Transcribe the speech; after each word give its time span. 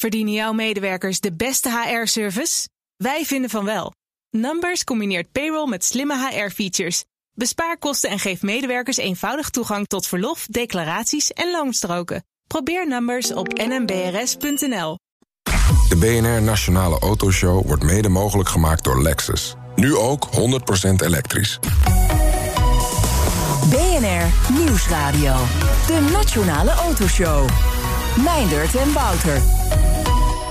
Verdienen 0.00 0.32
jouw 0.32 0.52
medewerkers 0.52 1.20
de 1.20 1.32
beste 1.32 1.70
HR-service? 1.70 2.68
Wij 2.96 3.24
vinden 3.24 3.50
van 3.50 3.64
wel. 3.64 3.92
Numbers 4.30 4.84
combineert 4.84 5.32
payroll 5.32 5.68
met 5.68 5.84
slimme 5.84 6.28
HR-features. 6.28 7.04
Bespaar 7.34 7.78
kosten 7.78 8.10
en 8.10 8.18
geef 8.18 8.42
medewerkers 8.42 8.96
eenvoudig 8.96 9.50
toegang 9.50 9.86
tot 9.86 10.06
verlof, 10.06 10.46
declaraties 10.46 11.32
en 11.32 11.50
loonstroken. 11.50 12.24
Probeer 12.46 12.88
Numbers 12.88 13.32
op 13.32 13.52
nmbrs.nl. 13.52 14.98
De 15.88 15.96
BNR 15.96 16.42
Nationale 16.42 16.98
Autoshow 16.98 17.66
wordt 17.66 17.82
mede 17.82 18.08
mogelijk 18.08 18.48
gemaakt 18.48 18.84
door 18.84 19.02
Lexus. 19.02 19.54
Nu 19.74 19.96
ook 19.96 20.28
100% 20.32 20.38
elektrisch. 21.04 21.58
BNR 23.70 24.52
Nieuwsradio. 24.52 25.34
De 25.86 26.08
Nationale 26.12 26.70
Autoshow. 26.70 27.48
Meindert 28.24 28.74
en 28.74 28.92
Wouter. 28.92 29.40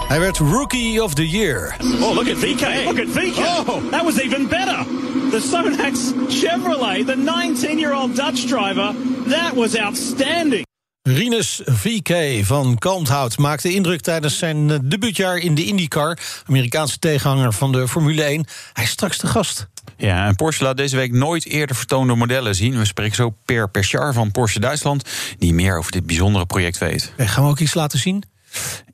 Hij 0.07 0.19
werd 0.19 0.37
Rookie 0.37 1.03
of 1.03 1.13
the 1.13 1.27
Year. 1.27 1.75
Oh, 2.01 2.13
look 2.13 2.29
at 2.29 2.37
VK. 2.37 2.85
Look 2.85 2.99
at 2.99 3.07
VK. 3.07 3.67
Oh, 3.67 3.89
that 3.89 4.03
was 4.03 4.19
even 4.19 4.47
better. 4.47 4.85
The 5.31 5.39
Sonax 5.39 6.13
Chevrolet, 6.29 7.05
the 7.05 7.15
19-year-old 7.15 8.15
Dutch 8.15 8.47
driver. 8.47 8.93
That 9.29 9.53
was 9.55 9.75
outstanding. 9.75 10.65
Rinus 11.07 11.61
VK 11.65 12.45
van 12.45 12.77
Kalmthout 12.77 13.37
maakte 13.37 13.73
indruk 13.73 14.01
tijdens 14.01 14.37
zijn 14.37 14.71
eh, 14.71 14.77
debuutjaar 14.83 15.37
in 15.37 15.55
de 15.55 15.65
IndyCar. 15.65 16.17
Amerikaanse 16.45 16.99
tegenhanger 16.99 17.53
van 17.53 17.71
de 17.71 17.87
Formule 17.87 18.23
1. 18.23 18.45
Hij 18.73 18.83
is 18.83 18.89
straks 18.89 19.17
de 19.17 19.27
gast. 19.27 19.67
Ja, 19.97 20.27
en 20.27 20.35
Porsche 20.35 20.63
laat 20.63 20.77
deze 20.77 20.95
week 20.95 21.11
nooit 21.11 21.45
eerder 21.45 21.75
vertoonde 21.75 22.15
modellen 22.15 22.55
zien. 22.55 22.77
We 22.77 22.85
spreken 22.85 23.15
zo 23.15 23.35
Per 23.45 23.69
Perchar 23.69 24.13
van 24.13 24.31
Porsche 24.31 24.59
Duitsland... 24.59 25.09
die 25.37 25.53
meer 25.53 25.77
over 25.77 25.91
dit 25.91 26.05
bijzondere 26.05 26.45
project 26.45 26.77
weet. 26.77 27.13
En 27.17 27.27
gaan 27.27 27.43
we 27.43 27.49
ook 27.49 27.59
iets 27.59 27.73
laten 27.73 27.99
zien? 27.99 28.23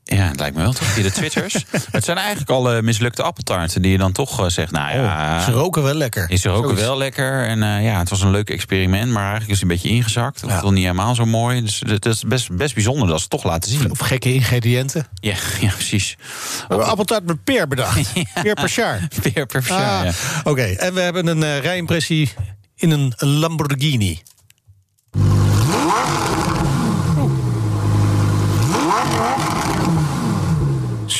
Ja, 0.04 0.28
het 0.28 0.40
lijkt 0.40 0.56
me 0.56 0.62
wel 0.62 0.74
toch, 0.74 0.88
via 0.88 1.04
de 1.04 1.12
twitters. 1.12 1.54
het 1.92 2.04
zijn 2.04 2.18
eigenlijk 2.18 2.50
alle 2.50 2.82
mislukte 2.82 3.24
appeltaarten 3.24 3.82
die 3.82 3.92
je 3.92 3.98
dan 3.98 4.12
toch 4.12 4.40
uh, 4.40 4.48
zegt... 4.48 4.72
nou 4.72 4.98
ja, 4.98 5.38
oh, 5.38 5.44
ze 5.44 5.52
roken 5.52 5.84
wel 5.84 5.94
lekker. 5.94 6.26
Is 6.30 6.42
ze 6.42 6.50
roken 6.50 6.64
Zoiets. 6.64 6.82
wel 6.82 6.98
lekker. 6.98 7.48
En 7.48 7.62
uh, 7.62 7.84
ja, 7.84 8.00
het 8.00 8.10
was 8.10 8.22
een 8.22 8.32
leuk 8.32 8.50
experiment, 8.50 9.12
maar 9.12 9.22
eigenlijk 9.22 9.52
is 9.52 9.60
het 9.60 9.62
een 9.62 9.76
beetje 9.76 9.90
ingezakt. 9.90 10.42
Dat 10.42 10.50
ja. 10.50 10.62
was 10.62 10.72
niet 10.72 10.82
helemaal 10.82 11.16
zo 11.16 11.26
mooi. 11.26 11.62
Dus 11.62 11.84
het 11.86 12.06
is 12.06 12.24
best, 12.24 12.56
best 12.56 12.74
bijzonder 12.74 13.08
dat 13.08 13.16
ze 13.16 13.22
het 13.22 13.32
toch 13.32 13.44
laten 13.44 13.72
zien. 13.72 13.92
Of 13.92 14.00
gekke 14.00 14.34
ingrediënten. 14.34 15.08
Ja, 15.14 15.36
ja 15.62 15.72
precies. 15.72 16.16
We 16.18 16.66
hebben 16.68 16.88
appeltaart 16.88 17.26
met 17.26 17.44
peer 17.44 17.68
bedacht. 17.68 18.12
ja. 18.14 18.42
Peer 18.42 18.54
per 18.54 18.74
jaar. 18.76 19.08
Peer 19.22 19.46
per 19.46 19.64
jaar, 19.68 20.06
ah, 20.06 20.06
ja. 20.06 20.40
Oké, 20.40 20.50
okay. 20.50 20.74
en 20.74 20.94
we 20.94 21.02
hebben 21.02 21.28
een 21.28 21.42
uh, 21.42 21.60
rijimpressie 21.60 22.32
in 22.76 22.92
een 22.92 23.14
Lamborghini. 23.18 24.22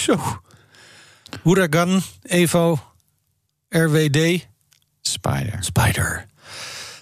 Zo. 0.04 0.42
Huragan, 1.44 2.02
Evo, 2.24 2.80
RWD. 3.70 4.48
Spider. 5.02 5.58
Spider. 5.60 6.26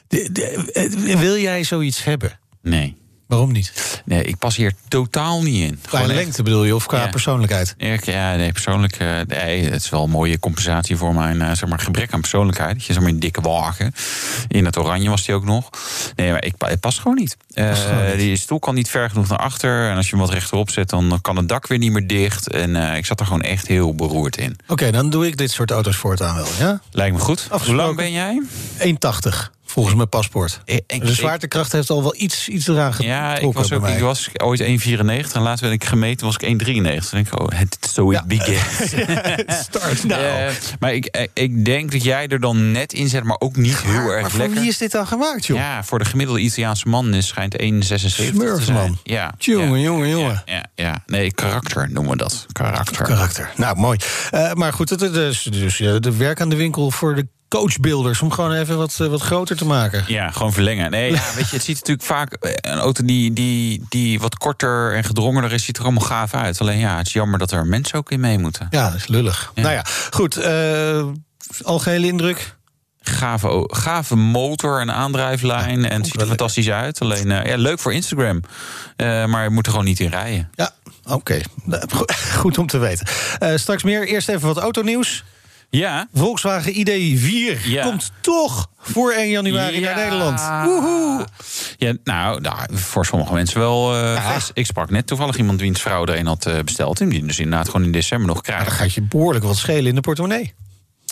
De, 0.08 0.32
de, 0.32 1.18
wil 1.18 1.38
jij 1.38 1.64
zoiets 1.64 2.04
hebben? 2.04 2.40
Nee. 2.62 3.01
Waarom 3.32 3.52
niet? 3.52 4.02
Nee, 4.06 4.24
ik 4.24 4.38
pas 4.38 4.56
hier 4.56 4.74
totaal 4.88 5.42
niet 5.42 5.70
in. 5.70 5.80
Qua 5.88 6.06
lengte 6.06 6.28
echt... 6.28 6.44
bedoel 6.44 6.64
je, 6.64 6.76
of 6.76 6.86
qua 6.86 7.02
ja. 7.02 7.08
persoonlijkheid? 7.08 7.76
Ja, 8.02 8.36
nee, 8.36 8.52
persoonlijk. 8.52 9.00
Uh, 9.00 9.20
nee, 9.28 9.64
het 9.64 9.82
is 9.82 9.90
wel 9.90 10.04
een 10.04 10.10
mooie 10.10 10.40
compensatie 10.40 10.98
voor 10.98 11.14
mijn 11.14 11.38
uh, 11.38 11.52
zeg 11.52 11.70
maar, 11.70 11.80
gebrek 11.80 12.14
aan 12.14 12.20
persoonlijkheid. 12.22 12.86
Je 12.86 12.94
zeg 12.94 13.02
maar 13.02 13.12
een 13.12 13.20
dikke 13.20 13.42
wagen. 13.42 13.94
In 14.48 14.66
het 14.66 14.78
oranje 14.78 15.10
was 15.10 15.26
die 15.26 15.36
ook 15.36 15.44
nog. 15.44 15.70
Nee, 16.16 16.32
maar 16.32 16.44
ik, 16.44 16.54
het 16.58 16.80
past 16.80 17.00
gewoon 17.00 17.18
niet. 17.18 17.38
Uh, 17.54 17.76
die 18.18 18.38
stoel 18.38 18.60
kan 18.60 18.76
niet 18.76 18.90
ver 18.90 19.10
genoeg 19.10 19.28
naar 19.28 19.38
achter. 19.38 19.90
En 19.90 19.96
als 19.96 20.10
je 20.10 20.16
hem 20.16 20.26
wat 20.26 20.34
rechterop 20.34 20.70
zet, 20.70 20.90
dan 20.90 21.20
kan 21.22 21.36
het 21.36 21.50
dak 21.50 21.68
weer 21.68 21.78
niet 21.78 21.92
meer 21.92 22.08
dicht. 22.08 22.50
En 22.50 22.76
ik 22.76 23.06
zat 23.06 23.20
er 23.20 23.26
gewoon 23.26 23.42
echt 23.42 23.68
heel 23.68 23.96
beroerd 23.96 24.38
in. 24.38 24.52
Oké, 24.62 24.72
okay, 24.72 24.92
dan 24.92 25.10
doe 25.10 25.28
ik 25.28 25.38
dit 25.38 25.52
soort 25.52 25.72
auto's 25.72 25.96
voortaan 25.96 26.36
wel, 26.36 26.48
ja? 26.60 26.82
Lijkt 26.92 27.16
me 27.16 27.22
goed. 27.22 27.48
Hoe 27.66 27.76
lang 27.76 27.96
ben 27.96 28.12
jij? 28.12 28.42
1,80. 28.78 29.61
Volgens 29.72 29.96
mijn 29.96 30.10
paspoort. 30.10 30.62
Ik, 30.66 31.06
de 31.06 31.14
zwaartekracht 31.14 31.72
heeft 31.72 31.90
al 31.90 32.02
wel 32.02 32.16
iets, 32.18 32.48
iets 32.48 32.68
eraan. 32.68 32.94
Ja, 32.98 33.38
ik 33.38 33.54
was, 33.54 33.72
ook, 33.72 33.88
ik 33.88 34.00
was 34.00 34.30
ooit 34.38 34.62
1,94 34.62 34.66
en 35.34 35.42
later 35.42 35.62
werd 35.62 35.74
ik 35.74 35.84
gemeten, 35.84 36.26
was 36.26 36.38
ik 36.38 36.68
1,93. 36.68 36.74
Dan 36.74 37.04
denk 37.12 37.28
ik, 37.28 37.40
oh, 37.40 37.48
het 37.50 37.92
ja. 38.10 38.24
begins. 38.28 38.94
Start 39.64 40.04
nou. 40.04 40.22
Uh, 40.22 40.50
maar 40.80 40.94
ik, 40.94 41.30
ik 41.34 41.66
denk 41.66 41.92
dat 41.92 42.04
jij 42.04 42.28
er 42.28 42.40
dan 42.40 42.72
net 42.72 42.94
in 42.94 43.08
zet, 43.08 43.24
maar 43.24 43.40
ook 43.40 43.56
niet 43.56 43.82
heel 43.82 43.94
erg 43.94 44.22
maar 44.22 44.22
lekker. 44.22 44.40
voor 44.40 44.50
wie 44.50 44.70
is 44.70 44.78
dit 44.78 44.92
dan 44.92 45.08
gemaakt, 45.08 45.46
joh? 45.46 45.58
Ja, 45.58 45.84
voor 45.84 46.00
de 46.00 46.06
gemiddelde 46.06 46.42
Italiaanse 46.42 46.88
man 46.88 47.14
is 47.14 47.28
schijnt 47.28 47.54
1,76 47.54 47.60
te 47.60 48.58
zijn. 48.60 48.98
Ja, 49.04 49.34
jongen, 49.38 49.80
ja, 49.80 49.86
jongen, 49.86 50.10
jongen. 50.10 50.44
Ja, 50.46 50.66
ja, 50.76 51.04
nee, 51.06 51.34
karakter 51.34 51.92
noemen 51.92 52.12
we 52.12 52.18
dat. 52.18 52.46
Karakter. 52.52 53.06
Karakter. 53.06 53.52
Nou, 53.56 53.78
mooi. 53.78 54.00
Uh, 54.32 54.54
maar 54.54 54.74
goed, 54.74 54.90
het 54.90 55.02
is 55.02 55.44
dus 55.44 55.78
de 55.78 56.18
werk 56.18 56.42
aan 56.42 56.50
de 56.50 56.56
winkel 56.56 56.92
voor 56.92 57.16
de 57.16 57.28
coachbuilders 57.52 58.22
om 58.22 58.32
gewoon 58.32 58.54
even 58.54 58.78
wat, 58.78 58.98
wat 58.98 59.22
groter 59.22 59.56
te 59.56 59.66
maken. 59.66 60.04
Ja, 60.08 60.32
gewoon 60.32 60.54
verlengen. 60.54 60.92
Nee, 60.92 61.12
ja, 61.12 61.24
weet 61.36 61.50
je, 61.50 61.56
het 61.56 61.66
ziet 61.66 61.76
natuurlijk 61.76 62.08
vaak 62.08 62.38
een 62.40 62.80
auto 62.80 63.06
die, 63.06 63.34
die, 63.34 63.86
die 63.90 64.20
wat 64.20 64.38
korter 64.38 64.96
en 64.96 65.04
gedrongener 65.04 65.52
is, 65.52 65.66
ziet 65.66 65.78
er 65.78 65.84
allemaal 65.84 66.04
gaaf 66.04 66.34
uit. 66.34 66.62
Alleen 66.62 66.80
ja, 66.80 66.98
het 66.98 67.08
is 67.08 67.14
jammer 67.14 67.40
dat 67.40 67.52
er 67.52 67.66
mensen 67.66 67.98
ook 67.98 68.12
in 68.12 68.20
mee 68.20 68.38
moeten. 68.38 68.68
Ja, 68.70 68.90
dat 68.90 68.96
is 68.96 69.08
lullig. 69.08 69.52
Ja. 69.56 69.62
Nou 69.62 69.74
ja, 69.74 69.86
goed. 70.12 70.38
Uh, 70.38 71.06
algehele 71.64 72.08
indruk. 72.08 72.56
Gave, 73.02 73.70
gave 73.74 74.16
motor 74.16 74.80
en 74.80 74.92
aandrijflijn. 74.92 75.82
Ja, 75.82 75.90
en 75.90 75.98
het 75.98 76.06
ziet 76.06 76.22
er 76.22 76.28
fantastisch 76.28 76.70
uit. 76.70 77.02
Alleen 77.02 77.30
uh, 77.30 77.46
ja, 77.46 77.56
leuk 77.58 77.80
voor 77.80 77.94
Instagram. 77.94 78.42
Uh, 78.98 79.26
maar 79.26 79.44
je 79.44 79.50
moet 79.50 79.66
er 79.66 79.72
gewoon 79.72 79.88
niet 79.88 80.00
in 80.00 80.10
rijden. 80.10 80.50
Ja, 80.56 80.72
oké. 81.04 81.14
Okay. 81.14 81.46
Goed 82.42 82.58
om 82.58 82.68
te 82.68 82.78
weten. 82.78 83.08
Straks 83.60 83.84
meer. 83.84 84.08
Eerst 84.08 84.30
even 84.30 84.48
wat 84.48 84.58
autonieuws. 84.58 85.24
Ja. 85.72 86.08
Volkswagen 86.14 86.74
ID4 86.74 87.64
ja. 87.64 87.84
komt 87.84 88.12
toch 88.22 88.70
voor 88.78 89.12
1 89.12 89.30
januari 89.30 89.80
ja. 89.80 89.86
naar 89.86 89.96
Nederland. 89.96 90.42
Woehoe. 90.66 91.28
Ja, 91.78 91.94
nou, 92.04 92.42
nou, 92.42 92.58
voor 92.72 93.06
sommige 93.06 93.34
mensen 93.34 93.60
wel. 93.60 93.96
Uh, 93.96 94.14
ja. 94.16 94.38
Ik 94.54 94.66
sprak 94.66 94.90
net 94.90 95.08
toevallig 95.08 95.38
iemand 95.38 95.60
wiens 95.60 95.82
vrouw 95.82 96.06
er 96.06 96.18
een 96.18 96.28
had 96.28 96.48
uh, 96.48 96.60
besteld. 96.60 97.02
En 97.02 97.10
die 97.10 97.26
dus 97.26 97.40
inderdaad 97.40 97.70
gewoon 97.70 97.86
in 97.86 97.92
december 97.92 98.28
nog 98.28 98.42
krijgt. 98.42 98.66
dan 98.66 98.74
gaat 98.74 98.94
je 98.94 99.02
behoorlijk 99.02 99.46
wat 99.46 99.58
schelen 99.58 99.86
in 99.86 99.96
de 99.96 100.02
portemonnee. 100.02 100.54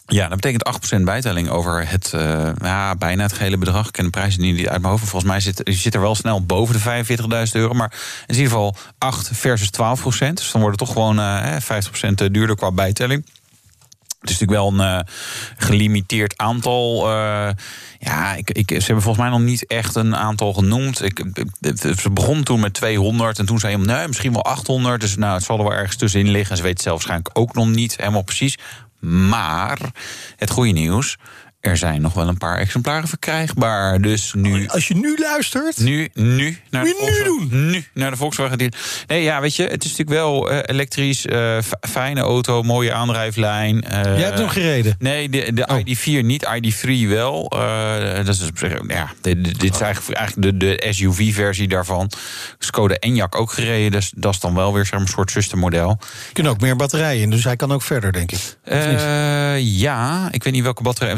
Ja, 0.05 0.27
dat 0.27 0.41
betekent 0.41 0.97
8% 0.97 1.01
bijtelling 1.01 1.49
over 1.49 1.89
het, 1.89 2.11
uh, 2.15 2.49
ja, 2.61 2.95
bijna 2.95 3.23
het 3.23 3.33
gehele 3.33 3.57
bedrag. 3.57 3.87
Ik 3.87 3.91
ken 3.91 4.03
de 4.03 4.09
prijzen 4.09 4.41
niet 4.41 4.67
uit 4.67 4.81
mijn 4.81 4.93
hoofd. 4.93 5.09
Volgens 5.09 5.31
mij 5.31 5.39
zit, 5.39 5.61
zit 5.63 5.93
er 5.93 6.01
wel 6.01 6.15
snel 6.15 6.45
boven 6.45 6.75
de 6.75 7.05
45.000 7.47 7.51
euro. 7.51 7.73
Maar 7.73 7.93
in 8.27 8.35
ieder 8.35 8.51
geval 8.51 8.75
8 8.97 9.29
versus 9.33 9.69
12%. 9.69 10.33
Dus 10.33 10.51
dan 10.51 10.61
wordt 10.61 10.79
het 10.79 10.87
toch 10.87 10.91
gewoon 10.91 11.19
uh, 11.19 11.55
50% 11.55 12.31
duurder 12.31 12.55
qua 12.55 12.71
bijtelling. 12.71 13.25
Het 14.19 14.29
is 14.29 14.39
natuurlijk 14.39 14.59
wel 14.59 14.85
een 14.85 14.97
uh, 14.97 14.99
gelimiteerd 15.57 16.37
aantal. 16.37 17.09
Uh, 17.11 17.49
ja, 17.99 18.33
ik, 18.33 18.51
ik, 18.51 18.69
ze 18.69 18.85
hebben 18.85 19.03
volgens 19.03 19.17
mij 19.17 19.29
nog 19.29 19.39
niet 19.41 19.65
echt 19.65 19.95
een 19.95 20.15
aantal 20.15 20.53
genoemd. 20.53 21.03
Ik, 21.03 21.25
ze 21.99 22.09
begon 22.11 22.43
toen 22.43 22.59
met 22.59 22.73
200 22.73 23.39
en 23.39 23.45
toen 23.45 23.59
zei 23.59 23.77
je 23.77 23.85
nee, 23.85 24.07
misschien 24.07 24.33
wel 24.33 24.45
800. 24.45 25.01
Dus 25.01 25.15
nou, 25.15 25.33
het 25.33 25.43
zal 25.43 25.57
er 25.57 25.63
wel 25.63 25.73
ergens 25.73 25.95
tussenin 25.95 26.31
liggen. 26.31 26.51
En 26.51 26.57
ze 26.57 26.63
weten 26.63 26.83
zelf 26.83 26.95
waarschijnlijk 26.95 27.37
ook 27.37 27.53
nog 27.53 27.67
niet 27.67 27.97
helemaal 27.97 28.21
precies. 28.21 28.57
Maar 28.99 29.79
het 30.35 30.49
goede 30.49 30.71
nieuws. 30.71 31.17
Er 31.59 31.77
zijn 31.77 32.01
nog 32.01 32.13
wel 32.13 32.27
een 32.27 32.37
paar 32.37 32.57
exemplaren 32.57 33.07
verkrijgbaar. 33.07 34.01
Dus 34.01 34.33
nu. 34.33 34.67
Als 34.67 34.87
je 34.87 34.95
nu 34.95 35.17
luistert. 35.17 35.77
Nu, 35.79 36.09
nu. 36.13 36.57
Naar 36.69 36.83
de 36.83 37.17
nu 37.17 37.23
doen? 37.23 37.71
Nu 37.71 37.85
naar 37.93 38.11
de 38.11 38.17
Volkswagen. 38.17 38.71
Nee, 39.07 39.23
ja, 39.23 39.41
weet 39.41 39.55
je, 39.55 39.63
het 39.63 39.83
is 39.83 39.89
natuurlijk 39.89 40.17
wel 40.17 40.51
uh, 40.51 40.59
elektrisch, 40.65 41.25
uh, 41.25 41.57
fijne 41.89 42.21
auto, 42.21 42.63
mooie 42.63 42.93
aandrijflijn. 42.93 43.75
Uh, 43.75 44.03
Jij 44.03 44.21
hebt 44.21 44.37
hem 44.37 44.49
gereden? 44.49 44.95
Nee, 44.99 45.29
de, 45.29 45.53
de 45.53 45.67
oh. 45.67 45.77
ID4 45.79 46.25
niet, 46.25 46.45
ID3 46.45 47.07
wel. 47.07 47.49
dat 48.23 48.27
is, 48.27 48.49
ja, 48.87 49.11
dit, 49.21 49.59
dit 49.59 49.73
is 49.73 49.81
eigenlijk, 49.81 50.17
eigenlijk 50.17 50.59
de, 50.59 50.75
de 50.77 50.93
SUV-versie 50.93 51.67
daarvan. 51.67 52.11
Skoda 52.59 52.97
Enyaq 53.07 53.37
ook 53.37 53.51
gereden, 53.51 53.91
dus 53.91 54.11
dat 54.15 54.33
is 54.33 54.39
dan 54.39 54.55
wel 54.55 54.73
weer 54.73 54.85
zeg 54.85 54.99
een 54.99 55.07
soort 55.07 55.31
zustermodel. 55.31 55.89
Er 55.89 56.33
kunnen 56.33 56.51
ook 56.51 56.61
meer 56.61 56.75
batterijen 56.75 57.21
in, 57.21 57.29
dus 57.29 57.43
hij 57.43 57.55
kan 57.55 57.71
ook 57.71 57.81
verder, 57.81 58.11
denk 58.11 58.31
ik. 58.31 58.57
ja, 59.59 60.27
ik 60.31 60.43
weet 60.43 60.53
niet 60.53 60.63
welke 60.63 60.83
batterij 60.83 61.17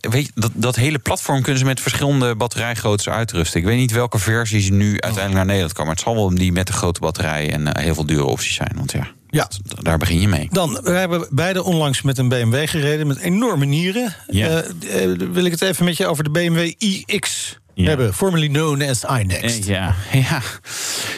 weet 0.00 0.26
je, 0.26 0.32
dat, 0.34 0.50
dat 0.54 0.76
hele 0.76 0.98
platform 0.98 1.42
kunnen 1.42 1.58
ze 1.58 1.64
met 1.64 1.80
verschillende 1.80 2.36
batterijgroottes 2.36 3.08
uitrusten. 3.08 3.60
Ik 3.60 3.66
weet 3.66 3.78
niet 3.78 3.92
welke 3.92 4.18
versies 4.18 4.70
nu 4.70 4.90
uiteindelijk 4.90 5.34
naar 5.34 5.44
Nederland 5.44 5.72
komen. 5.72 5.86
Maar 5.86 5.94
het 5.94 6.04
zal 6.04 6.14
wel 6.14 6.34
die 6.34 6.52
met 6.52 6.66
de 6.66 6.72
grote 6.72 7.00
batterij 7.00 7.52
en 7.52 7.60
uh, 7.60 7.72
heel 7.72 7.94
veel 7.94 8.06
dure 8.06 8.24
opties 8.24 8.54
zijn. 8.54 8.72
Want 8.74 8.92
ja, 8.92 9.08
ja. 9.30 9.48
Dat, 9.64 9.84
daar 9.84 9.98
begin 9.98 10.20
je 10.20 10.28
mee. 10.28 10.48
Dan, 10.50 10.80
we 10.82 10.90
hebben 10.90 11.26
beide 11.30 11.62
onlangs 11.62 12.02
met 12.02 12.18
een 12.18 12.28
BMW 12.28 12.68
gereden 12.68 13.06
met 13.06 13.18
enorme 13.18 13.64
nieren. 13.64 14.14
Ja. 14.26 14.64
Uh, 14.64 15.16
wil 15.32 15.44
ik 15.44 15.52
het 15.52 15.62
even 15.62 15.84
met 15.84 15.96
je 15.96 16.06
over 16.06 16.24
de 16.24 16.30
BMW 16.30 16.72
iX 16.78 17.56
ja. 17.82 17.88
hebben, 17.88 18.14
formerly 18.14 18.48
known 18.48 18.82
as 18.82 19.04
iNext. 19.04 19.64
Ja, 19.64 19.94
ja. 20.12 20.42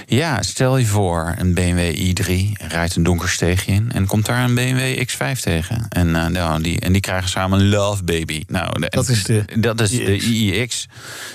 ja, 0.07 0.43
stel 0.43 0.77
je 0.77 0.87
voor, 0.87 1.35
een 1.39 1.55
BMW 1.55 1.97
i3 1.97 2.33
rijdt 2.69 2.97
een 2.97 3.03
donker 3.03 3.29
steegje 3.29 3.73
in... 3.73 3.93
en 3.93 4.07
komt 4.07 4.27
daar 4.27 4.45
een 4.45 4.55
BMW 4.55 5.09
X5 5.09 5.41
tegen. 5.41 5.87
En, 5.89 6.09
uh, 6.09 6.27
nou, 6.27 6.62
die, 6.62 6.81
en 6.81 6.93
die 6.93 7.01
krijgen 7.01 7.29
samen 7.29 7.61
een 7.61 7.69
Love 7.69 8.05
Baby. 8.05 8.43
Nou, 8.47 8.81
de, 8.81 8.87
dat 8.89 9.09
is 9.09 9.25
de, 9.25 9.45
dat 9.61 9.81
is 9.81 9.91
de 9.91 10.17
iX. 10.17 10.89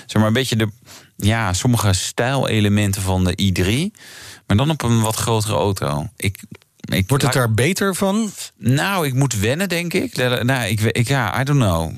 Zeg 0.06 0.16
maar 0.16 0.26
een 0.26 0.32
beetje 0.32 0.56
de... 0.56 0.68
Ja, 1.16 1.52
sommige 1.52 1.92
stijlelementen 1.92 3.02
van 3.02 3.24
de 3.24 3.38
i3... 3.42 3.98
maar 4.46 4.56
dan 4.56 4.70
op 4.70 4.82
een 4.82 5.00
wat 5.00 5.16
grotere 5.16 5.54
auto. 5.54 6.08
Ik 6.16 6.38
ik, 6.86 7.08
Wordt 7.08 7.24
het 7.24 7.32
daar 7.32 7.54
beter 7.54 7.94
van? 7.94 8.30
Nou, 8.58 9.06
ik 9.06 9.14
moet 9.14 9.40
wennen, 9.40 9.68
denk 9.68 9.92
ik. 9.92 10.16
Nou, 10.42 10.68
ik, 10.68 10.80
ik 10.80 11.08
ja, 11.08 11.40
I 11.40 11.44
don't 11.44 11.60
know. 11.60 11.92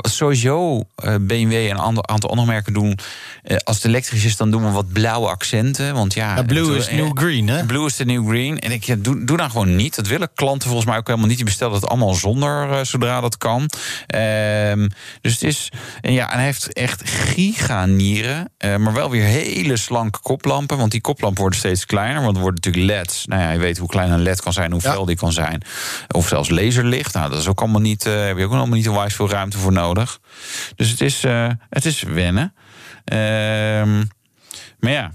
Sowieso, 0.00 0.84
eh, 0.94 1.14
BMW 1.20 1.52
en 1.52 1.70
een 1.70 2.08
aantal 2.08 2.30
andere 2.30 2.46
merken 2.46 2.72
doen... 2.72 2.98
eh, 3.42 3.56
als 3.64 3.76
het 3.76 3.84
elektrisch 3.84 4.24
is, 4.24 4.36
dan 4.36 4.50
doen 4.50 4.64
we 4.64 4.70
wat 4.70 4.92
blauwe 4.92 5.28
accenten. 5.28 5.94
Want 5.94 6.14
ja, 6.14 6.36
Ja, 6.36 6.42
blue 6.42 6.70
eh, 6.70 6.76
is 6.76 6.90
new 6.90 7.10
green, 7.18 7.48
hè? 7.48 7.64
Blue 7.64 7.86
is 7.86 7.96
the 7.96 8.04
new 8.04 8.28
green. 8.28 8.58
En 8.58 8.70
ik 8.70 8.84
ja, 8.84 8.94
doe, 8.98 9.24
doe 9.24 9.36
dan 9.36 9.50
gewoon 9.50 9.76
niet. 9.76 9.94
Dat 9.94 10.06
willen 10.06 10.30
klanten 10.34 10.68
volgens 10.68 10.88
mij 10.88 10.98
ook 10.98 11.06
helemaal 11.06 11.28
niet. 11.28 11.36
Die 11.36 11.46
bestellen 11.46 11.74
het 11.74 11.86
allemaal 11.86 12.14
zonder, 12.14 12.86
zodra 12.86 13.20
dat 13.20 13.38
kan. 13.38 13.70
Ehm, 14.06 14.88
dus 15.20 15.32
het 15.32 15.42
is... 15.42 15.68
En 16.00 16.12
ja, 16.12 16.30
en 16.30 16.36
hij 16.36 16.44
heeft 16.44 16.72
echt 16.72 17.10
giganieren. 17.10 18.50
maar 18.58 18.92
wel 18.92 19.10
weer 19.10 19.24
hele 19.24 19.76
slanke 19.76 20.18
koplampen. 20.22 20.78
Want 20.78 20.90
die 20.90 21.00
koplampen 21.00 21.40
worden 21.40 21.58
steeds 21.58 21.86
kleiner. 21.86 22.22
Want 22.22 22.36
er 22.36 22.42
worden 22.42 22.60
natuurlijk 22.64 22.98
LED's. 22.98 23.26
Nou 23.26 23.42
ja, 23.42 23.50
je 23.50 23.58
weet 23.58 23.78
hoe 23.78 23.88
klein 23.88 24.11
een 24.12 24.22
LED 24.22 24.40
kan 24.42 24.52
zijn, 24.52 24.72
hoe 24.72 24.80
Ja. 24.82 24.92
fel 24.92 25.04
die 25.04 25.16
kan 25.16 25.32
zijn. 25.32 25.62
Of 26.08 26.28
zelfs 26.28 26.48
laserlicht. 26.48 27.14
Nou, 27.14 27.30
dat 27.30 27.38
is 27.38 27.46
ook 27.46 27.60
allemaal 27.60 27.80
niet... 27.80 28.06
eh 28.06 28.24
heb 28.24 28.36
je 28.38 28.44
ook 28.44 28.52
allemaal 28.52 28.76
niet 28.76 28.88
onwijs 28.88 29.14
veel 29.14 29.30
ruimte 29.30 29.58
voor 29.58 29.72
nodig. 29.72 30.18
Dus 30.76 30.90
het 30.90 31.00
is, 31.00 31.24
eh, 31.24 31.48
het 31.70 31.84
is 31.84 32.02
wennen. 32.02 32.54
Ehm, 33.04 33.96
maar 34.78 34.90
ja... 34.92 35.12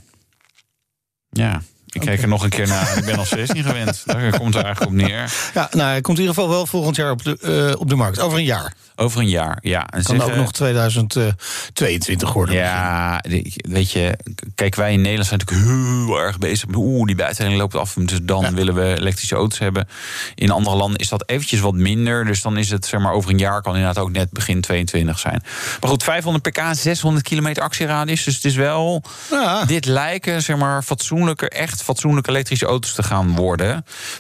Ja, 1.30 1.62
ik 1.86 2.02
kijk 2.02 2.22
er 2.22 2.28
nog 2.28 2.44
een 2.44 2.50
keer 2.50 2.68
naar. 2.68 2.98
Ik 2.98 3.06
ben 3.06 3.16
nog 3.16 3.26
steeds 3.26 3.52
niet 3.52 3.66
gewend. 3.66 4.04
Daar 4.06 4.38
komt 4.38 4.54
het 4.54 4.64
eigenlijk 4.64 4.86
op 4.96 4.98
neer. 5.08 5.34
Ja, 5.54 5.68
nou, 5.72 5.90
hij 5.90 6.02
komt 6.02 6.18
in 6.18 6.24
ieder 6.24 6.36
geval 6.36 6.50
wel 6.56 6.66
volgend 6.66 6.96
jaar 6.96 7.12
op 7.12 7.24
de, 7.24 7.38
eh, 7.72 7.80
op 7.80 7.90
de 7.90 7.96
markt. 7.96 8.20
Over 8.20 8.38
een 8.38 8.44
jaar. 8.44 8.74
Over 9.00 9.20
een 9.20 9.30
jaar, 9.30 9.58
ja. 9.62 9.80
En 9.80 10.04
Kan 10.04 10.16
zeggen- 10.16 10.32
ook 10.34 10.40
nog 10.40 10.52
2022 10.52 12.34
worden. 12.34 12.56
Ja, 12.56 13.24
weet 13.54 13.92
je, 13.92 14.18
kijk, 14.56 14.76
wij 14.76 14.94
in 14.94 15.02
Nederland 15.02 15.28
zijn 15.28 15.40
natuurlijk 15.46 15.78
heel 16.08 16.20
erg 16.20 16.38
bezig 16.38 16.68
met... 16.68 16.76
oeh, 16.76 17.06
die 17.06 17.16
bijtelling 17.16 17.58
loopt 17.58 17.76
af, 17.76 17.94
dus 17.94 18.20
dan 18.22 18.56
willen 18.56 18.74
we 18.74 18.96
elektrische 18.98 19.36
auto's 19.36 19.60
hebben. 19.60 19.88
In 20.36 20.52
andere 20.52 20.76
landen 20.76 21.00
is 21.00 21.08
dat 21.10 21.30
eventjes 21.30 21.60
wat 21.60 21.74
minder. 21.74 22.26
Dus 22.26 22.42
dan 22.42 22.58
is 22.58 22.70
het, 22.70 22.86
zeg 22.86 23.00
maar, 23.00 23.12
over 23.14 23.32
een 23.32 23.38
jaar 23.38 23.62
kan 23.62 23.76
inderdaad 23.76 24.04
ook 24.04 24.12
net 24.12 24.32
begin 24.32 24.62
22 24.62 25.20
zijn. 25.20 25.42
Maar 25.82 25.90
goed, 25.90 26.04
500 26.04 26.44
pk, 26.50 26.62
600 26.72 27.26
kilometer 27.26 27.64
actieradius. 27.64 28.24
Dus 28.24 28.36
het 28.36 28.46
is 28.46 28.56
wel... 28.56 29.04
Ja. 29.32 29.66
Dit 29.66 29.86
lijken, 29.86 30.42
zeg 30.42 30.58
maar, 30.58 30.82
fatsoenlijke, 30.84 31.50
echt 31.50 31.84
fatsoenlijke 31.84 32.30
elektrische 32.30 32.66
auto's 32.66 32.94
te 32.94 33.04
gaan 33.04 33.36
worden. 33.36 33.68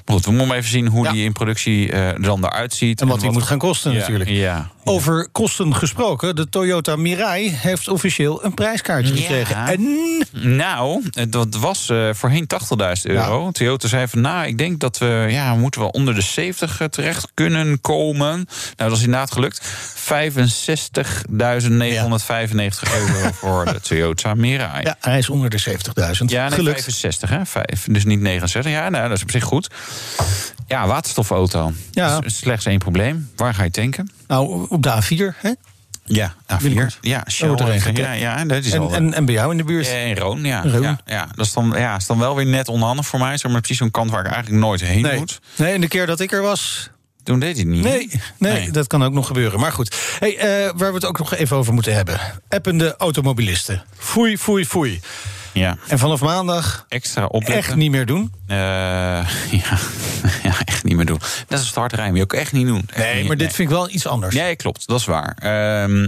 Maar 0.05 0.15
goed, 0.15 0.25
we 0.25 0.31
moeten 0.31 0.55
even 0.55 0.69
zien 0.69 0.87
hoe 0.87 1.03
Ja. 1.05 1.11
die 1.11 1.23
in 1.23 1.33
productie 1.33 1.91
eh, 1.91 2.07
er 2.07 2.21
dan 2.21 2.45
eruit 2.45 2.73
ziet. 2.73 3.01
En 3.01 3.07
wat 3.07 3.19
die 3.19 3.31
moet 3.31 3.43
gaan 3.43 3.57
kosten 3.57 3.91
Ja, 3.91 3.99
natuurlijk. 3.99 4.29
Ja, 4.29 4.66
Over 4.83 5.27
kosten 5.31 5.75
gesproken, 5.75 6.35
de 6.35 6.49
Toyota 6.49 6.95
Mirai 6.95 7.49
heeft 7.51 7.87
officieel 7.87 8.45
een 8.45 8.53
prijskaartje 8.53 9.13
Ja. 9.15 9.21
gekregen. 9.21 9.55
En 9.65 10.05
Nou, 10.55 11.03
dat 11.29 11.55
was 11.55 11.89
eh, 11.89 12.09
voorheen 12.13 12.47
80.000 12.47 12.57
euro. 13.03 13.51
Toyota 13.51 13.87
zei 13.87 14.07
van, 14.07 14.21
nou, 14.21 14.47
ik 14.47 14.57
denk 14.57 14.79
dat 14.79 14.97
we, 14.97 15.25
ja, 15.29 15.53
we 15.53 15.59
moeten 15.59 15.81
wel 15.81 15.89
onder 15.89 16.15
de 16.15 16.21
70 16.21 16.79
eh, 16.81 16.87
terecht 16.87 17.27
kunnen 17.33 17.81
komen. 17.81 18.29
Nou, 18.75 18.89
dat 18.89 18.97
is 18.97 19.03
inderdaad 19.03 19.31
gelukt. 19.31 19.61
65.995 19.95 22.93
euro 22.93 23.31
voor 23.33 23.65
de 23.65 23.79
Toyota 23.87 24.33
Mirai. 24.33 24.83
ja, 24.83 24.95
hij 24.99 25.17
is 25.17 25.29
onder 25.29 25.49
de 25.49 25.59
70.000. 25.69 25.75
Ja, 26.25 26.47
nee, 26.47 26.57
Gelukt. 26.57 26.83
65, 26.83 27.29
hè? 27.29 27.45
Vijf, 27.45 27.87
dus 27.91 28.05
niet 28.05 28.19
69. 28.19 28.71
Ja, 28.71 28.89
nou, 28.89 29.07
dat 29.07 29.17
is 29.17 29.23
op 29.23 29.31
zich 29.31 29.43
goed. 29.43 29.69
Ja, 30.67 30.87
waterstofauto. 30.87 31.71
Ja. 31.91 32.19
Is 32.23 32.37
slechts 32.37 32.65
één 32.65 32.79
probleem. 32.79 33.29
Waar 33.35 33.53
ga 33.53 33.63
je 33.63 33.71
tanken? 33.71 34.11
Nou, 34.27 34.65
op 34.69 34.83
de 34.83 35.01
A4, 35.01 35.37
hè? 35.37 35.51
Ja, 36.03 36.33
A4. 36.53 36.61
Binnenkort. 36.61 36.97
Ja, 37.01 37.23
Shell. 37.29 37.55
ja, 37.93 38.11
ja, 38.11 38.45
dat 38.45 38.63
is 38.65 38.71
En, 38.71 38.79
al... 38.79 38.93
en, 38.93 39.13
en 39.13 39.25
bij 39.25 39.33
jou 39.33 39.51
in 39.51 39.57
de 39.57 39.63
buurt? 39.63 39.87
In 39.87 40.17
Roon, 40.17 40.43
ja. 40.43 40.61
Roon. 40.61 40.81
Ja, 40.81 40.99
ja. 41.05 41.27
Dat 41.35 41.45
is 41.45 41.53
dan, 41.53 41.73
ja, 41.77 41.95
is 41.95 42.05
dan 42.05 42.19
wel 42.19 42.35
weer 42.35 42.45
net 42.45 42.67
onhandig 42.67 43.07
voor 43.07 43.19
mij. 43.19 43.37
Zeg 43.37 43.51
maar 43.51 43.59
precies 43.59 43.77
zo'n 43.77 43.91
kant 43.91 44.11
waar 44.11 44.25
ik 44.25 44.31
eigenlijk 44.31 44.61
nooit 44.63 44.81
heen 44.81 45.01
nee. 45.01 45.17
moet. 45.17 45.39
nee, 45.55 45.73
en 45.73 45.81
de 45.81 45.87
keer 45.87 46.05
dat 46.05 46.19
ik 46.19 46.31
er 46.31 46.41
was, 46.41 46.89
Toen 47.23 47.39
deed 47.39 47.55
hij 47.55 47.65
het 47.65 47.73
niet. 47.73 47.83
Nee, 47.83 48.09
nee, 48.37 48.51
Nee. 48.53 48.71
dat 48.71 48.87
kan 48.87 49.03
ook 49.03 49.13
nog 49.13 49.27
gebeuren. 49.27 49.59
Maar 49.59 49.71
goed, 49.71 49.95
hey, 50.19 50.37
eh, 50.37 50.71
waar 50.75 50.89
we 50.89 50.95
het 50.95 51.05
ook 51.05 51.17
nog 51.19 51.33
even 51.35 51.57
over 51.57 51.73
moeten 51.73 51.93
hebben. 51.95 52.19
Appende 52.49 52.95
automobilisten. 52.97 53.83
Foei, 53.97 54.37
foei, 54.37 54.65
foei. 54.65 55.01
Ja, 55.57 55.77
En 55.87 55.99
vanaf 55.99 56.21
maandag 56.21 56.85
extra 56.89 57.25
opletten. 57.25 57.55
echt 57.55 57.75
niet 57.75 57.91
meer 57.91 58.05
doen. 58.05 58.33
Eh, 58.47 58.57
ja. 59.61 59.77
ja, 60.43 60.53
echt 60.65 60.83
niet 60.83 60.95
meer 60.95 61.05
doen. 61.05 61.19
Dat 61.47 61.59
is 61.59 61.65
het 61.65 61.75
hard. 61.75 61.97
Moet 62.07 62.15
je 62.17 62.21
ook 62.23 62.33
echt 62.33 62.51
niet 62.51 62.67
doen. 62.67 62.83
Echt 62.87 62.97
Nee, 62.97 63.15
niet, 63.17 63.27
maar 63.27 63.37
dit 63.37 63.45
nee. 63.47 63.55
vind 63.55 63.69
ik 63.69 63.75
wel 63.75 63.89
iets 63.89 64.07
anders. 64.07 64.35
Nee, 64.35 64.55
klopt, 64.55 64.87
dat 64.87 64.99
is 64.99 65.05
waar. 65.05 65.35
Ehm, 65.39 66.01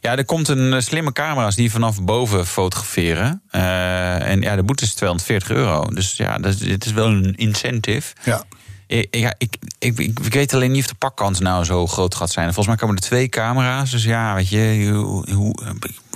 ja, 0.00 0.16
er 0.16 0.24
komt 0.24 0.48
een 0.48 0.72
eh, 0.72 0.80
slimme 0.80 1.12
camera's 1.12 1.54
die 1.54 1.70
vanaf 1.70 2.02
boven 2.02 2.46
fotograferen. 2.46 3.42
Eh, 3.50 4.28
en 4.28 4.40
ja, 4.40 4.56
de 4.56 4.62
boete 4.62 4.84
is 4.84 4.94
240 4.94 5.50
euro. 5.56 5.84
Dus 5.94 6.16
ja, 6.16 6.38
dat, 6.38 6.54
is- 6.60 6.70
het 6.70 6.84
is 6.84 6.92
wel 6.92 7.06
een 7.06 7.34
incentive. 7.36 8.14
Ja. 8.24 8.42
Ja, 9.10 9.34
ik, 9.38 9.56
ik, 9.78 9.98
ik, 9.98 10.18
ik 10.24 10.34
weet 10.34 10.54
alleen 10.54 10.70
niet 10.70 10.82
of 10.82 10.88
de 10.90 10.94
pakkans 10.94 11.38
nou 11.40 11.64
zo 11.64 11.86
groot 11.86 12.14
gaat 12.14 12.30
zijn. 12.30 12.44
Volgens 12.46 12.66
mij 12.66 12.76
komen 12.76 12.96
er 12.96 13.02
twee 13.02 13.28
camera's. 13.28 13.90
Dus 13.90 14.04
ja, 14.04 14.34
weet 14.34 14.48
je, 14.48 14.90
hoe, 14.94 15.30
hoe, 15.32 15.54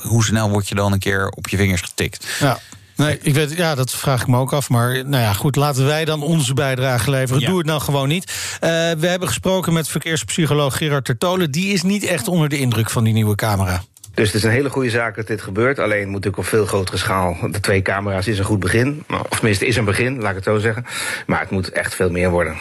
hoe 0.02 0.24
snel 0.24 0.50
word 0.50 0.68
je 0.68 0.74
dan 0.74 0.92
een 0.92 0.98
keer 0.98 1.28
op 1.28 1.48
je 1.48 1.56
vingers 1.56 1.80
getikt? 1.80 2.26
ja. 2.40 2.58
Nee, 3.06 3.18
ik 3.22 3.34
weet, 3.34 3.56
ja, 3.56 3.74
dat 3.74 3.90
vraag 3.90 4.20
ik 4.20 4.26
me 4.26 4.36
ook 4.38 4.52
af. 4.52 4.68
Maar 4.68 4.92
nou 5.06 5.22
ja, 5.22 5.32
goed, 5.32 5.56
laten 5.56 5.86
wij 5.86 6.04
dan 6.04 6.22
onze 6.22 6.54
bijdrage 6.54 7.10
leveren. 7.10 7.40
Ja. 7.42 7.48
Doe 7.48 7.58
het 7.58 7.66
nou 7.66 7.80
gewoon 7.80 8.08
niet. 8.08 8.24
Eh, 8.60 8.70
we 8.70 9.06
hebben 9.06 9.28
gesproken 9.28 9.72
met 9.72 9.88
verkeerspsycholoog 9.88 10.76
Gerard 10.76 11.04
Tertolen. 11.04 11.50
Die 11.50 11.72
is 11.72 11.82
niet 11.82 12.04
echt 12.04 12.28
onder 12.28 12.48
de 12.48 12.58
indruk 12.58 12.90
van 12.90 13.04
die 13.04 13.12
nieuwe 13.12 13.34
camera. 13.34 13.82
Dus 14.14 14.26
het 14.26 14.36
is 14.36 14.42
een 14.42 14.50
hele 14.50 14.70
goede 14.70 14.90
zaak 14.90 15.16
dat 15.16 15.26
dit 15.26 15.42
gebeurt. 15.42 15.78
Alleen 15.78 16.02
moet 16.04 16.10
natuurlijk 16.12 16.38
op 16.38 16.44
veel 16.46 16.66
grotere 16.66 16.96
schaal. 16.98 17.36
De 17.50 17.60
twee 17.60 17.82
camera's 17.82 18.26
is 18.26 18.38
een 18.38 18.44
goed 18.44 18.60
begin. 18.60 19.02
Maar- 19.06 19.20
Of 19.20 19.36
tenminste, 19.38 19.66
is 19.66 19.76
een 19.76 19.84
begin, 19.84 20.20
laat 20.20 20.30
ik 20.30 20.34
het 20.36 20.44
zo 20.44 20.58
zeggen. 20.58 20.84
Maar 21.26 21.40
het 21.40 21.50
moet 21.50 21.70
echt 21.70 21.94
veel 21.94 22.10
meer 22.10 22.30
worden. 22.30 22.56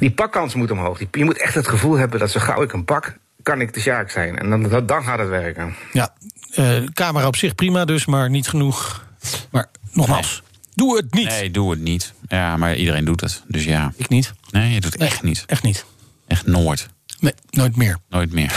Die 0.00 0.10
pakkans 0.10 0.54
moet 0.54 0.70
omhoog. 0.70 1.00
Je 1.10 1.24
moet 1.24 1.38
echt 1.40 1.54
het 1.54 1.68
gevoel 1.68 1.96
hebben 1.96 2.18
dat 2.18 2.30
zo 2.30 2.40
gauw 2.40 2.62
ik 2.62 2.72
een 2.72 2.84
pak, 2.84 3.16
kan 3.42 3.60
ik 3.60 3.74
de 3.74 3.80
Sjaak 3.80 4.10
zijn. 4.10 4.38
En 4.38 4.50
dan, 4.50 4.62
dan, 4.62 4.86
dan 4.86 5.02
gaat 5.04 5.18
het 5.18 5.28
werken. 5.28 5.74
Ja, 5.92 6.14
eh, 6.54 6.76
camera 6.92 7.26
op 7.26 7.36
zich 7.36 7.54
prima 7.54 7.84
dus, 7.84 8.06
maar 8.06 8.30
niet 8.30 8.48
genoeg. 8.48 9.08
Maar 9.50 9.70
nogmaals, 9.92 10.42
doe 10.74 10.96
het 10.96 11.14
niet. 11.14 11.28
Nee, 11.28 11.50
doe 11.50 11.70
het 11.70 11.80
niet. 11.80 12.12
Ja, 12.28 12.56
maar 12.56 12.76
iedereen 12.76 13.04
doet 13.04 13.20
het. 13.20 13.42
Dus 13.48 13.64
ja, 13.64 13.92
Ik 13.96 14.08
niet. 14.08 14.32
nee, 14.50 14.72
je 14.74 14.80
doet 14.80 14.92
het 14.92 15.02
echt 15.02 15.22
niet. 15.22 15.42
Echt 15.46 15.62
niet. 15.62 15.84
Echt 16.26 16.46
nooit. 16.46 16.88
Nee, 17.20 17.34
nooit 17.50 17.76
meer. 17.76 17.96
Nooit 18.08 18.32
meer. 18.32 18.52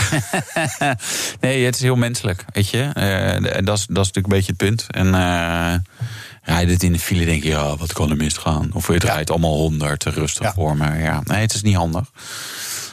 nee, 1.40 1.64
het 1.64 1.74
is 1.74 1.80
heel 1.80 1.96
menselijk, 1.96 2.44
weet 2.52 2.68
je. 2.68 2.90
Eh, 2.94 3.56
en 3.56 3.64
dat, 3.64 3.78
is, 3.78 3.86
dat 3.86 4.04
is 4.04 4.12
natuurlijk 4.12 4.26
een 4.26 4.32
beetje 4.32 4.46
het 4.56 4.56
punt. 4.56 4.86
En 4.90 5.06
uh, 5.06 5.74
rijd 6.42 6.70
het 6.70 6.82
in 6.82 6.92
de 6.92 6.98
file, 6.98 7.24
denk 7.24 7.42
je, 7.42 7.48
ja, 7.48 7.76
wat 7.76 7.92
kan 7.92 8.10
er 8.10 8.16
misgaan? 8.16 8.70
Of 8.72 8.86
je 8.88 8.98
rijdt 8.98 9.30
allemaal 9.30 9.56
honderd, 9.56 10.04
rustig 10.04 10.42
Ja. 10.42 10.52
voor 10.52 10.76
me. 10.76 10.98
Ja, 10.98 11.20
nee, 11.24 11.40
het 11.40 11.54
is 11.54 11.62
niet 11.62 11.76
handig. 11.76 12.10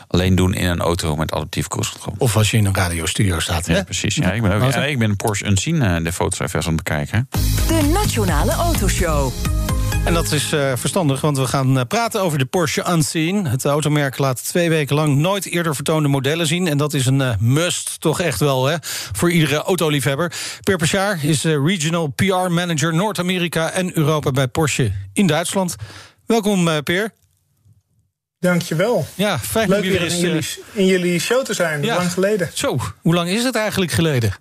Alleen 0.07 0.35
doen 0.35 0.53
in 0.53 0.67
een 0.69 0.79
auto 0.81 1.15
met 1.15 1.31
adaptief 1.31 1.67
cruise 1.67 1.91
control. 1.91 2.15
Of 2.17 2.35
als 2.35 2.51
je 2.51 2.57
in 2.57 2.65
een 2.65 2.75
radiostudio 2.75 3.39
staat. 3.39 3.65
Ja, 3.65 3.73
hè? 3.73 3.83
precies. 3.83 4.15
Ja, 4.15 4.31
ik 4.31 4.41
ben, 4.41 4.51
ook, 4.61 4.71
ja, 4.73 4.83
ik 4.85 4.99
ben 4.99 5.09
een 5.09 5.15
Porsche 5.15 5.45
Unseen 5.45 5.81
eh, 5.81 6.03
de 6.03 6.13
foto's 6.13 6.39
even 6.39 6.59
aan 6.59 6.65
het 6.65 6.83
bekijken. 6.83 7.29
De 7.71 7.81
Nationale 7.93 8.51
Autoshow. 8.51 9.31
En 10.05 10.13
dat 10.13 10.31
is 10.31 10.51
eh, 10.51 10.71
verstandig, 10.75 11.21
want 11.21 11.37
we 11.37 11.47
gaan 11.47 11.79
eh, 11.79 11.85
praten 11.87 12.21
over 12.21 12.37
de 12.37 12.45
Porsche 12.45 12.85
Unseen. 12.89 13.45
Het 13.45 13.65
automerk 13.65 14.17
laat 14.17 14.43
twee 14.43 14.69
weken 14.69 14.95
lang 14.95 15.15
nooit 15.15 15.45
eerder 15.45 15.75
vertoonde 15.75 16.09
modellen 16.09 16.47
zien. 16.47 16.67
En 16.67 16.77
dat 16.77 16.93
is 16.93 17.05
een 17.05 17.21
eh, 17.21 17.33
must, 17.39 17.99
toch 17.99 18.19
echt 18.19 18.39
wel, 18.39 18.65
hè, 18.65 18.75
voor 19.11 19.31
iedere 19.31 19.55
autoliefhebber. 19.55 20.33
Per 20.63 20.77
Pechar 20.77 21.23
is 21.23 21.45
eh, 21.45 21.65
Regional 21.65 22.07
PR 22.07 22.49
Manager 22.49 22.93
Noord-Amerika 22.93 23.69
en 23.71 23.97
Europa 23.97 24.31
bij 24.31 24.47
Porsche 24.47 24.91
in 25.13 25.27
Duitsland. 25.27 25.75
Welkom, 26.25 26.67
eh, 26.67 26.77
Peer. 26.83 27.13
Dankjewel. 28.39 29.05
Ja, 29.15 29.39
fijn 29.39 29.69
Leuk 29.69 29.83
weer 29.83 30.01
in 30.01 30.19
jullie, 30.19 30.45
in 30.71 30.85
jullie 30.85 31.19
show 31.19 31.45
te 31.45 31.53
zijn, 31.53 31.83
ja. 31.83 31.95
lang 31.95 32.11
geleden. 32.11 32.49
Zo, 32.53 32.77
hoe 33.01 33.13
lang 33.13 33.29
is 33.29 33.43
het 33.43 33.55
eigenlijk 33.55 33.91
geleden? 33.91 34.33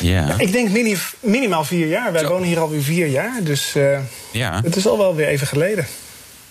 Ja, 0.00 0.34
Ik 0.38 0.52
denk 0.52 0.68
mini- 0.70 0.96
minimaal 1.20 1.64
vier 1.64 1.86
jaar. 1.86 2.12
Wij 2.12 2.26
wonen 2.26 2.46
hier 2.48 2.58
alweer 2.60 2.82
vier 2.82 3.06
jaar, 3.06 3.38
dus 3.42 3.74
eh, 3.74 3.98
ja. 4.32 4.60
het 4.64 4.76
is 4.76 4.86
al 4.86 4.98
wel 4.98 5.14
weer 5.14 5.26
even 5.26 5.46
geleden. 5.46 5.86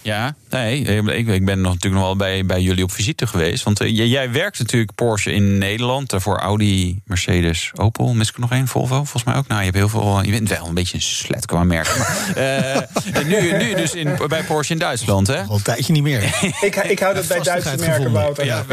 Ja, 0.02 0.36
nee, 0.50 0.82
ik, 0.82 1.28
ik 1.28 1.46
ben 1.46 1.62
nog 1.62 1.74
natuurlijk 1.74 2.02
nog 2.02 2.04
wel 2.04 2.16
bij, 2.16 2.46
bij 2.46 2.62
jullie 2.62 2.84
op 2.84 2.92
visite 2.92 3.28
geweest. 3.28 3.64
Want 3.64 3.80
eh, 3.80 3.98
jij, 3.98 4.08
jij 4.08 4.32
werkt 4.32 4.60
natuurlijk 4.60 4.96
Porsche 4.96 5.32
in 5.32 5.58
Nederland 5.58 6.14
eh, 6.14 6.20
voor 6.20 6.38
Audi, 6.38 7.02
Mercedes, 7.06 7.72
Opel. 7.76 8.14
Mis 8.14 8.30
ik 8.30 8.34
er 8.34 8.40
nog 8.40 8.52
één, 8.52 8.68
Volvo 8.68 8.96
volgens 8.96 9.24
mij 9.24 9.36
ook. 9.36 9.48
Nou, 9.48 9.60
je, 9.60 9.66
hebt 9.66 9.78
heel 9.78 9.90
veel, 9.90 10.24
je 10.24 10.32
bent 10.32 10.50
wel 10.50 10.68
een 10.68 10.74
beetje 10.74 10.96
een 10.96 11.02
slet 11.02 11.46
qua 11.46 11.64
merken. 11.64 11.98
Maar, 11.98 12.32
eh, 12.36 12.76
en 13.18 13.28
nu, 13.28 13.58
nu 13.58 13.74
dus 13.74 13.94
in, 13.94 14.18
bij 14.28 14.44
Porsche 14.44 14.74
in 14.74 14.80
Duitsland, 14.80 15.28
hè? 15.28 15.42
Al 15.42 15.56
een 15.56 15.62
tijdje 15.62 15.94
niet 15.94 16.04
meer. 16.04 16.24
Ik, 16.62 16.76
ik 16.76 17.00
hou 17.00 17.14
dat 17.14 17.28
bij 17.28 17.40
Duitse 17.40 17.76
merken. 17.78 18.12
Wouter. 18.12 18.46
Ja, 18.46 18.66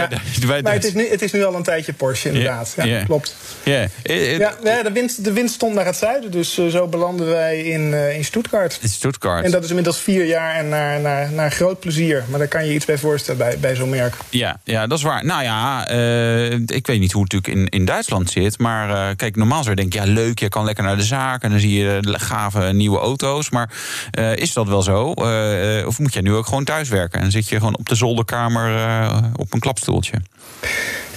maar 0.63 0.73
het 0.73 0.85
is, 0.85 0.95
nu, 0.95 1.09
het 1.09 1.23
is 1.23 1.33
nu 1.33 1.45
al 1.45 1.55
een 1.55 1.63
tijdje 1.63 1.93
Porsche, 1.93 2.29
inderdaad. 2.29 2.73
Ja, 2.77 2.85
ja. 2.85 3.05
klopt. 3.05 3.37
Ja, 3.63 3.87
eh, 4.03 4.35
eh, 4.35 4.85
de, 4.85 4.93
wind, 4.93 5.25
de 5.25 5.33
wind 5.33 5.51
stond 5.51 5.75
naar 5.75 5.87
het 5.87 5.97
zuiden, 5.97 6.31
dus 6.31 6.59
eh, 6.59 6.67
zo 6.67 6.87
belanden 6.87 7.27
wij 7.27 7.63
in, 7.63 7.95
eh, 7.95 8.17
in 8.17 8.25
Stuttgart. 8.25 8.79
in 8.83 8.89
Stuttgart. 8.89 9.45
En 9.45 9.51
dat 9.51 9.63
is 9.65 9.69
inmiddels 9.69 9.99
vier 9.99 10.25
jaar 10.25 10.55
en 10.55 10.69
naar, 10.69 11.01
naar 11.01 11.18
naar, 11.27 11.51
groot 11.51 11.81
plezier. 11.81 12.25
Maar 12.29 12.39
daar 12.39 12.49
kan 12.49 12.67
je 12.67 12.75
iets 12.75 12.85
bij 12.85 12.99
voorstellen 12.99 13.39
bij, 13.39 13.59
bij 13.59 13.75
zo'n 13.75 13.89
merk. 13.89 14.17
Ja, 14.31 14.61
ja, 14.65 14.87
dat 14.87 14.99
is 14.99 15.05
waar. 15.05 15.25
Nou 15.25 15.43
ja, 15.43 15.89
eh, 15.89 16.53
ik 16.53 16.87
weet 16.87 17.01
niet 17.01 17.13
hoe 17.13 17.23
het 17.23 17.33
natuurlijk 17.33 17.73
in, 17.73 17.79
in 17.79 17.85
Duitsland 17.85 18.31
zit. 18.31 18.59
Maar 18.59 18.89
uh, 18.89 19.17
kijk, 19.17 19.37
normaal 19.37 19.63
zou 19.63 19.75
je 19.75 19.81
denken, 19.81 20.05
ja 20.05 20.13
leuk, 20.13 20.39
je 20.39 20.49
kan 20.49 20.65
lekker 20.65 20.85
naar 20.85 20.97
de 20.97 21.03
zaak... 21.03 21.43
en 21.43 21.51
dan 21.51 21.61
zie 21.61 21.79
je 21.79 21.99
gave 22.03 22.73
nieuwe 22.73 22.99
auto's. 22.99 23.51
Maar 23.51 23.71
is 24.35 24.53
dat 24.53 24.69
wel 24.69 24.83
zo? 24.83 25.07
of 25.87 25.99
moet 25.99 26.13
jij 26.13 26.23
nu 26.23 26.35
ook 26.35 26.47
gewoon 26.47 26.65
thuis 26.65 26.89
werken? 26.89 27.21
En 27.21 27.31
zit 27.31 27.49
je 27.49 27.57
gewoon 27.57 27.79
op 27.79 27.89
de 27.89 27.95
zolderkamer 27.95 28.71
op 29.37 29.53
een 29.53 29.61
klapstoeltje? 29.61 30.21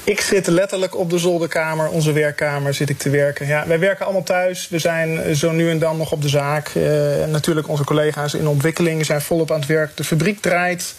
Ik 0.03 0.21
zit 0.21 0.47
letterlijk 0.47 0.97
op 0.97 1.09
de 1.09 1.17
zolderkamer, 1.17 1.89
onze 1.89 2.11
werkkamer, 2.11 2.73
zit 2.73 2.89
ik 2.89 2.97
te 2.97 3.09
werken. 3.09 3.47
Ja, 3.47 3.67
wij 3.67 3.79
werken 3.79 4.05
allemaal 4.05 4.23
thuis. 4.23 4.69
We 4.69 4.79
zijn 4.79 5.35
zo 5.35 5.51
nu 5.51 5.69
en 5.69 5.79
dan 5.79 5.97
nog 5.97 6.11
op 6.11 6.21
de 6.21 6.29
zaak. 6.29 6.73
Uh, 6.75 6.83
natuurlijk 7.25 7.67
onze 7.67 7.83
collega's 7.83 8.33
in 8.33 8.47
ontwikkeling 8.47 9.05
zijn 9.05 9.21
volop 9.21 9.51
aan 9.51 9.59
het 9.59 9.67
werk. 9.67 9.97
De 9.97 10.03
fabriek 10.03 10.41
draait. 10.41 10.95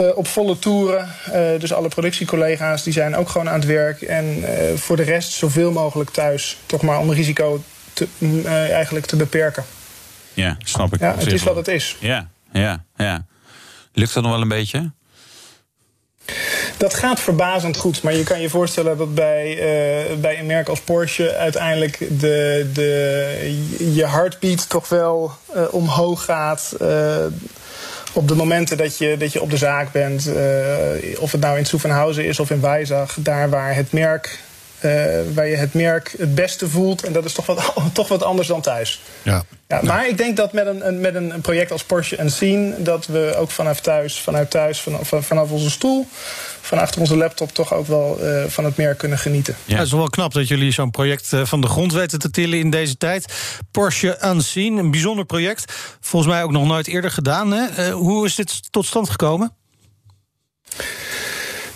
Uh, 0.00 0.16
op 0.16 0.26
volle 0.26 0.58
toeren. 0.58 1.08
Uh, 1.28 1.60
dus 1.60 1.72
alle 1.72 1.88
productiecollega's 1.88 2.82
die 2.82 2.92
zijn 2.92 3.16
ook 3.16 3.28
gewoon 3.28 3.48
aan 3.48 3.60
het 3.60 3.68
werk. 3.68 4.02
En 4.02 4.44
voor 4.76 4.96
de 4.96 5.02
rest 5.02 5.32
zoveel 5.32 5.72
mogelijk 5.72 6.10
thuis. 6.10 6.58
Toch 6.66 6.82
maar 6.82 6.98
om 6.98 7.12
risico 7.12 7.62
te, 7.92 8.08
eigenlijk 8.70 9.06
te 9.06 9.16
beperken. 9.16 9.64
Ja, 10.34 10.56
snap 10.64 10.94
ik. 10.94 11.00
Ja, 11.00 11.14
het 11.18 11.32
is 11.32 11.42
wat 11.42 11.56
het 11.56 11.68
is. 11.68 11.96
Ja, 12.00 12.28
ja, 12.52 12.84
ja. 12.96 13.26
Lukt 13.92 14.14
dat 14.14 14.22
nog 14.22 14.32
wel 14.32 14.40
een 14.40 14.48
beetje? 14.48 14.92
Dat 16.82 16.94
gaat 16.94 17.20
verbazend 17.20 17.76
goed. 17.76 18.02
Maar 18.02 18.14
je 18.14 18.22
kan 18.22 18.40
je 18.40 18.48
voorstellen 18.48 18.96
dat 18.96 19.14
bij, 19.14 19.50
uh, 19.50 20.16
bij 20.16 20.38
een 20.38 20.46
merk 20.46 20.68
als 20.68 20.80
Porsche 20.80 21.34
uiteindelijk 21.34 21.98
de, 21.98 22.70
de, 22.72 23.92
je 23.94 24.06
heartbeat 24.06 24.68
toch 24.68 24.88
wel 24.88 25.32
uh, 25.56 25.62
omhoog 25.70 26.24
gaat. 26.24 26.76
Uh, 26.82 27.16
op 28.12 28.28
de 28.28 28.34
momenten 28.34 28.76
dat 28.76 28.98
je, 28.98 29.16
dat 29.16 29.32
je 29.32 29.42
op 29.42 29.50
de 29.50 29.56
zaak 29.56 29.92
bent, 29.92 30.30
of 31.18 31.32
het 31.32 31.40
nou 31.40 31.58
in 31.58 31.66
Soevenhausen 31.66 32.24
is 32.24 32.40
of 32.40 32.50
in 32.50 32.60
Weizag, 32.60 33.16
daar 33.18 33.50
waar 33.50 33.74
het 33.74 33.92
merk 33.92 34.38
waar 35.34 35.46
je 35.46 35.56
het 35.56 35.74
merk 35.74 36.14
het 36.18 36.34
beste 36.34 36.68
voelt. 36.68 37.04
En 37.04 37.12
dat 37.12 37.24
is 37.24 37.32
toch 37.32 37.46
wat, 37.46 37.72
toch 37.92 38.08
wat 38.08 38.22
anders 38.22 38.48
dan 38.48 38.60
thuis. 38.60 39.00
Ja. 39.22 39.44
Ja, 39.72 39.80
maar 39.82 40.08
ik 40.08 40.16
denk 40.18 40.36
dat 40.36 40.52
met 40.52 40.66
een, 40.66 40.86
een, 40.86 41.00
met 41.00 41.14
een 41.14 41.40
project 41.40 41.72
als 41.72 41.84
Porsche 41.84 42.16
en 42.16 42.30
Scene... 42.30 42.82
dat 42.82 43.06
we 43.06 43.34
ook 43.36 43.50
vanaf 43.50 43.80
thuis, 43.80 44.20
vanuit 44.20 44.50
thuis, 44.50 44.80
vanaf, 44.80 45.12
vanaf 45.20 45.50
onze 45.50 45.70
stoel... 45.70 46.06
van 46.60 46.78
achter 46.78 47.00
onze 47.00 47.16
laptop 47.16 47.52
toch 47.52 47.74
ook 47.74 47.86
wel 47.86 48.18
uh, 48.22 48.44
van 48.46 48.64
het 48.64 48.76
merk 48.76 48.98
kunnen 48.98 49.18
genieten. 49.18 49.56
Ja. 49.64 49.76
het 49.76 49.86
is 49.86 49.92
wel 49.92 50.08
knap 50.08 50.32
dat 50.32 50.48
jullie 50.48 50.72
zo'n 50.72 50.90
project 50.90 51.32
uh, 51.32 51.44
van 51.44 51.60
de 51.60 51.66
grond 51.66 51.92
weten 51.92 52.18
te 52.18 52.30
tillen 52.30 52.58
in 52.58 52.70
deze 52.70 52.96
tijd. 52.96 53.32
Porsche 53.70 54.18
Unseen, 54.24 54.76
een 54.76 54.90
bijzonder 54.90 55.24
project. 55.24 55.72
Volgens 56.00 56.32
mij 56.32 56.42
ook 56.42 56.52
nog 56.52 56.66
nooit 56.66 56.86
eerder 56.86 57.10
gedaan. 57.10 57.52
Hè? 57.52 57.88
Uh, 57.88 57.94
hoe 57.94 58.26
is 58.26 58.34
dit 58.34 58.72
tot 58.72 58.86
stand 58.86 59.10
gekomen? 59.10 59.52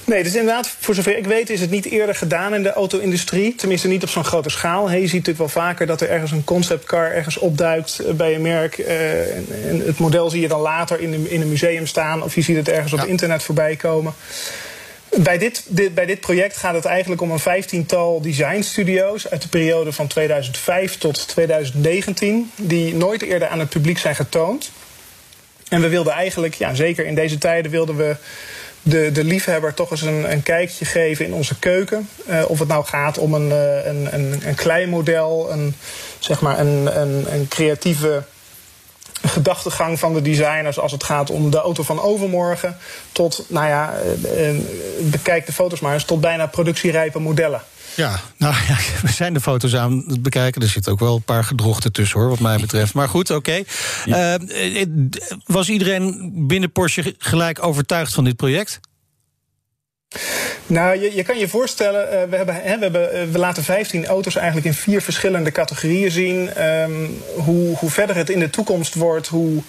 Nee, 0.06 0.22
dus 0.22 0.34
inderdaad, 0.34 0.74
voor 0.80 0.94
zover 0.94 1.16
ik 1.16 1.26
weet, 1.26 1.50
is 1.50 1.60
het 1.60 1.70
niet 1.70 1.84
eerder 1.84 2.14
gedaan 2.14 2.54
in 2.54 2.62
de 2.62 2.72
auto-industrie. 2.72 3.54
Tenminste, 3.54 3.88
niet 3.88 4.02
op 4.02 4.08
zo'n 4.08 4.24
grote 4.24 4.50
schaal. 4.50 4.90
Je 4.90 4.94
ziet 4.94 5.02
natuurlijk 5.02 5.38
wel 5.38 5.48
vaker 5.48 5.86
dat 5.86 6.00
er 6.00 6.10
ergens 6.10 6.30
een 6.30 6.44
conceptcar 6.44 7.12
ergens 7.12 7.38
opduikt 7.38 8.16
bij 8.16 8.34
een 8.34 8.42
merk. 8.42 8.78
Uh, 8.78 9.36
en 9.36 9.82
het 9.86 9.98
model 9.98 10.30
zie 10.30 10.40
je 10.40 10.48
dan 10.48 10.60
later 10.60 11.00
in, 11.00 11.10
de, 11.10 11.30
in 11.30 11.40
een 11.40 11.48
museum 11.48 11.86
staan, 11.86 12.22
of 12.22 12.34
je 12.34 12.42
ziet 12.42 12.56
het 12.56 12.68
ergens 12.68 12.92
op 12.92 13.04
internet 13.04 13.42
voorbij 13.42 13.76
komen. 13.76 14.14
Bij 15.16 15.38
dit, 15.38 15.64
dit, 15.68 15.94
bij 15.94 16.06
dit 16.06 16.20
project 16.20 16.56
gaat 16.56 16.74
het 16.74 16.84
eigenlijk 16.84 17.20
om 17.20 17.30
een 17.30 17.38
vijftiental 17.38 18.20
designstudio's 18.20 19.28
uit 19.28 19.42
de 19.42 19.48
periode 19.48 19.92
van 19.92 20.06
2005 20.06 20.98
tot 20.98 21.28
2019, 21.28 22.50
die 22.56 22.94
nooit 22.94 23.22
eerder 23.22 23.48
aan 23.48 23.58
het 23.58 23.68
publiek 23.68 23.98
zijn 23.98 24.14
getoond. 24.14 24.70
En 25.68 25.80
we 25.80 25.88
wilden 25.88 26.12
eigenlijk, 26.12 26.54
ja, 26.54 26.74
zeker 26.74 27.06
in 27.06 27.14
deze 27.14 27.38
tijden, 27.38 27.70
wilden 27.70 27.96
we 27.96 28.16
de, 28.86 29.12
de 29.12 29.24
liefhebber 29.24 29.74
toch 29.74 29.90
eens 29.90 30.02
een, 30.02 30.32
een 30.32 30.42
kijkje 30.42 30.84
geven 30.84 31.24
in 31.24 31.32
onze 31.32 31.58
keuken. 31.58 32.08
Uh, 32.28 32.44
of 32.48 32.58
het 32.58 32.68
nou 32.68 32.84
gaat 32.84 33.18
om 33.18 33.34
een, 33.34 33.48
uh, 33.48 33.86
een, 33.86 34.14
een, 34.14 34.40
een 34.46 34.54
klein 34.54 34.88
model, 34.88 35.52
een, 35.52 35.74
zeg 36.18 36.40
maar 36.40 36.58
een, 36.58 37.00
een, 37.00 37.32
een 37.32 37.48
creatieve 37.48 38.22
gedachtegang 39.22 39.98
van 39.98 40.14
de 40.14 40.22
designers 40.22 40.78
als 40.78 40.92
het 40.92 41.04
gaat 41.04 41.30
om 41.30 41.50
de 41.50 41.58
auto 41.58 41.82
van 41.82 42.00
overmorgen. 42.00 42.76
Tot, 43.12 43.44
nou 43.48 43.66
ja, 43.68 43.94
uh, 44.24 44.60
bekijk 45.02 45.46
de 45.46 45.52
foto's 45.52 45.80
maar 45.80 45.94
eens, 45.94 46.04
tot 46.04 46.20
bijna 46.20 46.46
productierijpe 46.46 47.18
modellen. 47.18 47.62
Ja, 47.96 48.20
nou 48.36 48.54
ja, 48.68 48.76
we 49.06 49.12
zijn 49.12 49.34
de 49.34 49.40
foto's 49.40 49.74
aan 49.74 50.04
het 50.06 50.22
bekijken. 50.22 50.62
Er 50.62 50.68
zitten 50.68 50.92
ook 50.92 50.98
wel 50.98 51.14
een 51.14 51.22
paar 51.22 51.44
gedrochten 51.44 51.92
tussen, 51.92 52.20
hoor, 52.20 52.28
wat 52.28 52.40
mij 52.40 52.58
betreft. 52.58 52.94
Maar 52.94 53.08
goed, 53.08 53.30
oké. 53.30 53.38
Okay. 53.38 53.66
Ja. 54.04 54.38
Uh, 54.38 54.86
was 55.44 55.68
iedereen 55.68 56.32
binnen 56.46 56.72
Porsche 56.72 57.14
gelijk 57.18 57.64
overtuigd 57.64 58.14
van 58.14 58.24
dit 58.24 58.36
project? 58.36 58.80
Nou, 60.66 61.00
je, 61.00 61.14
je 61.14 61.22
kan 61.22 61.38
je 61.38 61.48
voorstellen, 61.48 62.04
uh, 62.04 62.30
we, 62.30 62.36
hebben, 62.36 62.54
hè, 62.54 62.76
we, 62.78 62.82
hebben, 62.82 63.26
uh, 63.26 63.32
we 63.32 63.38
laten 63.38 63.62
15 63.62 64.06
auto's 64.06 64.36
eigenlijk 64.36 64.66
in 64.66 64.74
vier 64.74 65.02
verschillende 65.02 65.52
categorieën 65.52 66.10
zien. 66.10 66.64
Um, 66.64 67.22
hoe, 67.36 67.76
hoe 67.76 67.90
verder 67.90 68.16
het 68.16 68.30
in 68.30 68.38
de 68.38 68.50
toekomst 68.50 68.94
wordt, 68.94 69.26
hoe, 69.26 69.62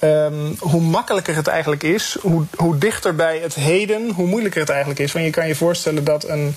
um, 0.00 0.56
hoe 0.58 0.80
makkelijker 0.80 1.36
het 1.36 1.46
eigenlijk 1.46 1.82
is. 1.82 2.16
Hoe, 2.20 2.44
hoe 2.56 2.78
dichter 2.78 3.14
bij 3.14 3.38
het 3.38 3.54
heden, 3.54 4.10
hoe 4.10 4.26
moeilijker 4.26 4.60
het 4.60 4.70
eigenlijk 4.70 5.00
is. 5.00 5.12
Want 5.12 5.24
je 5.24 5.30
kan 5.30 5.46
je 5.48 5.54
voorstellen 5.54 6.04
dat 6.04 6.28
een 6.28 6.54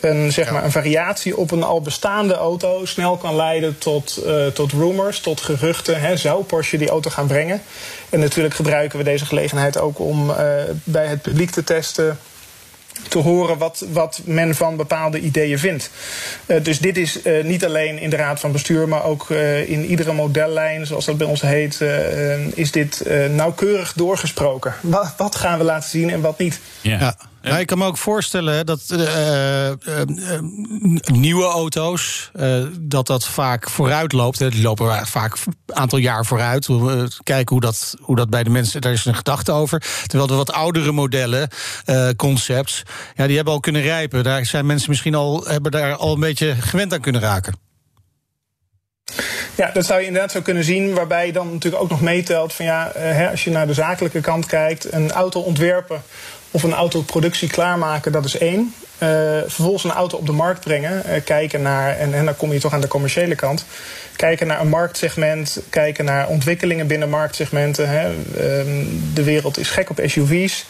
een, 0.00 0.32
zeg 0.32 0.50
maar, 0.50 0.64
een 0.64 0.70
variatie 0.70 1.36
op 1.36 1.50
een 1.50 1.62
al 1.62 1.80
bestaande 1.80 2.34
auto 2.34 2.84
snel 2.84 3.16
kan 3.16 3.36
leiden 3.36 3.78
tot, 3.78 4.22
uh, 4.26 4.46
tot 4.46 4.72
rumors, 4.72 5.20
tot 5.20 5.40
geruchten. 5.40 6.00
Hè, 6.00 6.16
zou 6.16 6.44
Porsche 6.44 6.78
die 6.78 6.88
auto 6.88 7.10
gaan 7.10 7.26
brengen? 7.26 7.62
En 8.08 8.20
natuurlijk 8.20 8.54
gebruiken 8.54 8.98
we 8.98 9.04
deze 9.04 9.26
gelegenheid 9.26 9.78
ook 9.78 9.98
om 9.98 10.30
uh, 10.30 10.36
bij 10.84 11.06
het 11.06 11.22
publiek 11.22 11.50
te 11.50 11.64
testen 11.64 12.18
te 13.08 13.18
horen 13.18 13.58
wat, 13.58 13.84
wat 13.92 14.20
men 14.24 14.54
van 14.54 14.76
bepaalde 14.76 15.20
ideeën 15.20 15.58
vindt. 15.58 15.90
Uh, 16.46 16.62
dus 16.62 16.78
dit 16.78 16.96
is 16.96 17.24
uh, 17.24 17.44
niet 17.44 17.64
alleen 17.64 17.98
in 17.98 18.10
de 18.10 18.16
Raad 18.16 18.40
van 18.40 18.52
Bestuur, 18.52 18.88
maar 18.88 19.04
ook 19.04 19.28
uh, 19.28 19.70
in 19.70 19.84
iedere 19.84 20.12
modellijn, 20.12 20.86
zoals 20.86 21.04
dat 21.04 21.18
bij 21.18 21.26
ons 21.26 21.40
heet, 21.40 21.80
is 22.54 22.72
dit 22.72 23.04
nauwkeurig 23.30 23.92
doorgesproken. 23.92 24.74
Wat, 24.80 25.14
wat, 25.16 25.36
gaan 25.36 25.58
we 25.58 25.64
laten 25.64 25.90
zien 25.90 26.10
en 26.10 26.20
wat 26.20 26.38
niet? 26.38 26.60
Ja. 26.80 26.98
ja. 26.98 27.16
Nou, 27.42 27.60
ik 27.60 27.66
kan 27.66 27.78
me 27.78 27.84
ook 27.84 27.96
voorstellen 27.96 28.66
dat 28.66 28.80
uh, 28.92 29.68
uh, 29.68 29.74
nieuwe 31.04 31.44
auto's, 31.44 32.30
uh, 32.36 32.64
dat 32.80 33.06
dat 33.06 33.26
vaak 33.26 33.70
vooruit 33.70 34.12
loopt. 34.12 34.38
Die 34.38 34.62
lopen 34.62 35.06
vaak 35.06 35.36
een 35.44 35.76
aantal 35.76 35.98
jaar 35.98 36.26
vooruit. 36.26 36.66
We 36.66 37.10
kijken 37.22 37.52
hoe 37.52 37.60
dat, 37.60 37.94
hoe 38.00 38.16
dat 38.16 38.30
bij 38.30 38.42
de 38.42 38.50
mensen, 38.50 38.80
daar 38.80 38.92
is 38.92 39.04
een 39.04 39.14
gedachte 39.14 39.52
over. 39.52 39.82
Terwijl 40.06 40.26
de 40.28 40.34
wat 40.34 40.52
oudere 40.52 40.92
modellen, 40.92 41.48
concepts, 42.16 42.82
ja, 43.14 43.26
die 43.26 43.36
hebben 43.36 43.54
al 43.54 43.60
kunnen 43.60 43.82
rijpen. 43.82 44.24
Daar 44.24 44.46
zijn 44.46 44.66
mensen 44.66 44.90
misschien 44.90 45.14
al, 45.14 45.44
hebben 45.46 45.70
daar 45.70 45.94
al 45.94 46.12
een 46.12 46.20
beetje 46.20 46.54
gewend 46.54 46.92
aan 46.92 47.00
kunnen 47.00 47.20
raken. 47.20 47.66
Ja, 49.54 49.70
dat 49.72 49.86
zou 49.86 50.00
je 50.00 50.06
inderdaad 50.06 50.32
zo 50.32 50.40
kunnen 50.40 50.64
zien. 50.64 50.94
Waarbij 50.94 51.26
je 51.26 51.32
dan 51.32 51.52
natuurlijk 51.52 51.82
ook 51.82 51.90
nog 51.90 52.00
meetelt 52.00 52.52
van 52.52 52.64
ja, 52.64 52.90
hè, 52.94 53.30
als 53.30 53.44
je 53.44 53.50
naar 53.50 53.66
de 53.66 53.74
zakelijke 53.74 54.20
kant 54.20 54.46
kijkt, 54.46 54.92
een 54.92 55.10
auto 55.12 55.40
ontwerpen 55.40 56.02
of 56.50 56.62
een 56.62 56.74
autoproductie 56.74 57.48
klaarmaken, 57.48 58.12
dat 58.12 58.24
is 58.24 58.38
één. 58.38 58.74
Uh, 59.02 59.08
vervolgens 59.46 59.84
een 59.84 59.90
auto 59.90 60.16
op 60.16 60.26
de 60.26 60.32
markt 60.32 60.60
brengen. 60.60 61.02
Uh, 61.06 61.12
kijken 61.24 61.62
naar, 61.62 61.96
en, 61.96 62.14
en 62.14 62.24
dan 62.24 62.36
kom 62.36 62.52
je 62.52 62.60
toch 62.60 62.72
aan 62.72 62.80
de 62.80 62.88
commerciële 62.88 63.34
kant. 63.34 63.64
Kijken 64.16 64.46
naar 64.46 64.60
een 64.60 64.68
marktsegment. 64.68 65.60
Kijken 65.70 66.04
naar 66.04 66.28
ontwikkelingen 66.28 66.86
binnen 66.86 67.10
marktsegmenten. 67.10 67.88
Hè. 67.88 68.10
Uh, 68.10 68.16
de 69.14 69.22
wereld 69.22 69.58
is 69.58 69.70
gek 69.70 69.90
op 69.90 70.00
SUV's. 70.04 70.66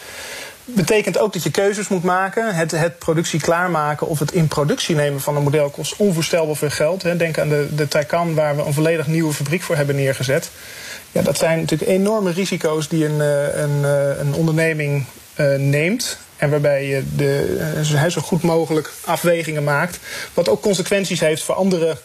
Betekent 0.65 1.19
ook 1.19 1.33
dat 1.33 1.43
je 1.43 1.51
keuzes 1.51 1.89
moet 1.89 2.03
maken. 2.03 2.55
Het, 2.55 2.71
het 2.71 2.99
productie 2.99 3.41
klaarmaken 3.41 4.07
of 4.07 4.19
het 4.19 4.33
in 4.33 4.49
productie 4.49 4.97
nemen 4.97 5.21
van 5.21 5.37
een 5.37 5.43
model 5.43 5.71
kost 5.71 5.97
onvoorstelbaar 5.97 6.57
veel 6.57 6.71
geld. 6.71 7.03
Hè. 7.03 7.17
Denk 7.17 7.39
aan 7.39 7.49
de, 7.49 7.69
de 7.75 7.89
Taycan, 7.89 8.35
waar 8.35 8.57
we 8.57 8.63
een 8.63 8.73
volledig 8.73 9.07
nieuwe 9.07 9.33
fabriek 9.33 9.63
voor 9.63 9.77
hebben 9.77 9.97
neergezet. 9.97 10.51
Ja, 11.13 11.23
dat 11.23 11.39
zijn 11.39 11.59
natuurlijk 11.59 11.91
enorme 11.91 12.31
risico's 12.31 12.89
die 12.89 13.05
een, 13.05 13.21
een, 13.61 13.85
een 14.21 14.35
onderneming 14.35 15.05
neemt. 15.59 16.19
En 16.37 16.51
waarbij 16.51 16.87
je 16.87 17.03
de, 17.17 17.57
uh, 17.93 18.07
zo 18.07 18.21
goed 18.21 18.43
mogelijk 18.43 18.93
afwegingen 19.05 19.65
maakt. 19.65 19.99
Wat 20.35 20.49
ook 20.49 20.63
consequenties 20.63 21.21
heeft 21.21 21.43
voor 21.43 21.55
andere 21.55 21.97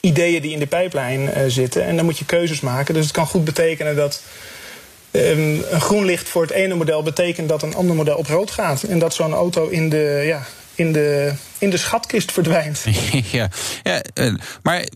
ideeën 0.00 0.42
die 0.42 0.52
in 0.52 0.58
de 0.58 0.66
pijplijn 0.66 1.20
uh, 1.20 1.42
zitten. 1.46 1.84
En 1.84 1.96
dan 1.96 2.04
moet 2.04 2.18
je 2.18 2.24
keuzes 2.24 2.60
maken. 2.60 2.94
Dus 2.94 3.04
het 3.04 3.12
kan 3.12 3.26
goed 3.26 3.44
betekenen 3.44 3.96
dat 3.96 4.22
um, 5.10 5.64
een 5.70 5.80
groen 5.80 6.04
licht 6.04 6.28
voor 6.28 6.42
het 6.42 6.50
ene 6.50 6.74
model 6.74 7.02
betekent 7.02 7.48
dat 7.48 7.62
een 7.62 7.74
ander 7.74 7.96
model 7.96 8.16
op 8.16 8.26
rood 8.26 8.50
gaat. 8.50 8.82
En 8.82 8.98
dat 8.98 9.14
zo'n 9.14 9.32
auto 9.34 9.68
in 9.68 9.88
de, 9.88 10.22
ja, 10.24 10.46
in 10.78 10.92
de, 10.92 11.32
in 11.58 11.70
de 11.70 11.76
schatkist 11.76 12.32
verdwijnt. 12.32 12.84
ja, 13.30 13.48
ja, 13.82 14.02
maar 14.62 14.88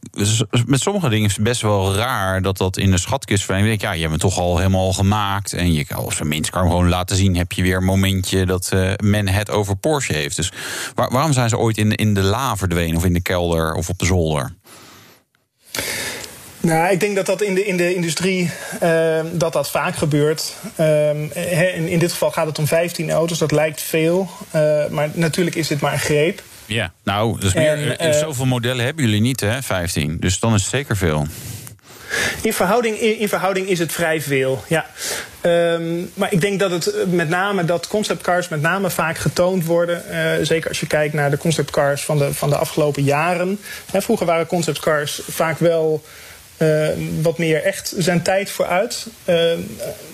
met 0.67 0.81
sommige 0.81 1.09
dingen 1.09 1.29
is 1.29 1.35
het 1.35 1.45
best 1.45 1.61
wel 1.61 1.95
raar 1.95 2.43
dat 2.43 2.57
dat 2.57 2.77
in 2.77 2.91
de 2.91 2.99
schatkist 2.99 3.45
verdwijnt. 3.45 3.81
Ja, 3.81 3.93
je 3.93 4.01
hebt 4.01 4.13
het 4.13 4.21
toch 4.21 4.39
al 4.39 4.57
helemaal 4.57 4.93
gemaakt. 4.93 5.53
En 5.53 5.73
je 5.73 5.85
kan 5.85 6.13
een 6.19 6.29
mens 6.29 6.51
kan 6.51 6.63
gewoon 6.63 6.89
laten 6.89 7.17
zien, 7.17 7.37
heb 7.37 7.53
je 7.53 7.63
weer 7.63 7.77
een 7.77 7.85
momentje 7.85 8.47
dat 8.47 8.71
uh, 8.75 8.93
men 9.03 9.29
het 9.29 9.51
over 9.51 9.77
Porsche 9.77 10.13
heeft. 10.13 10.37
Dus 10.37 10.53
waar, 10.95 11.11
waarom 11.11 11.33
zijn 11.33 11.49
ze 11.49 11.59
ooit 11.59 11.79
in, 11.79 11.95
in 11.95 12.15
de 12.15 12.23
la 12.23 12.57
verdwenen 12.57 12.97
of 12.97 13.05
in 13.05 13.13
de 13.13 13.23
kelder 13.23 13.75
of 13.75 13.89
op 13.89 13.99
de 13.99 14.07
zolder? 14.07 14.55
Nou, 16.63 16.93
ik 16.93 17.01
denk 17.01 17.17
dat 17.17 17.27
dat 17.27 17.43
in 17.43 17.55
de, 17.55 17.65
in 17.65 17.77
de 17.77 17.95
industrie 17.95 18.51
uh, 18.83 19.21
dat 19.33 19.53
dat 19.53 19.71
vaak 19.71 19.97
gebeurt. 19.97 20.55
Uh, 20.81 21.11
in, 21.77 21.89
in, 21.89 21.99
dit 21.99 22.13
geval 22.13 22.31
gaat 22.31 22.47
het 22.47 22.59
om 22.59 22.67
15 22.67 23.11
auto's, 23.11 23.39
dat 23.39 23.53
lijkt 23.53 23.81
veel. 23.81 24.31
Uh, 24.55 24.87
maar 24.87 25.11
natuurlijk 25.13 25.57
is 25.57 25.69
dit 25.69 25.81
maar 25.81 25.93
een 25.93 25.99
greep. 25.99 26.43
Ja, 26.67 26.93
nou, 27.03 27.39
meer, 27.55 27.97
en, 27.97 28.15
zoveel 28.15 28.47
modellen 28.47 28.85
hebben 28.85 29.05
jullie 29.05 29.21
niet, 29.21 29.41
hè? 29.41 29.63
15. 29.63 30.17
Dus 30.21 30.39
dan 30.39 30.55
is 30.55 30.61
het 30.61 30.71
zeker 30.71 30.97
veel. 30.97 31.27
In 32.43 32.53
verhouding, 32.53 32.99
in, 32.99 33.19
in, 33.19 33.29
verhouding 33.29 33.69
is 33.69 33.79
het 33.79 33.93
vrij 33.93 34.21
veel, 34.21 34.65
ja. 34.69 34.87
Um, 35.43 36.11
maar 36.15 36.33
ik 36.33 36.41
denk 36.41 36.61
dat 36.61 36.71
het 36.71 37.13
met 37.13 37.29
name 37.29 37.65
dat 37.65 37.87
conceptcars 37.87 38.49
met 38.49 38.61
name 38.61 38.91
vaak 38.91 39.19
getoond 39.19 39.65
worden. 39.65 40.03
Uh, 40.11 40.33
zeker 40.43 40.69
als 40.69 40.81
je 40.81 40.87
kijkt 40.87 41.15
naar 41.15 41.31
de 41.31 41.37
conceptcars 41.37 42.03
van 42.03 42.19
de, 42.19 42.35
van 42.35 42.49
de 42.49 42.57
afgelopen 42.57 43.03
jaren. 43.03 43.59
He, 43.91 44.03
vroeger 44.03 44.27
waren 44.27 44.47
conceptcars 44.47 45.21
vaak 45.29 45.59
wel 45.59 46.03
uh, 46.63 46.89
wat 47.23 47.39
meer 47.39 47.63
echt 47.63 47.95
zijn 47.97 48.23
tijd 48.23 48.51
vooruit. 48.51 49.07
Uh, 49.25 49.53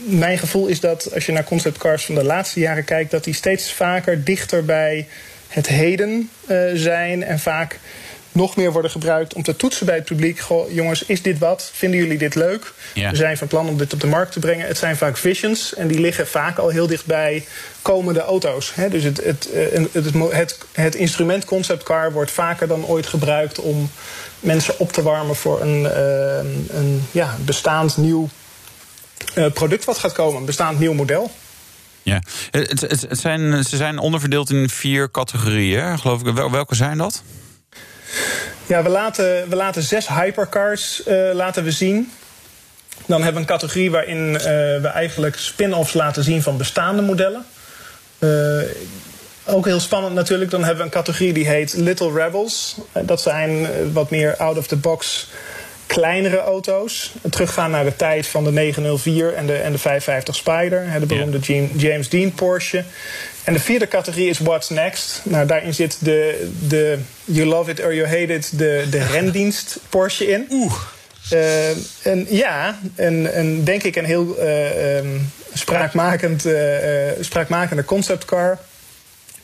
mijn 0.04 0.38
gevoel 0.38 0.66
is 0.66 0.80
dat 0.80 1.14
als 1.14 1.26
je 1.26 1.32
naar 1.32 1.44
conceptcars 1.44 2.04
van 2.04 2.14
de 2.14 2.24
laatste 2.24 2.60
jaren 2.60 2.84
kijkt, 2.84 3.10
dat 3.10 3.24
die 3.24 3.34
steeds 3.34 3.72
vaker 3.72 4.24
dichter 4.24 4.64
bij 4.64 5.08
het 5.48 5.66
heden 5.66 6.30
uh, 6.46 6.70
zijn 6.74 7.24
en 7.24 7.38
vaak 7.38 7.78
nog 8.32 8.56
meer 8.56 8.72
worden 8.72 8.90
gebruikt 8.90 9.34
om 9.34 9.42
te 9.42 9.56
toetsen 9.56 9.86
bij 9.86 9.94
het 9.94 10.04
publiek. 10.04 10.38
Goh, 10.38 10.72
jongens, 10.72 11.04
is 11.04 11.22
dit 11.22 11.38
wat? 11.38 11.70
Vinden 11.74 11.98
jullie 11.98 12.18
dit 12.18 12.34
leuk? 12.34 12.72
Ja. 12.94 13.10
We 13.10 13.16
zijn 13.16 13.36
van 13.36 13.46
plan 13.46 13.68
om 13.68 13.78
dit 13.78 13.92
op 13.92 14.00
de 14.00 14.06
markt 14.06 14.32
te 14.32 14.38
brengen. 14.38 14.66
Het 14.66 14.78
zijn 14.78 14.96
vaak 14.96 15.16
visions 15.16 15.74
en 15.74 15.88
die 15.88 16.00
liggen 16.00 16.26
vaak 16.26 16.58
al 16.58 16.68
heel 16.68 16.86
dichtbij 16.86 17.44
komende 17.82 18.20
auto's. 18.20 18.72
Dus 18.90 19.02
het, 19.04 19.24
het, 19.24 19.48
het, 19.92 20.14
het, 20.32 20.58
het 20.72 20.94
instrument 20.94 21.44
concept 21.44 21.82
car 21.82 22.12
wordt 22.12 22.30
vaker 22.30 22.68
dan 22.68 22.86
ooit 22.86 23.06
gebruikt 23.06 23.60
om 23.60 23.90
mensen 24.40 24.78
op 24.78 24.92
te 24.92 25.02
warmen 25.02 25.36
voor 25.36 25.60
een, 25.60 25.82
uh, 25.82 26.76
een 26.78 27.02
ja, 27.10 27.36
bestaand 27.44 27.96
nieuw 27.96 28.28
uh, 29.34 29.52
product 29.52 29.84
wat 29.84 29.98
gaat 29.98 30.12
komen, 30.12 30.40
een 30.40 30.46
bestaand 30.46 30.78
nieuw 30.78 30.94
model. 30.94 31.30
Ja, 32.02 32.22
het, 32.50 32.80
het, 32.80 33.00
het, 33.08 33.18
zijn, 33.18 33.64
ze 33.64 33.76
zijn 33.76 33.98
onderverdeeld 33.98 34.50
in 34.50 34.68
vier 34.68 35.10
categorieën, 35.10 35.98
geloof 35.98 36.22
ik. 36.22 36.34
Wel, 36.34 36.50
welke 36.50 36.74
zijn 36.74 36.98
dat? 36.98 37.22
Ja, 38.66 38.82
we 38.82 38.88
laten, 38.88 39.48
we 39.48 39.56
laten 39.56 39.82
zes 39.82 40.08
hypercars 40.08 41.06
uh, 41.06 41.30
laten 41.32 41.64
we 41.64 41.70
zien. 41.70 42.12
Dan 43.06 43.22
hebben 43.22 43.42
we 43.42 43.48
een 43.48 43.58
categorie 43.58 43.90
waarin 43.90 44.32
uh, 44.32 44.40
we 44.80 44.90
eigenlijk 44.94 45.36
spin-offs 45.36 45.92
laten 45.92 46.24
zien 46.24 46.42
van 46.42 46.56
bestaande 46.56 47.02
modellen. 47.02 47.44
Uh, 48.18 48.62
ook 49.48 49.64
heel 49.64 49.80
spannend 49.80 50.14
natuurlijk. 50.14 50.50
Dan 50.50 50.60
hebben 50.60 50.78
we 50.78 50.84
een 50.84 50.96
categorie 50.96 51.32
die 51.32 51.46
heet 51.46 51.74
Little 51.76 52.12
Rebels. 52.12 52.76
Dat 53.02 53.20
zijn 53.20 53.68
wat 53.92 54.10
meer 54.10 54.36
out-of-the-box 54.36 55.28
kleinere 55.86 56.38
auto's. 56.38 57.12
Teruggaan 57.30 57.70
naar 57.70 57.84
de 57.84 57.96
tijd 57.96 58.26
van 58.26 58.44
de 58.44 58.52
904 58.52 59.34
en 59.34 59.46
de, 59.46 59.54
en 59.54 59.72
de 59.72 59.78
550 59.78 60.34
Spider. 60.34 61.00
De 61.00 61.06
beroemde. 61.06 61.38
James 61.76 62.08
Dean 62.08 62.32
Porsche. 62.32 62.84
En 63.44 63.52
de 63.52 63.60
vierde 63.60 63.88
categorie 63.88 64.28
is 64.28 64.38
What's 64.38 64.68
Next. 64.68 65.20
Nou, 65.24 65.46
daarin 65.46 65.74
zit 65.74 65.96
de, 66.00 66.50
de 66.68 66.98
You 67.24 67.46
Love 67.46 67.70
It 67.70 67.80
or 67.80 67.94
You 67.94 68.08
Hate 68.08 68.34
It, 68.34 68.58
de, 68.58 68.86
de 68.90 69.04
rendienst 69.12 69.78
Porsche 69.88 70.26
in. 70.26 70.46
Oeh. 70.50 70.74
Uh, 71.32 71.70
en 72.02 72.26
ja, 72.28 72.78
en, 72.94 73.32
en 73.32 73.64
denk 73.64 73.82
ik 73.82 73.96
een 73.96 74.04
heel 74.04 74.36
uh, 74.38 74.96
um, 74.96 75.32
spraakmakend, 75.54 76.46
uh, 76.46 76.54
spraakmakende 77.20 77.84
conceptcar. 77.84 78.58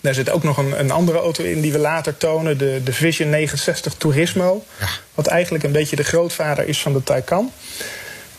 Daar 0.05 0.15
zit 0.15 0.31
ook 0.31 0.43
nog 0.43 0.57
een, 0.57 0.81
een, 0.81 0.91
andere 0.91 1.19
auto 1.19 1.45
in 1.45 1.61
die 1.61 1.73
we 1.73 1.79
later 1.79 2.17
tonen, 2.17 2.59
de, 2.59 2.81
de 2.85 2.93
Vision 2.93 3.31
69 3.31 3.95
Turismo. 3.95 4.65
Ja. 4.81 4.87
Wat 5.15 5.27
eigenlijk 5.27 5.65
een 5.65 5.73
beetje 5.73 5.97
de 5.97 6.05
grootvader 6.05 6.69
is 6.69 6.81
van 6.81 6.93
de 6.93 7.03
Taycan. 7.03 7.53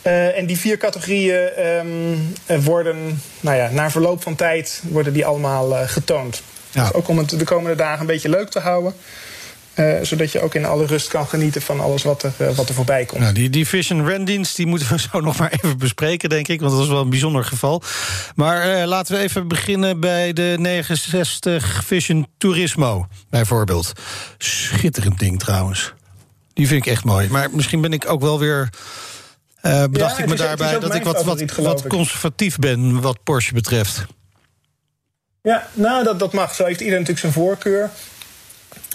Uh, 0.02 0.38
en 0.38 0.46
die 0.46 0.58
vier 0.58 0.76
categorieën 0.76 1.66
um, 1.66 2.34
worden, 2.64 3.22
nou 3.40 3.56
ja, 3.56 3.70
na 3.70 3.90
verloop 3.90 4.22
van 4.22 4.34
tijd 4.34 4.82
worden 4.88 5.12
die 5.12 5.26
allemaal 5.26 5.72
uh, 5.72 5.80
getoond. 5.86 6.42
Ja. 6.70 6.82
Dus 6.82 6.92
ook 6.92 7.08
om 7.08 7.18
het 7.18 7.38
de 7.38 7.44
komende 7.44 7.76
dagen 7.76 8.00
een 8.00 8.06
beetje 8.06 8.28
leuk 8.28 8.48
te 8.48 8.60
houden. 8.60 8.94
Uh, 9.76 9.94
zodat 10.02 10.32
je 10.32 10.40
ook 10.40 10.54
in 10.54 10.64
alle 10.64 10.86
rust 10.86 11.08
kan 11.08 11.26
genieten 11.26 11.62
van 11.62 11.80
alles 11.80 12.02
wat 12.02 12.22
er, 12.22 12.54
wat 12.54 12.68
er 12.68 12.74
voorbij 12.74 13.04
komt. 13.04 13.20
Nou, 13.20 13.32
die, 13.32 13.50
die 13.50 13.66
Vision 13.66 14.06
Rendienst 14.06 14.56
die 14.56 14.66
moeten 14.66 14.88
we 14.88 14.98
zo 15.12 15.20
nog 15.20 15.38
maar 15.38 15.50
even 15.50 15.78
bespreken, 15.78 16.28
denk 16.28 16.48
ik. 16.48 16.60
Want 16.60 16.72
dat 16.72 16.82
is 16.82 16.88
wel 16.88 17.00
een 17.00 17.10
bijzonder 17.10 17.44
geval. 17.44 17.82
Maar 18.34 18.80
uh, 18.80 18.86
laten 18.86 19.14
we 19.14 19.22
even 19.22 19.48
beginnen 19.48 20.00
bij 20.00 20.32
de 20.32 20.54
69 20.58 21.84
Vision 21.84 22.26
Turismo, 22.38 23.06
bijvoorbeeld. 23.30 23.92
Schitterend 24.38 25.18
ding 25.18 25.38
trouwens. 25.38 25.94
Die 26.52 26.66
vind 26.66 26.86
ik 26.86 26.92
echt 26.92 27.04
mooi. 27.04 27.28
Maar 27.30 27.50
misschien 27.50 27.80
ben 27.80 27.92
ik 27.92 28.10
ook 28.10 28.20
wel 28.20 28.38
weer... 28.38 28.68
Bedacht 29.60 30.16
ja, 30.16 30.22
ik 30.22 30.26
me 30.26 30.34
is, 30.34 30.40
daarbij 30.40 30.78
dat 30.78 30.94
ik 30.94 31.04
wat, 31.04 31.24
wat, 31.24 31.56
wat 31.56 31.86
conservatief 31.86 32.58
ben 32.58 33.00
wat 33.00 33.22
Porsche 33.22 33.54
betreft. 33.54 34.06
Ja, 35.42 35.68
nou, 35.72 36.04
dat, 36.04 36.18
dat 36.18 36.32
mag. 36.32 36.54
Zo 36.54 36.64
heeft 36.64 36.80
iedereen 36.80 37.00
natuurlijk 37.00 37.34
zijn 37.34 37.44
voorkeur. 37.44 37.90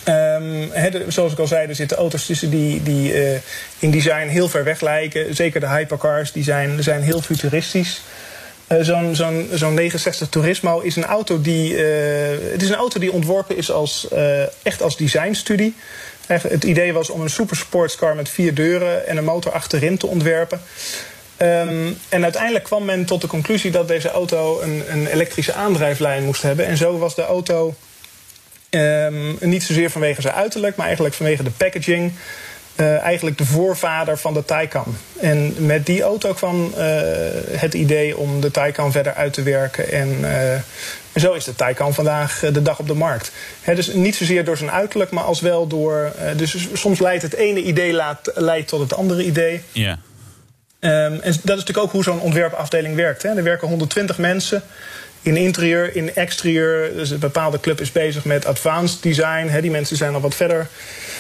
De, 0.04 1.06
zoals 1.08 1.32
ik 1.32 1.40
al 1.40 1.48
zei, 1.48 1.68
er 1.68 1.76
zitten 1.76 1.98
auto's 1.98 2.26
tussen 2.26 2.50
die, 2.50 2.84
die 2.84 3.14
uh, 3.14 3.38
in 3.80 3.92
design 3.92 4.28
heel 4.28 4.50
ver 4.50 4.64
weg 4.64 4.82
lijken. 4.82 5.36
Zeker 5.36 5.60
de 5.60 5.68
hypercars, 5.68 6.32
die 6.32 6.44
zijn, 6.44 6.84
zijn 6.84 7.02
heel 7.02 7.22
futuristisch. 7.22 8.02
Uh, 8.68 8.78
Zo'n 8.82 9.16
zo'n 9.16 9.50
zo'n 9.54 9.74
69 9.74 10.30
Turismo 10.30 10.80
is 10.80 10.96
een 10.96 11.06
auto 11.06 11.42
die. 11.42 11.74
Uh, 11.74 11.82
het 12.52 12.62
is 12.62 12.70
een 12.70 12.76
auto 12.76 13.00
die 13.00 13.12
ontworpen 13.12 13.58
is 13.58 13.72
als, 13.72 14.08
echt 14.64 14.82
als 14.82 14.98
designstudie. 14.98 15.76
Het 16.28 16.64
idee 16.64 16.94
was 16.94 17.10
om 17.10 17.22
een 17.22 17.30
supersportscar 17.30 18.16
met 18.16 18.30
vier 18.30 18.54
deuren 18.54 19.08
en 19.08 19.18
een 19.18 19.24
motor 19.24 19.52
achterin 19.52 19.98
te 19.98 20.08
ontwerpen. 20.08 20.62
Um, 21.42 21.98
en 22.10 22.24
uiteindelijk 22.24 22.64
kwam 22.64 22.86
men 22.86 23.06
tot 23.06 23.22
de 23.22 23.28
conclusie 23.28 23.72
dat 23.72 23.88
deze 23.88 24.10
auto 24.10 24.62
een, 24.62 24.84
een 24.88 25.08
elektrische 25.08 25.54
aandrijflijn 25.54 26.24
moest 26.24 26.42
hebben. 26.42 26.66
En 26.66 26.78
zo 26.78 26.98
was 26.98 27.16
de 27.16 27.26
auto 27.26 27.76
um, 28.80 29.38
niet 29.40 29.64
zozeer 29.64 29.90
vanwege 29.90 30.22
zijn 30.22 30.34
uiterlijk, 30.34 30.76
maar 30.76 30.86
eigenlijk 30.86 31.16
vanwege 31.16 31.44
de 31.44 31.52
packaging. 31.52 32.12
Uh, 32.76 33.00
eigenlijk 33.00 33.38
de 33.38 33.46
voorvader 33.46 34.18
van 34.18 34.34
de 34.34 34.46
Taycan. 34.46 34.98
En 35.20 35.54
met 35.58 35.86
die 35.86 36.02
auto 36.02 36.34
kwam 36.34 36.74
uh, 36.78 36.86
het 37.52 37.74
idee 37.74 38.18
om 38.18 38.42
de 38.42 38.52
Taycan 38.52 38.92
verder 38.92 39.14
uit 39.14 39.34
te 39.34 39.44
werken. 39.44 39.92
En, 39.92 40.08
uh, 40.20 40.54
en 40.54 40.64
zo 41.16 41.34
is 41.34 41.44
de 41.44 41.56
Taycan 41.56 41.94
vandaag 41.94 42.40
de 42.40 42.62
dag 42.62 42.80
op 42.80 42.88
de 42.88 42.94
markt. 42.94 43.32
He, 43.62 43.76
dus 43.76 43.94
niet 43.94 44.16
zozeer 44.16 44.46
door 44.46 44.58
zijn 44.58 44.72
uiterlijk, 44.72 45.12
maar 45.12 45.24
als 45.24 45.42
wel 45.42 45.68
door. 45.68 46.12
dus 46.36 46.68
soms 46.74 47.00
leidt 47.00 47.24
het 47.24 47.34
ene 47.34 47.62
idee 47.62 47.94
laat, 47.94 48.32
leidt 48.36 48.68
tot 48.68 48.80
het 48.80 48.94
andere 48.94 49.24
idee. 49.26 49.62
Ja. 49.72 50.00
Um, 50.80 50.90
en 50.90 51.20
dat 51.22 51.32
is 51.32 51.42
natuurlijk 51.44 51.78
ook 51.78 51.92
hoe 51.92 52.04
zo'n 52.04 52.20
ontwerpafdeling 52.20 52.96
werkt. 52.96 53.24
Hè. 53.24 53.30
Er 53.30 53.44
werken 53.44 53.68
120 53.68 54.18
mensen 54.18 54.64
in 55.22 55.38
interieur, 55.38 55.96
in 55.96 56.16
exterieur. 56.16 56.94
Dus 56.94 57.10
een 57.10 57.20
bepaalde 57.20 57.60
club 57.60 57.82
is 57.82 57.92
bezig 57.92 58.26
met 58.26 58.46
advanced 58.46 59.04
design. 59.04 59.62
Die 59.62 59.72
mensen 59.72 59.98
zijn 59.98 60.14
al 60.14 60.22
wat 60.22 60.36
verder 60.36 60.68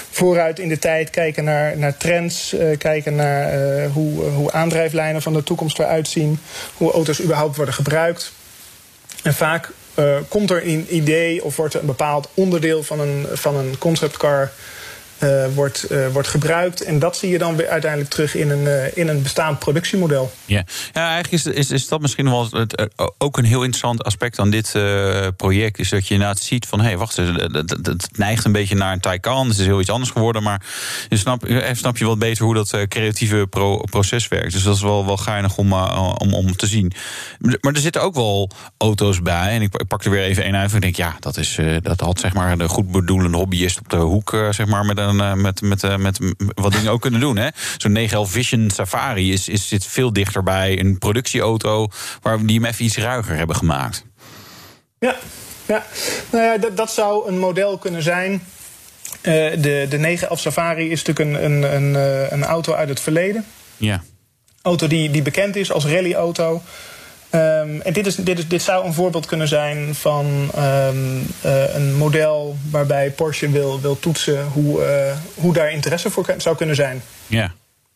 vooruit 0.09 0.59
in 0.59 0.69
de 0.69 0.79
tijd. 0.79 1.09
Kijken 1.09 1.43
naar, 1.43 1.77
naar 1.77 1.97
trends. 1.97 2.53
Uh, 2.53 2.77
kijken 2.77 3.15
naar 3.15 3.53
uh, 3.53 3.91
hoe, 3.91 4.23
hoe 4.23 4.51
aandrijflijnen 4.51 5.21
van 5.21 5.33
de 5.33 5.43
toekomst 5.43 5.79
eruit 5.79 6.07
zien. 6.07 6.39
Hoe 6.73 6.91
auto's 6.91 7.21
überhaupt 7.21 7.55
worden 7.55 7.73
gebruikt. 7.73 8.31
En 9.23 9.33
vaak 9.33 9.69
komt 10.27 10.51
er 10.51 10.67
een 10.67 10.95
idee 10.95 11.43
of 11.43 11.55
wordt 11.55 11.73
er 11.73 11.79
een 11.79 11.85
bepaald 11.85 12.29
onderdeel 12.33 12.83
van 12.83 12.99
een, 12.99 13.25
van 13.33 13.55
een 13.55 13.77
conceptcar 13.77 14.51
wordt, 15.53 15.91
uh, 15.91 16.07
wordt 16.07 16.27
gebruikt. 16.27 16.83
En 16.83 16.99
dat 16.99 17.17
zie 17.17 17.29
je 17.29 17.37
dan 17.37 17.55
weer 17.55 17.67
uiteindelijk 17.67 18.11
terug 18.11 18.35
in 18.35 18.49
een, 18.49 18.63
uh, 18.63 18.97
in 18.97 19.07
een 19.07 19.21
bestaand 19.21 19.59
productiemodel. 19.59 20.31
Ja, 20.45 20.63
ja 20.93 21.09
eigenlijk 21.09 21.31
is, 21.31 21.45
is, 21.45 21.71
is 21.71 21.87
dat 21.87 22.01
misschien 22.01 22.29
wel 22.29 22.47
het, 22.51 22.89
ook 23.17 23.37
een 23.37 23.45
heel 23.45 23.63
interessant 23.63 24.03
aspect 24.03 24.39
aan 24.39 24.49
dit 24.49 24.71
project. 25.37 25.79
Is 25.79 25.89
dat 25.89 26.07
je 26.07 26.13
inderdaad 26.13 26.39
ziet 26.39 26.65
van 26.65 26.79
hé, 26.79 26.85
hey, 26.85 26.97
wacht 26.97 27.15
het, 27.15 28.09
neigt 28.17 28.45
een 28.45 28.51
beetje 28.51 28.75
naar 28.75 28.93
een 28.93 28.99
Taycan. 28.99 29.47
Het 29.47 29.57
is 29.57 29.65
heel 29.65 29.79
iets 29.79 29.89
anders 29.89 30.11
geworden. 30.11 30.43
Maar 30.43 30.65
je 31.09 31.17
snap, 31.17 31.45
snap 31.71 31.97
je 31.97 32.05
wat 32.05 32.19
beter 32.19 32.45
hoe 32.45 32.53
dat 32.53 32.75
creatieve 32.87 33.47
pro, 33.49 33.77
proces 33.77 34.27
werkt. 34.27 34.51
Dus 34.51 34.63
dat 34.63 34.75
is 34.75 34.81
wel, 34.81 35.05
wel 35.05 35.17
geinig 35.17 35.57
om, 35.57 35.73
om, 35.73 36.33
om 36.33 36.55
te 36.55 36.67
zien. 36.67 36.91
Maar 37.61 37.73
er 37.73 37.81
zitten 37.81 38.01
ook 38.01 38.15
wel 38.15 38.49
auto's 38.77 39.21
bij. 39.21 39.49
En 39.49 39.61
ik, 39.61 39.87
pak 39.87 40.03
er 40.03 40.11
weer 40.11 40.23
even 40.23 40.43
één 40.43 40.55
uit. 40.55 40.69
En 40.69 40.75
ik 40.75 40.81
denk, 40.81 40.95
ja, 40.95 41.15
dat, 41.19 41.37
is, 41.37 41.59
dat 41.81 41.99
had 41.99 42.19
zeg 42.19 42.33
maar 42.33 42.57
de 42.57 42.67
goed 42.67 42.91
bedoelende 42.91 43.37
hobbyist 43.37 43.79
op 43.79 43.89
de 43.89 43.97
hoek, 43.97 44.29
zeg 44.51 44.65
maar, 44.65 44.85
met 44.85 44.97
een 44.97 45.10
met, 45.15 45.61
met, 45.61 45.97
met 45.97 46.19
wat 46.55 46.71
dingen 46.71 46.91
ook 46.91 47.01
kunnen 47.01 47.19
doen. 47.19 47.37
hè 47.37 47.47
Zo'n 47.77 47.91
911 47.91 48.31
Vision 48.31 48.69
Safari 48.69 49.33
is, 49.33 49.47
is, 49.47 49.67
zit 49.67 49.85
veel 49.85 50.13
dichter 50.13 50.43
bij 50.43 50.79
een 50.79 50.97
productieauto... 50.97 51.87
waar 52.21 52.45
die 52.45 52.55
hem 52.55 52.65
even 52.65 52.85
iets 52.85 52.97
ruiger 52.97 53.35
hebben 53.35 53.55
gemaakt. 53.55 54.05
Ja, 54.99 55.15
ja. 55.65 55.85
Nou 56.31 56.43
ja 56.43 56.57
dat, 56.57 56.77
dat 56.77 56.91
zou 56.91 57.27
een 57.27 57.39
model 57.39 57.77
kunnen 57.77 58.03
zijn... 58.03 58.31
Uh, 58.31 58.41
de, 59.61 59.85
de 59.89 59.97
911 59.97 60.39
Safari 60.39 60.91
is 60.91 61.03
natuurlijk 61.03 61.43
een, 61.43 61.51
een, 61.51 61.75
een, 61.75 61.93
een 62.33 62.43
auto 62.43 62.73
uit 62.73 62.89
het 62.89 62.99
verleden. 62.99 63.45
Ja. 63.77 64.03
Auto 64.61 64.87
die, 64.87 65.11
die 65.11 65.21
bekend 65.21 65.55
is 65.55 65.71
als 65.71 65.85
rallyauto... 65.85 66.61
Um, 67.35 67.81
en 67.81 67.93
dit, 67.93 68.07
is, 68.07 68.15
dit, 68.15 68.37
is, 68.37 68.47
dit 68.47 68.61
zou 68.61 68.85
een 68.85 68.93
voorbeeld 68.93 69.25
kunnen 69.25 69.47
zijn 69.47 69.95
van 69.95 70.25
um, 70.57 71.27
uh, 71.45 71.75
een 71.75 71.95
model 71.95 72.57
waarbij 72.71 73.11
Porsche 73.11 73.49
wil, 73.49 73.81
wil 73.81 73.99
toetsen 73.99 74.45
hoe, 74.45 74.81
uh, 74.81 75.17
hoe 75.35 75.53
daar 75.53 75.71
interesse 75.71 76.09
voor 76.09 76.25
zou 76.37 76.55
kunnen 76.55 76.75
zijn. 76.75 77.01
Ja. 77.27 77.53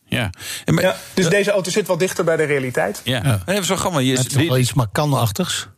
Ja. 0.08 0.30
ja 0.64 0.96
dus 1.14 1.28
deze 1.28 1.50
auto 1.50 1.70
zit 1.70 1.86
wel 1.86 1.98
dichter 1.98 2.24
bij 2.24 2.36
de 2.36 2.44
realiteit. 2.44 3.00
Ja, 3.04 3.20
ja. 3.24 3.42
Nee, 3.46 3.64
zo 3.64 3.76
grappig. 3.76 4.00
Je, 4.00 4.10
het 4.10 4.26
is 4.26 4.32
toch 4.32 4.46
wel 4.48 4.58
iets 4.58 4.72
Macan-achtigs? 4.72 5.68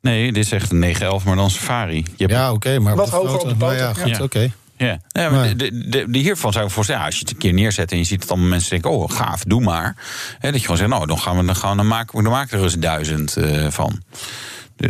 Nee, 0.00 0.32
dit 0.32 0.44
is 0.44 0.52
echt 0.52 0.70
een 0.70 0.78
911, 0.78 1.24
maar 1.24 1.36
dan 1.36 1.50
Safari. 1.50 2.04
Je 2.16 2.28
ja, 2.28 2.46
oké, 2.46 2.54
okay, 2.54 2.78
maar 2.78 2.96
wat 2.96 3.08
hoger 3.08 3.38
op 3.38 3.48
de 3.48 3.54
nou 3.54 3.74
ja, 3.74 3.92
goed, 3.92 4.12
oké. 4.12 4.22
Okay. 4.22 4.52
Ja, 4.84 4.98
ja 5.08 5.30
maar 5.30 5.56
de, 5.56 5.88
de, 5.88 6.10
de, 6.10 6.18
hiervan 6.18 6.52
zou 6.52 6.64
ik 6.64 6.70
voorstellen, 6.70 7.00
ja, 7.00 7.06
als 7.06 7.16
je 7.18 7.24
het 7.24 7.30
een 7.30 7.38
keer 7.38 7.52
neerzet 7.52 7.92
en 7.92 7.98
je 7.98 8.04
ziet 8.04 8.20
dat 8.20 8.30
allemaal 8.30 8.48
mensen 8.48 8.70
denken, 8.70 8.90
oh 8.90 9.10
gaaf, 9.10 9.44
doe 9.44 9.60
maar. 9.60 9.96
He, 10.38 10.50
dat 10.50 10.54
je 10.54 10.60
gewoon 10.60 10.76
zegt, 10.76 10.90
nou, 10.90 11.06
dan 11.06 11.18
gaan 11.18 11.36
we 11.36 11.44
dan 11.44 11.56
gaan 11.56 11.70
we, 11.70 11.76
dan 11.76 11.86
maken, 11.86 12.22
dan 12.22 12.32
maken 12.32 12.50
we 12.50 12.56
er 12.56 12.62
eens 12.62 12.74
duizend 12.74 13.36
uh, 13.36 13.70
van. 13.70 14.02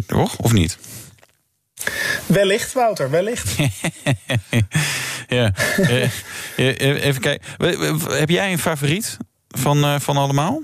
Toch? 0.06 0.36
Of 0.36 0.52
niet? 0.52 0.78
Wellicht, 2.26 2.72
Wouter, 2.72 3.10
wellicht. 3.10 3.56
ja, 5.28 5.52
even 6.56 7.20
kijken. 7.20 7.46
Heb 8.08 8.30
jij 8.30 8.52
een 8.52 8.58
favoriet 8.58 9.16
van, 9.48 9.78
uh, 9.78 9.98
van 9.98 10.16
allemaal? 10.16 10.62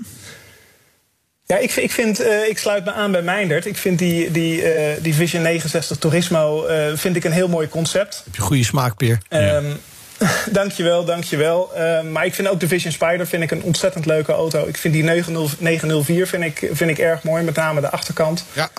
Ja, 1.51 1.57
ik, 1.57 1.75
ik, 1.75 1.91
vind, 1.91 2.21
uh, 2.21 2.47
ik 2.47 2.57
sluit 2.57 2.85
me 2.85 2.91
aan 2.91 3.11
bij 3.11 3.21
Meindert. 3.21 3.65
Ik 3.65 3.77
vind 3.77 3.99
die, 3.99 4.31
die, 4.31 4.75
uh, 4.75 4.91
die 5.01 5.13
Vision 5.13 5.41
69 5.41 5.97
Turismo 5.97 6.67
uh, 6.67 6.85
vind 6.95 7.15
ik 7.15 7.23
een 7.23 7.31
heel 7.31 7.47
mooi 7.47 7.69
concept. 7.69 8.21
Heb 8.25 8.35
je 8.35 8.41
goede 8.41 8.63
smaak, 8.63 8.95
Peer. 8.97 9.17
Um, 9.29 9.77
dankjewel, 10.51 11.05
dankjewel. 11.05 11.71
Uh, 11.77 12.01
maar 12.01 12.25
ik 12.25 12.33
vind 12.33 12.47
ook 12.47 12.59
de 12.59 12.67
Vision 12.67 12.91
Spider 12.91 13.27
vind 13.27 13.43
ik 13.43 13.51
een 13.51 13.63
ontzettend 13.63 14.05
leuke 14.05 14.31
auto. 14.31 14.67
Ik 14.67 14.77
vind 14.77 14.93
die 14.93 15.03
904 15.03 16.27
vind 16.27 16.43
ik, 16.43 16.69
vind 16.71 16.89
ik 16.89 16.99
erg 16.99 17.23
mooi, 17.23 17.43
met 17.43 17.55
name 17.55 17.81
de 17.81 17.89
achterkant. 17.89 18.45
Ja. 18.53 18.69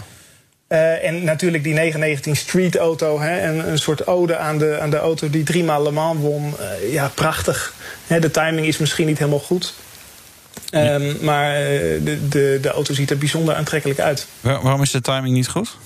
Uh, 0.68 1.04
en 1.04 1.24
natuurlijk 1.24 1.64
die 1.64 1.74
919 1.74 2.36
Street 2.36 2.76
auto. 2.76 3.20
Hè, 3.20 3.38
en 3.38 3.68
een 3.68 3.78
soort 3.78 4.06
ode 4.06 4.36
aan 4.36 4.58
de, 4.58 4.78
aan 4.80 4.90
de 4.90 4.98
auto 4.98 5.30
die 5.30 5.42
driemaal 5.42 5.82
Le 5.82 5.90
Mans 5.90 6.20
won. 6.20 6.54
Uh, 6.60 6.92
ja, 6.92 7.10
prachtig. 7.14 7.74
Hè, 8.06 8.20
de 8.20 8.30
timing 8.30 8.66
is 8.66 8.78
misschien 8.78 9.06
niet 9.06 9.18
helemaal 9.18 9.38
goed. 9.38 9.74
Um, 10.74 11.16
maar 11.20 11.54
de, 11.54 12.28
de, 12.28 12.58
de 12.60 12.70
auto 12.70 12.94
ziet 12.94 13.10
er 13.10 13.18
bijzonder 13.18 13.54
aantrekkelijk 13.54 14.00
uit. 14.00 14.26
Waar, 14.40 14.62
waarom 14.62 14.82
is 14.82 14.90
de 14.90 15.00
timing 15.00 15.34
niet 15.34 15.48
goed? 15.48 15.76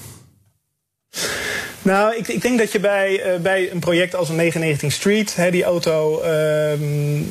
Nou, 1.83 2.17
ik, 2.17 2.29
ik, 2.29 2.43
denk 2.43 2.59
dat 2.59 2.73
je 2.73 2.81
bij, 2.81 3.35
uh, 3.35 3.41
bij 3.41 3.71
een 3.71 3.79
project 3.79 4.15
als 4.15 4.29
een 4.29 4.37
919 4.37 4.93
Street, 4.93 5.37
hè, 5.37 5.51
die 5.51 5.65
auto 5.65 6.23
uh, 6.23 6.81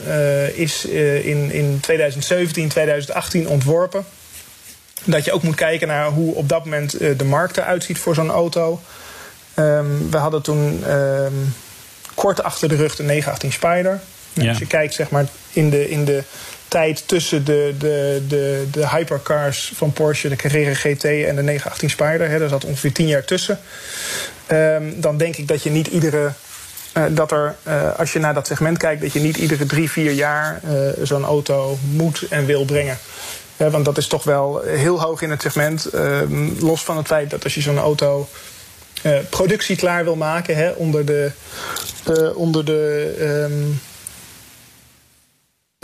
uh, 0.08 0.58
is 0.58 0.86
in, 0.86 1.52
in 1.52 1.80
2017, 1.82 2.70
2018 2.70 3.48
ontworpen. 3.48 4.06
Dat 5.04 5.26
je 5.26 5.32
ook 5.32 5.44
moet 5.44 5.56
kijken 5.56 5.88
naar 5.88 6.10
hoe 6.10 6.36
op 6.36 6.50
dat 6.50 6.64
moment 6.64 7.00
de 7.00 7.26
markt 7.26 7.58
eruit 7.58 7.84
ziet 7.84 7.98
voor 7.98 8.16
zo'n 8.16 8.30
auto. 8.30 8.82
Um, 9.56 10.12
we 10.12 10.18
hadden 10.18 10.42
toen 10.42 10.92
um, 10.92 11.54
kort 12.14 12.44
achter 12.44 12.70
de 12.70 12.76
rug 12.76 12.96
de 12.96 13.04
918 13.04 13.52
Spider. 13.52 14.02
Ja. 14.34 14.50
Als 14.50 14.58
je 14.58 14.68
kijkt 14.68 14.94
zeg 14.94 15.10
maar, 15.10 15.26
in 15.54 15.70
de, 15.70 15.90
in 15.90 16.06
de 16.06 16.24
tijd 16.68 17.08
tussen 17.08 17.46
de, 17.46 17.74
de, 17.80 18.22
de, 18.28 18.66
de 18.72 18.88
hypercars 18.90 19.72
van 19.76 19.94
Porsche, 19.94 20.30
de 20.30 20.36
Carrera 20.36 20.74
GT 20.74 21.04
en 21.04 21.36
de 21.36 21.42
918 21.42 21.90
Spider. 21.90 22.30
Hè, 22.30 22.40
daar 22.40 22.50
zat 22.50 22.66
ongeveer 22.66 22.92
tien 22.92 23.08
jaar 23.08 23.26
tussen. 23.26 23.60
Um, 24.52 25.02
dan 25.02 25.18
denk 25.18 25.36
ik 25.36 25.48
dat 25.48 25.64
je 25.64 25.70
niet 25.70 25.88
iedere. 25.88 26.32
Uh, 26.98 27.04
dat 27.10 27.32
er, 27.32 27.56
uh, 27.68 28.00
als 28.00 28.14
je 28.14 28.20
naar 28.20 28.34
dat 28.34 28.48
segment 28.48 28.78
kijkt, 28.78 29.02
dat 29.02 29.14
je 29.14 29.20
niet 29.20 29.38
iedere 29.38 29.66
drie, 29.66 29.92
vier 29.92 30.12
jaar 30.12 30.62
uh, 30.66 30.90
zo'n 31.04 31.24
auto 31.24 31.78
moet 31.82 32.26
en 32.30 32.46
wil 32.46 32.66
brengen. 32.66 32.98
Want 33.58 33.86
dat 33.86 33.98
is 33.98 34.08
toch 34.08 34.24
wel 34.24 34.62
heel 34.62 35.02
hoog 35.02 35.22
in 35.22 35.30
het 35.30 35.42
segment. 35.42 35.86
Ehm, 35.86 36.50
los 36.60 36.84
van 36.84 36.98
het 36.98 37.08
feit 37.08 37.30
dat 37.30 37.44
als 37.44 37.56
je 37.56 37.62
zo'n 37.62 37.78
auto 37.78 38.30
productie 39.30 39.76
klaar 39.76 40.04
wil 40.04 40.16
maken, 40.16 40.56
hè, 40.56 40.70
onder 40.70 41.06
de. 41.06 41.32
onder 42.36 42.66
de 42.66 43.16
um, 43.50 43.80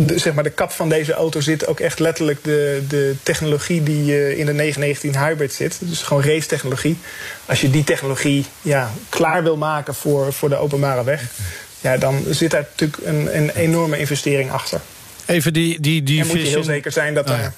de, 0.06 0.20
zeg 0.20 0.34
maar, 0.34 0.44
de 0.44 0.50
kap 0.50 0.72
van 0.72 0.90
deze 0.90 1.14
auto 1.14 1.40
zit 1.40 1.68
ook 1.68 1.80
echt 1.80 2.00
letterlijk 2.00 2.44
de, 2.44 2.84
de 2.88 3.16
technologie 3.24 3.84
die 3.84 4.06
uh, 4.06 4.38
in 4.38 4.46
de 4.46 4.54
919 4.54 5.18
Hybrid 5.18 5.54
zit. 5.54 5.78
Dus 5.80 6.02
gewoon 6.02 6.24
race 6.24 6.48
technologie. 6.48 6.98
Als 7.46 7.62
je 7.62 7.70
die 7.70 7.84
technologie 7.84 8.46
ja, 8.62 8.92
klaar 9.10 9.44
wil 9.44 9.58
maken 9.58 9.96
voor, 9.96 10.34
voor 10.34 10.50
de 10.50 10.56
openbare 10.56 11.04
weg, 11.04 11.24
ja, 11.82 11.98
dan 11.98 12.24
zit 12.30 12.52
daar 12.52 12.66
natuurlijk 12.72 13.06
een, 13.06 13.38
een 13.38 13.50
enorme 13.50 13.98
investering 13.98 14.52
achter. 14.52 14.82
Even 15.26 15.54
die, 15.54 15.80
die, 15.80 16.04
die 16.04 16.22
en 16.22 16.28
moet 16.28 16.42
je 16.42 16.48
heel 16.48 16.64
zeker 16.64 16.92
zijn 16.92 17.14
dat, 17.14 17.30
oh, 17.30 17.38
ja. 17.38 17.54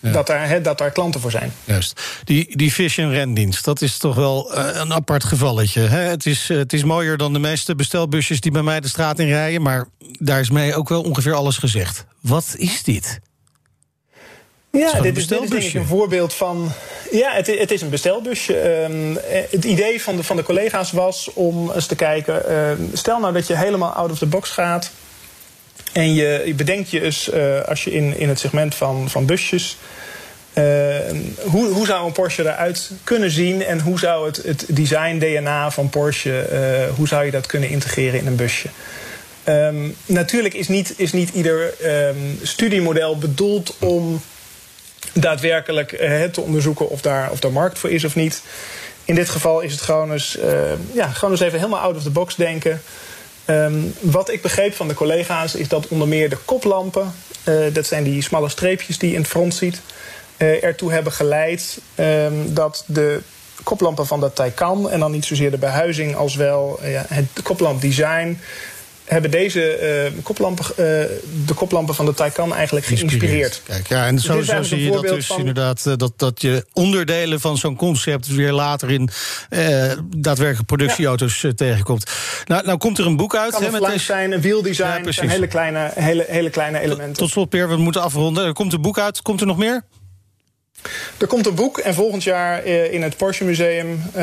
Ja. 0.00 0.12
Dat, 0.12 0.26
daar, 0.26 0.48
he, 0.48 0.60
dat 0.60 0.78
daar 0.78 0.90
klanten 0.90 1.20
voor 1.20 1.30
zijn. 1.30 1.52
Juist. 1.64 2.00
Die, 2.24 2.56
die 2.56 2.72
Vision 2.72 3.10
rendienst, 3.10 3.64
dat 3.64 3.82
is 3.82 3.98
toch 3.98 4.14
wel 4.14 4.58
uh, 4.58 4.68
een 4.72 4.92
apart 4.92 5.24
gevalletje. 5.24 5.80
Hè? 5.80 6.00
Het, 6.00 6.26
is, 6.26 6.50
uh, 6.50 6.58
het 6.58 6.72
is 6.72 6.84
mooier 6.84 7.16
dan 7.16 7.32
de 7.32 7.38
meeste 7.38 7.74
bestelbusjes 7.74 8.40
die 8.40 8.52
bij 8.52 8.62
mij 8.62 8.80
de 8.80 8.88
straat 8.88 9.18
in 9.18 9.28
rijden... 9.28 9.62
maar 9.62 9.88
daar 9.98 10.40
is 10.40 10.50
mee 10.50 10.74
ook 10.74 10.88
wel 10.88 11.02
ongeveer 11.02 11.34
alles 11.34 11.58
gezegd. 11.58 12.04
Wat 12.20 12.54
is 12.56 12.82
dit? 12.82 13.20
Ja, 14.70 15.00
dit 15.00 15.16
is, 15.16 15.26
dit 15.26 15.42
is 15.42 15.50
denk 15.50 15.62
ik 15.62 15.74
een 15.74 15.86
voorbeeld 15.86 16.34
van. 16.34 16.72
Ja, 17.10 17.32
het, 17.32 17.46
het 17.46 17.70
is 17.70 17.82
een 17.82 17.90
bestelbusje. 17.90 18.82
Um, 18.82 19.18
het 19.50 19.64
idee 19.64 20.02
van 20.02 20.16
de, 20.16 20.22
van 20.22 20.36
de 20.36 20.42
collega's 20.42 20.92
was 20.92 21.30
om 21.34 21.70
eens 21.70 21.86
te 21.86 21.94
kijken. 21.94 22.42
Uh, 22.50 22.70
stel 22.92 23.20
nou 23.20 23.32
dat 23.32 23.46
je 23.46 23.56
helemaal 23.56 23.90
out 23.90 24.10
of 24.10 24.18
the 24.18 24.26
box 24.26 24.50
gaat. 24.50 24.90
En 25.92 26.14
je, 26.14 26.42
je 26.44 26.54
bedenkt 26.54 26.90
je 26.90 27.02
eens, 27.02 27.30
uh, 27.34 27.60
als 27.60 27.84
je 27.84 27.90
in, 27.90 28.18
in 28.18 28.28
het 28.28 28.38
segment 28.38 28.74
van, 28.74 29.10
van 29.10 29.26
busjes. 29.26 29.76
Uh, 30.54 30.64
hoe, 31.42 31.68
hoe 31.68 31.86
zou 31.86 32.06
een 32.06 32.12
Porsche 32.12 32.42
eruit 32.42 32.90
kunnen 33.04 33.30
zien 33.30 33.64
en 33.64 33.80
hoe 33.80 33.98
zou 33.98 34.26
het, 34.26 34.36
het 34.36 34.64
design 34.68 35.18
DNA 35.18 35.70
van 35.70 35.90
Porsche, 35.90 36.48
uh, 36.52 36.96
hoe 36.96 37.08
zou 37.08 37.24
je 37.24 37.30
dat 37.30 37.46
kunnen 37.46 37.68
integreren 37.68 38.20
in 38.20 38.26
een 38.26 38.36
busje? 38.36 38.68
Um, 39.48 39.96
natuurlijk 40.06 40.54
is 40.54 40.68
niet, 40.68 40.94
is 40.96 41.12
niet 41.12 41.30
ieder 41.30 41.74
um, 41.84 42.38
studiemodel 42.42 43.18
bedoeld 43.18 43.76
om 43.78 44.22
daadwerkelijk 45.12 45.92
uh, 45.92 46.24
te 46.24 46.40
onderzoeken 46.40 46.88
of 46.88 47.00
daar, 47.00 47.30
of 47.30 47.40
daar 47.40 47.52
markt 47.52 47.78
voor 47.78 47.90
is 47.90 48.04
of 48.04 48.14
niet. 48.14 48.42
In 49.04 49.14
dit 49.14 49.28
geval 49.28 49.60
is 49.60 49.72
het 49.72 49.80
gewoon 49.80 50.12
eens, 50.12 50.38
ja, 50.92 51.06
gewoon 51.06 51.30
eens 51.30 51.40
even 51.42 51.58
helemaal 51.58 51.80
out 51.80 51.96
of 51.96 52.02
the 52.02 52.10
box 52.10 52.34
denken. 52.34 52.82
Um, 53.50 53.94
wat 54.00 54.30
ik 54.30 54.42
begreep 54.42 54.74
van 54.74 54.88
de 54.88 54.94
collega's 54.94 55.54
is 55.54 55.68
dat 55.68 55.88
onder 55.88 56.08
meer 56.08 56.30
de 56.30 56.38
koplampen, 56.44 57.12
uh, 57.48 57.74
dat 57.74 57.86
zijn 57.86 58.04
die 58.04 58.22
smalle 58.22 58.48
streepjes 58.48 58.98
die 58.98 59.08
je 59.08 59.14
in 59.14 59.20
het 59.20 59.30
front 59.30 59.54
ziet, 59.54 59.80
uh, 60.38 60.64
ertoe 60.64 60.92
hebben 60.92 61.12
geleid 61.12 61.78
um, 61.96 62.54
dat 62.54 62.84
de 62.86 63.20
koplampen 63.62 64.06
van 64.06 64.20
de 64.20 64.32
Taycan, 64.32 64.90
en 64.90 65.00
dan 65.00 65.10
niet 65.10 65.24
zozeer 65.24 65.50
de 65.50 65.58
behuizing 65.58 66.16
als 66.16 66.34
wel 66.36 66.80
uh, 66.82 67.00
het 67.08 67.42
koplampdesign, 67.42 68.38
hebben 69.10 69.30
deze 69.30 70.10
uh, 70.14 70.22
koplampen, 70.22 70.64
uh, 70.70 70.76
de 71.46 71.54
koplampen 71.54 71.94
van 71.94 72.06
de 72.06 72.14
Taycan 72.14 72.54
eigenlijk 72.54 72.86
geïnspireerd. 72.86 73.62
Kijk, 73.64 73.88
ja, 73.88 74.06
en 74.06 74.14
dus 74.14 74.24
zo, 74.24 74.42
zo 74.42 74.62
zie 74.62 74.84
je 74.84 74.90
dat 74.90 75.02
dus 75.02 75.26
van... 75.26 75.38
inderdaad, 75.38 75.84
uh, 75.86 75.94
dat, 75.96 76.12
dat 76.16 76.42
je 76.42 76.66
onderdelen 76.72 77.40
van 77.40 77.58
zo'n 77.58 77.76
concept 77.76 78.26
weer 78.26 78.52
later 78.52 78.90
in 78.90 79.10
daadwerkelijk 80.16 80.66
productieauto's 80.66 81.40
ja. 81.40 81.52
tegenkomt. 81.52 82.10
Nou, 82.44 82.64
nou 82.64 82.78
komt 82.78 82.98
er 82.98 83.06
een 83.06 83.16
boek 83.16 83.36
uit. 83.36 83.52
Kan 83.52 83.62
hè, 83.62 83.70
met 83.70 83.84
deze... 83.84 83.98
zijn, 83.98 84.32
een 84.32 84.40
wieldesign, 84.40 85.04
ja, 85.04 85.12
zijn 85.12 85.28
hele 85.28 85.46
kleine, 85.46 85.90
hele, 85.94 86.24
hele 86.28 86.50
kleine 86.50 86.80
elementen. 86.80 87.16
Tot 87.16 87.30
slot, 87.30 87.48
Peer, 87.48 87.68
we 87.68 87.76
moeten 87.76 88.02
afronden. 88.02 88.46
Er 88.46 88.52
komt 88.52 88.72
een 88.72 88.80
boek 88.80 88.98
uit. 88.98 89.22
Komt 89.22 89.40
er 89.40 89.46
nog 89.46 89.56
meer? 89.56 89.84
Er 91.18 91.26
komt 91.26 91.46
een 91.46 91.54
boek 91.54 91.78
en 91.78 91.94
volgend 91.94 92.22
jaar 92.22 92.64
in 92.64 93.02
het 93.02 93.16
Porsche 93.16 93.44
Museum 93.44 94.02
uh, 94.16 94.22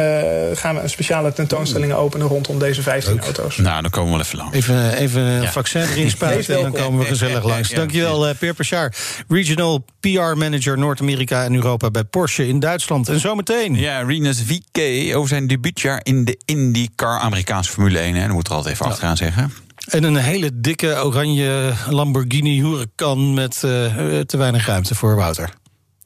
gaan 0.54 0.76
we 0.76 0.82
een 0.82 0.89
speciale 0.89 1.34
tentoonstelling 1.34 1.93
openen 1.93 2.28
rondom 2.28 2.60
deze 2.60 2.82
15 2.82 3.13
Leuk. 3.13 3.24
auto's. 3.24 3.58
Nou, 3.58 3.82
dan 3.82 3.91
komen 3.91 4.12
we 4.12 4.17
wel 4.17 4.26
even 4.26 4.38
langs. 4.38 4.56
Even, 4.56 4.93
even 4.93 5.22
ja. 5.22 5.52
vaccin 5.52 5.82
erin 5.82 6.10
spuiten 6.17 6.56
en 6.56 6.62
dan 6.62 6.72
komen 6.72 7.00
we 7.00 7.06
gezellig 7.06 7.43
langs. 7.43 7.70
Dankjewel, 7.70 8.30
uh, 8.30 8.36
Peer 8.39 8.54
Pachar, 8.54 8.93
Regional 9.28 9.86
PR 10.00 10.10
Manager 10.20 10.78
Noord-Amerika 10.78 11.43
en 11.43 11.56
Europa 11.56 11.91
bij 11.91 12.04
Porsche 12.04 12.48
in 12.48 12.60
Duitsland. 12.60 13.10
En 13.10 13.20
zometeen. 13.20 13.76
Ja, 13.76 14.02
Rinus 14.02 14.43
VK 14.46 15.15
over 15.15 15.30
zijn 15.30 15.48
debuutjaar 15.48 16.00
in 16.04 16.26
de 16.26 16.39
IndyCar 16.46 17.20
Amerikaanse 17.20 17.72
Formule 17.72 18.00
1. 18.00 18.15
Hè. 18.15 18.26
Dat 18.26 18.36
moet 18.36 18.48
er 18.48 18.54
altijd 18.54 18.74
even 18.74 18.86
ja. 18.86 18.91
achteraan 18.91 19.17
zeggen. 19.17 19.54
En 19.89 20.04
een 20.04 20.15
hele 20.15 20.50
dikke 20.54 21.04
oranje 21.06 21.74
Lamborghini 21.89 22.62
Huracan 22.62 23.34
met 23.34 23.62
uh, 23.65 23.72
te 24.20 24.38
weinig 24.38 24.65
ruimte 24.65 24.96
voor 24.96 25.15
Wouter. 25.15 25.50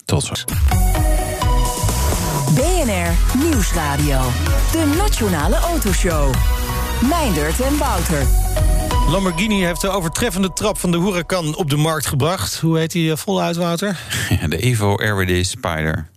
Tot 0.05 0.23
zo. 0.23 0.33
BNR 2.53 3.37
Nieuwsradio. 3.37 4.19
De 4.71 4.93
Nationale 4.97 5.55
Autoshow. 5.55 6.33
Meindert 7.09 7.59
en 7.59 7.77
Wouter. 7.77 8.25
Lamborghini 9.07 9.63
heeft 9.63 9.81
de 9.81 9.89
overtreffende 9.89 10.53
trap 10.53 10.77
van 10.77 10.91
de 10.91 10.97
Huracan 10.97 11.55
op 11.55 11.69
de 11.69 11.75
markt 11.75 12.05
gebracht. 12.05 12.59
Hoe 12.59 12.77
heet 12.77 12.91
die 12.91 13.15
voluit, 13.15 13.55
Wouter? 13.55 13.99
Ja, 14.41 14.47
de 14.47 14.57
Evo 14.57 14.95
Everyday 14.97 15.43
Spider. 15.43 16.09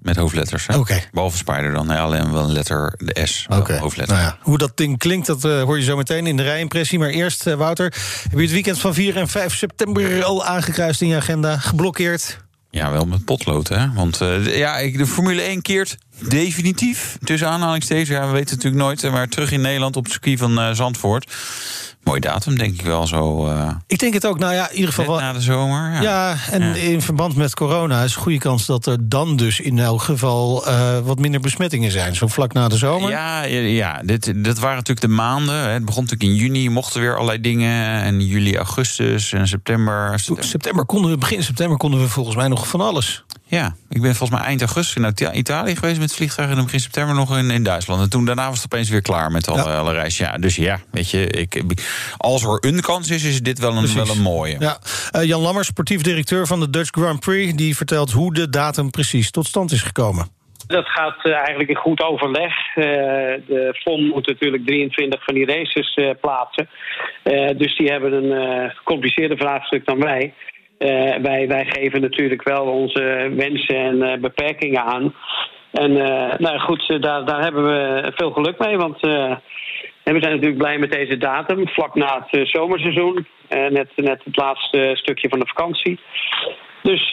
Met 0.00 0.16
hoofdletters. 0.16 0.66
Oké. 0.66 0.78
Okay. 0.78 1.04
Behalve 1.12 1.36
Spider 1.36 1.72
dan. 1.72 1.86
Nee, 1.86 1.98
alleen 1.98 2.32
wel 2.32 2.42
een 2.42 2.52
letter, 2.52 2.94
de 2.96 3.26
S. 3.26 3.46
Oké. 3.48 3.60
Okay. 3.60 3.78
Hoofdletter. 3.78 4.16
Nou 4.16 4.28
ja, 4.28 4.38
hoe 4.40 4.58
dat 4.58 4.76
ding 4.76 4.98
klinkt, 4.98 5.26
dat 5.26 5.44
uh, 5.44 5.62
hoor 5.62 5.78
je 5.78 5.84
zo 5.84 5.96
meteen 5.96 6.26
in 6.26 6.36
de 6.36 6.42
rijimpressie. 6.42 6.98
Maar 6.98 7.08
eerst, 7.08 7.46
uh, 7.46 7.54
Wouter, 7.54 7.84
heb 8.22 8.32
je 8.32 8.40
het 8.40 8.50
weekend 8.50 8.78
van 8.78 8.94
4 8.94 9.16
en 9.16 9.28
5 9.28 9.54
september 9.54 10.24
al 10.24 10.44
aangekruist 10.44 11.00
in 11.00 11.08
je 11.08 11.16
agenda? 11.16 11.58
Geblokkeerd? 11.58 12.44
Ja, 12.76 12.90
wel 12.90 13.06
met 13.06 13.24
potlood, 13.24 13.68
hè? 13.68 13.92
Want 13.92 14.20
uh, 14.20 14.56
ja, 14.56 14.90
de 14.90 15.06
Formule 15.06 15.42
1 15.42 15.62
keert 15.62 15.96
definitief, 16.18 17.18
tussen 17.24 17.48
aanhalingstekens. 17.48 18.08
Ja, 18.08 18.26
we 18.26 18.32
weten 18.32 18.54
het 18.54 18.64
natuurlijk 18.64 18.82
nooit, 18.82 19.12
maar 19.12 19.28
terug 19.28 19.52
in 19.52 19.60
Nederland 19.60 19.96
op 19.96 20.04
het 20.04 20.12
circuit 20.12 20.38
van 20.38 20.58
uh, 20.58 20.70
Zandvoort. 20.70 21.32
Mooi 22.06 22.20
datum, 22.20 22.58
denk 22.58 22.74
ik 22.74 22.82
wel 22.82 23.06
zo. 23.06 23.46
Uh, 23.48 23.70
ik 23.86 23.98
denk 23.98 24.14
het 24.14 24.26
ook. 24.26 24.38
Nou 24.38 24.54
ja, 24.54 24.70
in 24.70 24.76
ieder 24.76 24.92
geval. 24.92 25.18
na 25.18 25.32
de 25.32 25.40
zomer. 25.40 25.92
Ja, 25.92 26.02
ja 26.02 26.36
en 26.50 26.76
in 26.76 27.02
verband 27.02 27.36
met 27.36 27.54
corona 27.54 28.02
is 28.02 28.14
een 28.14 28.22
goede 28.22 28.38
kans 28.38 28.66
dat 28.66 28.86
er 28.86 29.08
dan 29.08 29.36
dus 29.36 29.60
in 29.60 29.78
elk 29.78 30.02
geval 30.02 30.68
uh, 30.68 30.98
wat 30.98 31.18
minder 31.18 31.40
besmettingen 31.40 31.90
zijn. 31.90 32.14
Zo 32.14 32.26
vlak 32.26 32.52
na 32.52 32.68
de 32.68 32.76
zomer. 32.76 33.10
Ja, 33.10 33.42
ja 33.44 34.02
dit, 34.04 34.44
dit 34.44 34.58
waren 34.58 34.76
natuurlijk 34.76 35.06
de 35.06 35.12
maanden. 35.12 35.70
Het 35.70 35.84
begon 35.84 36.02
natuurlijk 36.02 36.30
in 36.30 36.36
juni, 36.36 36.70
mochten 36.70 37.00
weer 37.00 37.14
allerlei 37.14 37.40
dingen. 37.40 38.02
En 38.02 38.26
juli, 38.26 38.56
augustus 38.56 39.32
en 39.32 39.48
september. 39.48 40.20
September 40.38 40.84
konden 40.84 41.10
we, 41.10 41.18
begin 41.18 41.42
september 41.42 41.76
konden 41.76 42.00
we 42.00 42.08
volgens 42.08 42.36
mij 42.36 42.48
nog 42.48 42.68
van 42.68 42.80
alles. 42.80 43.24
Ja, 43.48 43.74
ik 43.88 44.02
ben 44.02 44.14
volgens 44.14 44.38
mij 44.38 44.48
eind 44.48 44.60
augustus 44.60 44.96
in 44.96 45.38
Italië 45.38 45.76
geweest 45.76 45.98
met 45.98 46.08
het 46.08 46.16
vliegtuig... 46.16 46.50
en 46.50 46.62
begin 46.62 46.80
september 46.80 47.14
nog 47.14 47.38
in, 47.38 47.50
in 47.50 47.62
Duitsland. 47.62 48.02
En 48.02 48.10
toen 48.10 48.24
daarna 48.24 48.48
was 48.48 48.62
het 48.62 48.72
opeens 48.72 48.90
weer 48.90 49.02
klaar 49.02 49.30
met 49.30 49.48
alle, 49.48 49.70
ja. 49.70 49.78
alle 49.78 49.92
reizen. 49.92 50.24
Ja, 50.24 50.38
dus 50.38 50.56
ja, 50.56 50.78
weet 50.90 51.10
je, 51.10 51.26
ik, 51.26 51.62
als 52.16 52.44
er 52.44 52.58
een 52.60 52.80
kans 52.80 53.10
is, 53.10 53.24
is 53.24 53.40
dit 53.40 53.58
wel 53.58 53.76
een, 53.76 53.94
wel 53.94 54.08
een 54.08 54.22
mooie. 54.22 54.56
Ja. 54.58 54.78
Uh, 55.16 55.24
Jan 55.24 55.40
Lammers, 55.40 55.66
sportief 55.66 56.02
directeur 56.02 56.46
van 56.46 56.60
de 56.60 56.70
Dutch 56.70 56.90
Grand 56.90 57.20
Prix... 57.20 57.54
die 57.54 57.76
vertelt 57.76 58.12
hoe 58.12 58.34
de 58.34 58.48
datum 58.50 58.90
precies 58.90 59.30
tot 59.30 59.46
stand 59.46 59.72
is 59.72 59.82
gekomen. 59.82 60.26
Dat 60.66 60.88
gaat 60.88 61.24
uh, 61.24 61.34
eigenlijk 61.34 61.68
in 61.68 61.76
goed 61.76 62.02
overleg. 62.02 62.76
Uh, 62.76 62.84
de 63.46 63.80
FOM 63.82 64.04
moet 64.06 64.26
natuurlijk 64.26 64.66
23 64.66 65.24
van 65.24 65.34
die 65.34 65.46
races 65.46 65.96
uh, 65.96 66.10
plaatsen. 66.20 66.68
dus 67.58 67.76
die 67.76 67.90
hebben 67.90 68.12
een 68.12 68.70
gecompliceerder 68.70 69.36
vraagstuk 69.36 69.86
dan 69.86 69.98
wij. 69.98 70.34
Uh, 70.78 71.16
wij, 71.22 71.48
wij 71.48 71.64
geven 71.64 72.00
natuurlijk 72.00 72.42
wel 72.42 72.64
onze 72.64 73.32
wensen 73.36 73.76
en 73.76 73.96
uh, 73.96 74.20
beperkingen 74.20 74.82
aan. 74.82 75.14
En 75.72 75.90
uh, 75.90 76.38
nou 76.38 76.58
goed, 76.58 77.02
daar, 77.02 77.24
daar 77.24 77.42
hebben 77.42 77.64
we 77.64 78.12
veel 78.14 78.30
geluk 78.30 78.58
mee. 78.58 78.76
Want 78.76 79.00
we 79.00 79.40
zijn 80.02 80.20
natuurlijk 80.20 80.58
blij 80.58 80.78
met 80.78 80.92
deze 80.92 81.16
datum, 81.16 81.68
vlak 81.68 81.94
na 81.94 82.26
het 82.26 82.48
zomerseizoen. 82.48 83.26
net, 83.48 83.88
net 83.94 84.20
het 84.24 84.36
laatste 84.36 84.90
stukje 84.94 85.28
van 85.28 85.38
de 85.38 85.46
vakantie. 85.46 86.00
Dus 86.82 87.10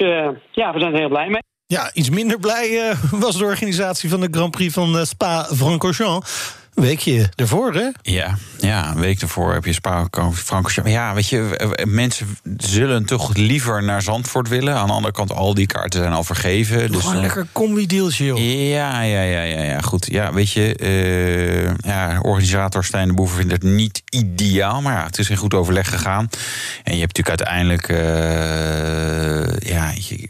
ja, 0.52 0.74
we 0.74 0.80
zijn 0.80 0.94
er 0.94 1.00
heel 1.00 1.10
blij 1.10 1.28
mee. 1.28 1.42
Ja, 1.66 1.90
iets 1.94 2.10
minder 2.10 2.40
blij 2.40 2.96
was 3.12 3.38
de 3.38 3.46
organisatie 3.46 4.10
van 4.10 4.20
de 4.20 4.28
Grand 4.32 4.52
Prix 4.52 4.74
van 4.74 5.06
Spa-Francorchamps. 5.06 6.62
Een 6.74 6.84
weekje 6.84 7.30
ervoor, 7.36 7.74
hè? 7.74 7.90
Ja, 8.02 8.38
ja, 8.60 8.90
een 8.90 9.00
week 9.00 9.22
ervoor 9.22 9.54
heb 9.54 9.66
je 9.66 9.74
Spa-Francorchamps. 9.74 10.92
Ja, 10.92 11.14
weet 11.14 11.28
je, 11.28 11.74
mensen 11.88 12.38
zullen 12.58 13.06
toch 13.06 13.36
liever 13.36 13.84
naar 13.84 14.02
Zandvoort 14.02 14.48
willen. 14.48 14.76
Aan 14.76 14.88
de 14.88 14.94
andere 14.94 15.14
kant, 15.14 15.32
al 15.32 15.54
die 15.54 15.68
kaarten 15.68 16.00
zijn 16.00 16.14
al 16.14 16.24
vergeven. 16.24 16.92
Dus 16.92 17.02
Gewoon 17.02 17.16
een 17.16 17.22
lekker 17.22 17.48
combi-dealtje, 17.52 18.26
joh. 18.26 18.38
Ja, 18.70 19.02
ja, 19.02 19.22
ja, 19.22 19.42
ja, 19.42 19.64
ja, 19.64 19.82
goed. 19.82 20.08
Ja, 20.12 20.34
weet 20.34 20.52
je, 20.52 20.78
uh, 20.80 21.90
ja, 21.92 22.20
organisator 22.22 22.84
Stijn 22.84 23.08
de 23.08 23.14
Boever 23.14 23.38
vindt 23.38 23.52
het 23.52 23.64
niet 23.64 24.02
ideaal. 24.10 24.82
Maar 24.82 24.94
ja, 24.94 25.06
het 25.06 25.18
is 25.18 25.30
in 25.30 25.38
goed 25.38 25.54
overleg 25.54 25.90
gegaan. 25.90 26.30
En 26.84 26.94
je 26.96 27.00
hebt 27.02 27.18
natuurlijk 27.18 27.42
uiteindelijk... 27.42 27.90
Uh, 27.90 29.72
ja, 29.72 29.92
je, 29.96 30.30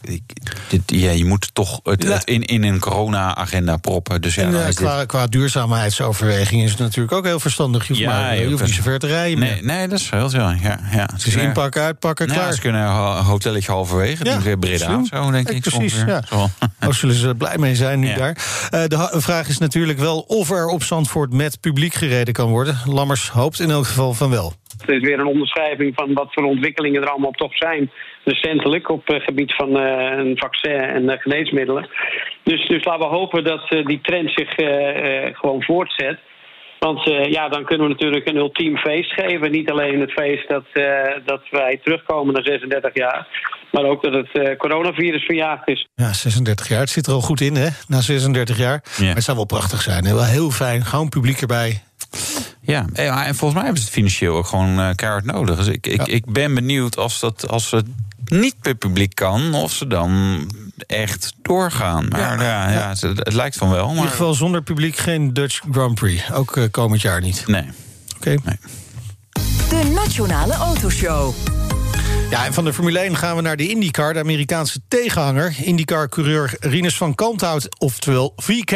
dit, 0.68 0.82
ja, 0.86 1.12
je 1.12 1.26
moet 1.26 1.50
toch 1.54 1.80
het, 1.84 2.04
het 2.04 2.24
in, 2.24 2.44
in 2.44 2.64
een 2.64 2.80
corona-agenda 2.80 3.78
proppen. 3.78 4.22
Dus 4.22 4.36
ja, 4.36 4.44
en, 4.44 4.54
uh, 4.54 4.68
qua, 4.74 4.98
dit... 4.98 5.08
qua 5.08 5.28
duurzaamheidsoverweging 5.28 6.33
is 6.40 6.72
het 6.72 6.80
natuurlijk 6.80 7.14
ook 7.14 7.26
heel 7.26 7.40
verstandig. 7.40 7.82
Je 7.82 7.88
hoeft, 7.88 8.06
ja, 8.06 8.10
maar, 8.10 8.38
je 8.38 8.50
hoeft 8.50 8.64
niet 8.64 8.74
zo 8.74 8.82
ver 8.82 9.00
te 9.00 9.08
rijden. 9.08 9.40
Nee, 9.40 9.64
nee 9.64 9.88
dat 9.88 10.00
is 10.00 10.10
heel 10.10 10.30
zo. 10.30 10.38
Ja, 10.38 10.80
ja. 10.92 11.10
Dus 11.24 11.36
inpakken, 11.36 11.82
uitpakken, 11.82 12.28
nou, 12.28 12.40
klaar. 12.40 12.54
Ze 12.54 12.62
kunnen 12.62 12.82
een 12.82 13.24
hotelletje 13.24 13.72
halverwege. 13.72 14.26
Ja, 14.26 14.42
weer 14.42 14.58
Breda 14.58 15.04
zo, 15.06 15.32
denk 15.32 15.50
ik. 15.50 15.62
Precies, 15.62 16.04
ja. 16.06 16.24
Oh, 16.32 16.46
zullen 16.92 17.16
ze 17.16 17.36
blij 17.36 17.58
mee 17.58 17.76
zijn 17.76 18.00
nu 18.00 18.14
daar. 18.14 18.38
Uh, 18.74 18.84
de 18.88 19.10
vraag 19.12 19.48
is 19.48 19.58
natuurlijk 19.58 20.00
wel 20.00 20.20
of 20.20 20.52
er 20.52 20.68
op 20.68 20.84
Zandvoort 20.84 21.34
met 21.34 21.60
publiek 21.60 21.94
gereden 21.94 22.34
kan 22.34 22.50
worden. 22.50 22.80
Lammers 22.86 23.30
hoopt 23.30 23.60
in 23.60 23.72
elk 23.72 23.88
geval 23.88 24.14
van 24.14 24.30
wel. 24.30 24.54
Het 24.78 24.90
is 24.90 25.02
weer 25.02 25.20
een 25.20 25.26
onderschrijving 25.26 25.92
van 25.96 26.14
wat 26.14 26.34
voor 26.34 26.44
ontwikkelingen 26.44 27.02
er 27.02 27.10
allemaal 27.10 27.32
top 27.32 27.54
zijn. 27.56 27.92
Recentelijk 28.24 28.90
op 28.90 29.08
het 29.08 29.24
gebied 29.24 29.54
van 29.56 29.70
uh, 29.70 30.18
een 30.18 30.38
vaccin 30.38 30.82
en 30.82 31.04
uh, 31.04 31.14
geneesmiddelen. 31.18 31.90
Dus, 32.44 32.68
dus 32.68 32.86
laten 32.86 33.10
we 33.10 33.16
hopen 33.16 33.44
dat 33.44 33.72
uh, 33.72 33.86
die 33.86 34.02
trend 34.02 34.32
zich 34.32 34.50
gewoon 35.38 35.64
voortzet. 35.64 36.20
Want 36.86 37.08
uh, 37.08 37.32
ja, 37.32 37.50
dan 37.50 37.66
kunnen 37.66 37.88
we 37.88 37.94
natuurlijk 37.94 38.28
een 38.28 38.36
ultiem 38.36 38.78
feest 38.78 39.12
geven. 39.14 39.52
Niet 39.52 39.70
alleen 39.72 40.00
het 40.00 40.12
feest 40.12 40.50
dat, 40.50 40.66
uh, 40.74 40.86
dat 41.26 41.42
wij 41.52 41.80
terugkomen 41.84 42.34
na 42.34 42.44
36 42.44 42.94
jaar. 42.94 43.28
Maar 43.72 43.84
ook 43.84 44.04
dat 44.04 44.14
het 44.14 44.30
uh, 44.34 44.58
coronavirus 44.58 45.26
verjaagd 45.26 45.68
is. 45.68 45.88
Ja, 45.96 46.14
36 46.14 46.68
jaar. 46.68 46.80
Het 46.80 46.90
zit 46.90 47.08
er 47.08 47.14
al 47.14 47.22
goed 47.22 47.42
in, 47.42 47.56
hè? 47.56 47.68
Na 47.88 48.02
36 48.02 48.58
jaar. 48.58 48.84
Ja. 48.98 49.06
Maar 49.06 49.16
het 49.16 49.24
zou 49.24 49.38
wel 49.38 49.46
prachtig 49.46 49.82
zijn. 49.82 50.06
Hè? 50.06 50.14
Wel 50.14 50.26
heel 50.26 50.52
fijn. 50.52 50.86
Gewoon 50.86 51.10
publiek 51.10 51.42
erbij. 51.42 51.82
Ja, 52.66 52.86
en 52.94 53.36
volgens 53.36 53.54
mij 53.54 53.64
hebben 53.64 53.78
ze 53.82 53.86
het 53.86 53.94
financieel 53.94 54.36
ook 54.36 54.48
gewoon 54.48 54.80
uh, 54.80 54.90
keihard 54.96 55.26
nodig. 55.26 55.58
Dus 55.58 55.68
ik, 55.68 55.88
ik, 55.88 56.08
ja. 56.08 56.14
ik 56.14 56.26
ben 56.26 56.54
benieuwd 56.54 56.98
als, 56.98 57.20
dat, 57.20 57.48
als 57.48 57.72
het 57.72 57.86
niet 58.26 58.56
per 58.62 58.76
publiek 58.76 59.16
kan, 59.16 59.54
of 59.54 59.72
ze 59.72 59.88
dan 59.88 60.12
echt 60.88 61.34
doorgaan. 61.42 62.08
Maar 62.10 62.20
ja, 62.20 62.44
ja, 62.44 62.72
ja. 62.72 62.90
Het, 62.90 63.02
het, 63.02 63.34
lijkt 63.34 63.56
van 63.56 63.70
wel. 63.70 63.86
Maar... 63.86 63.90
In 63.90 63.96
ieder 63.96 64.12
geval 64.12 64.34
zonder 64.34 64.62
publiek 64.62 64.98
geen 64.98 65.34
Dutch 65.34 65.62
Grand 65.72 65.96
Prix. 65.96 66.32
Ook 66.32 66.56
uh, 66.56 66.64
komend 66.72 67.02
jaar 67.02 67.22
niet. 67.22 67.44
Nee. 67.48 67.66
Oké. 68.16 68.38
Okay. 68.38 68.40
Nee. 68.44 68.58
De 69.70 69.90
Nationale 69.90 70.54
Autoshow. 70.54 71.34
Ja, 72.30 72.46
en 72.46 72.54
van 72.54 72.66
de 72.66 72.74
Formule 72.74 73.00
1 73.00 73.16
gaan 73.16 73.36
we 73.36 73.42
naar 73.42 73.58
de 73.58 73.70
IndyCar, 73.70 74.14
de 74.14 74.20
Amerikaanse 74.20 74.80
tegenhanger. 74.88 75.56
IndyCar-coureur 75.58 76.56
Rinus 76.60 76.98
van 76.98 77.16
Kalmthout, 77.16 77.80
oftewel 77.80 78.34
VK, 78.36 78.72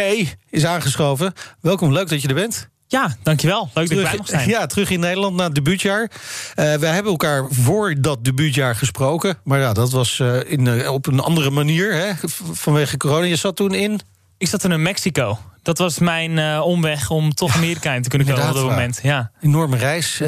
is 0.50 0.66
aangeschoven. 0.66 1.34
Welkom, 1.62 1.92
leuk 1.94 2.10
dat 2.10 2.22
je 2.22 2.28
er 2.28 2.34
bent. 2.34 2.70
Ja, 2.88 3.16
dankjewel. 3.24 3.70
Leuk 3.74 3.88
terug, 3.88 4.04
dat 4.04 4.14
ik 4.14 4.18
bij 4.18 4.18
mag 4.18 4.28
zijn. 4.28 4.50
Ja, 4.60 4.66
terug 4.66 4.90
in 4.90 5.00
Nederland 5.00 5.36
na 5.36 5.44
het 5.44 5.56
debuutjaar. 5.56 6.02
Uh, 6.02 6.10
we 6.56 6.86
hebben 6.86 7.12
elkaar 7.12 7.46
voor 7.50 7.96
dat 8.02 8.24
debuutjaar 8.24 8.76
gesproken. 8.76 9.38
Maar 9.44 9.60
ja, 9.60 9.74
dat 9.74 9.92
was 9.92 10.20
uh, 10.20 10.52
in, 10.52 10.66
uh, 10.66 10.92
op 10.92 11.08
een 11.08 11.20
andere 11.20 11.50
manier 11.50 11.94
hè, 11.94 12.12
vanwege 12.52 12.98
corona. 12.98 13.26
Je 13.26 13.36
zat 13.36 13.56
toen 13.56 13.74
in... 13.74 14.00
Ik 14.38 14.48
zat 14.48 14.60
toen 14.60 14.72
in 14.72 14.82
Mexico. 14.82 15.40
Dat 15.62 15.78
was 15.78 16.00
mijn 16.00 16.62
omweg 16.62 17.10
om 17.10 17.34
toch 17.34 17.56
Amerika 17.56 17.94
in 17.94 18.02
te 18.02 18.10
kunnen 18.10 18.28
komen 18.28 18.48
op 18.48 18.54
dat 18.54 18.64
moment. 18.64 19.00
Ja. 19.04 19.32
Enorme 19.42 19.78
reis. 19.78 20.22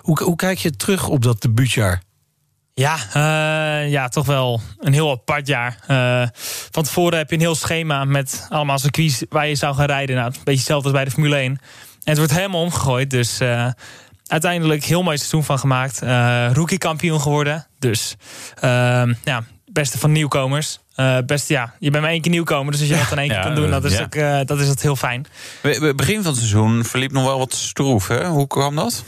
hoe, 0.00 0.22
hoe 0.22 0.36
kijk 0.36 0.58
je 0.58 0.70
terug 0.70 1.08
op 1.08 1.22
dat 1.22 1.42
debuutjaar? 1.42 2.02
Ja, 2.74 2.96
uh, 3.16 3.90
ja, 3.90 4.08
toch 4.08 4.26
wel 4.26 4.60
een 4.78 4.92
heel 4.92 5.10
apart 5.10 5.46
jaar. 5.46 5.78
Uh, 5.88 6.26
van 6.70 6.82
tevoren 6.82 7.18
heb 7.18 7.28
je 7.28 7.34
een 7.34 7.40
heel 7.40 7.54
schema 7.54 8.04
met 8.04 8.46
allemaal 8.48 8.78
circuits 8.78 9.24
waar 9.28 9.48
je 9.48 9.54
zou 9.54 9.74
gaan 9.74 9.86
rijden. 9.86 10.16
Nou, 10.16 10.26
een 10.26 10.32
beetje 10.32 10.52
hetzelfde 10.52 10.88
als 10.88 10.96
bij 10.96 11.04
de 11.04 11.10
Formule 11.10 11.36
1. 11.36 11.44
En 11.44 11.58
het 12.04 12.16
wordt 12.16 12.32
helemaal 12.32 12.60
omgegooid. 12.60 13.10
Dus 13.10 13.40
uh, 13.40 13.68
uiteindelijk 14.26 14.84
heel 14.84 15.02
mooi 15.02 15.16
seizoen 15.16 15.44
van 15.44 15.58
gemaakt. 15.58 16.00
rookie 16.52 16.78
kampioen 16.78 17.20
geworden. 17.20 17.66
Dus 17.78 18.16
ehm, 18.60 19.12
ja, 19.24 19.44
beste 19.66 19.98
van 19.98 20.12
nieuwkomers. 20.12 20.78
best, 21.26 21.48
ja, 21.48 21.74
je 21.78 21.90
bent 21.90 22.02
maar 22.02 22.12
één 22.12 22.20
keer 22.20 22.30
nieuwkomer. 22.30 22.72
Dus 22.72 22.80
als 22.80 22.90
je 22.90 22.96
dat 22.96 23.08
dan 23.08 23.18
één 23.18 23.28
keer 23.28 23.36
ja, 23.42 23.42
kan 23.42 23.54
doen, 23.54 23.70
dat 23.70 23.84
is, 23.84 23.98
ja. 23.98 24.02
ook, 24.02 24.46
dat 24.46 24.60
is 24.60 24.68
het 24.68 24.82
heel 24.82 24.96
fijn. 24.96 25.26
Begin 25.96 26.22
van 26.22 26.32
het 26.32 26.36
seizoen 26.36 26.84
verliep 26.84 27.12
nog 27.12 27.24
wel 27.24 27.38
wat 27.38 27.54
stroef. 27.54 28.08
Hè? 28.08 28.26
Hoe 28.26 28.46
kwam 28.46 28.76
dat? 28.76 29.04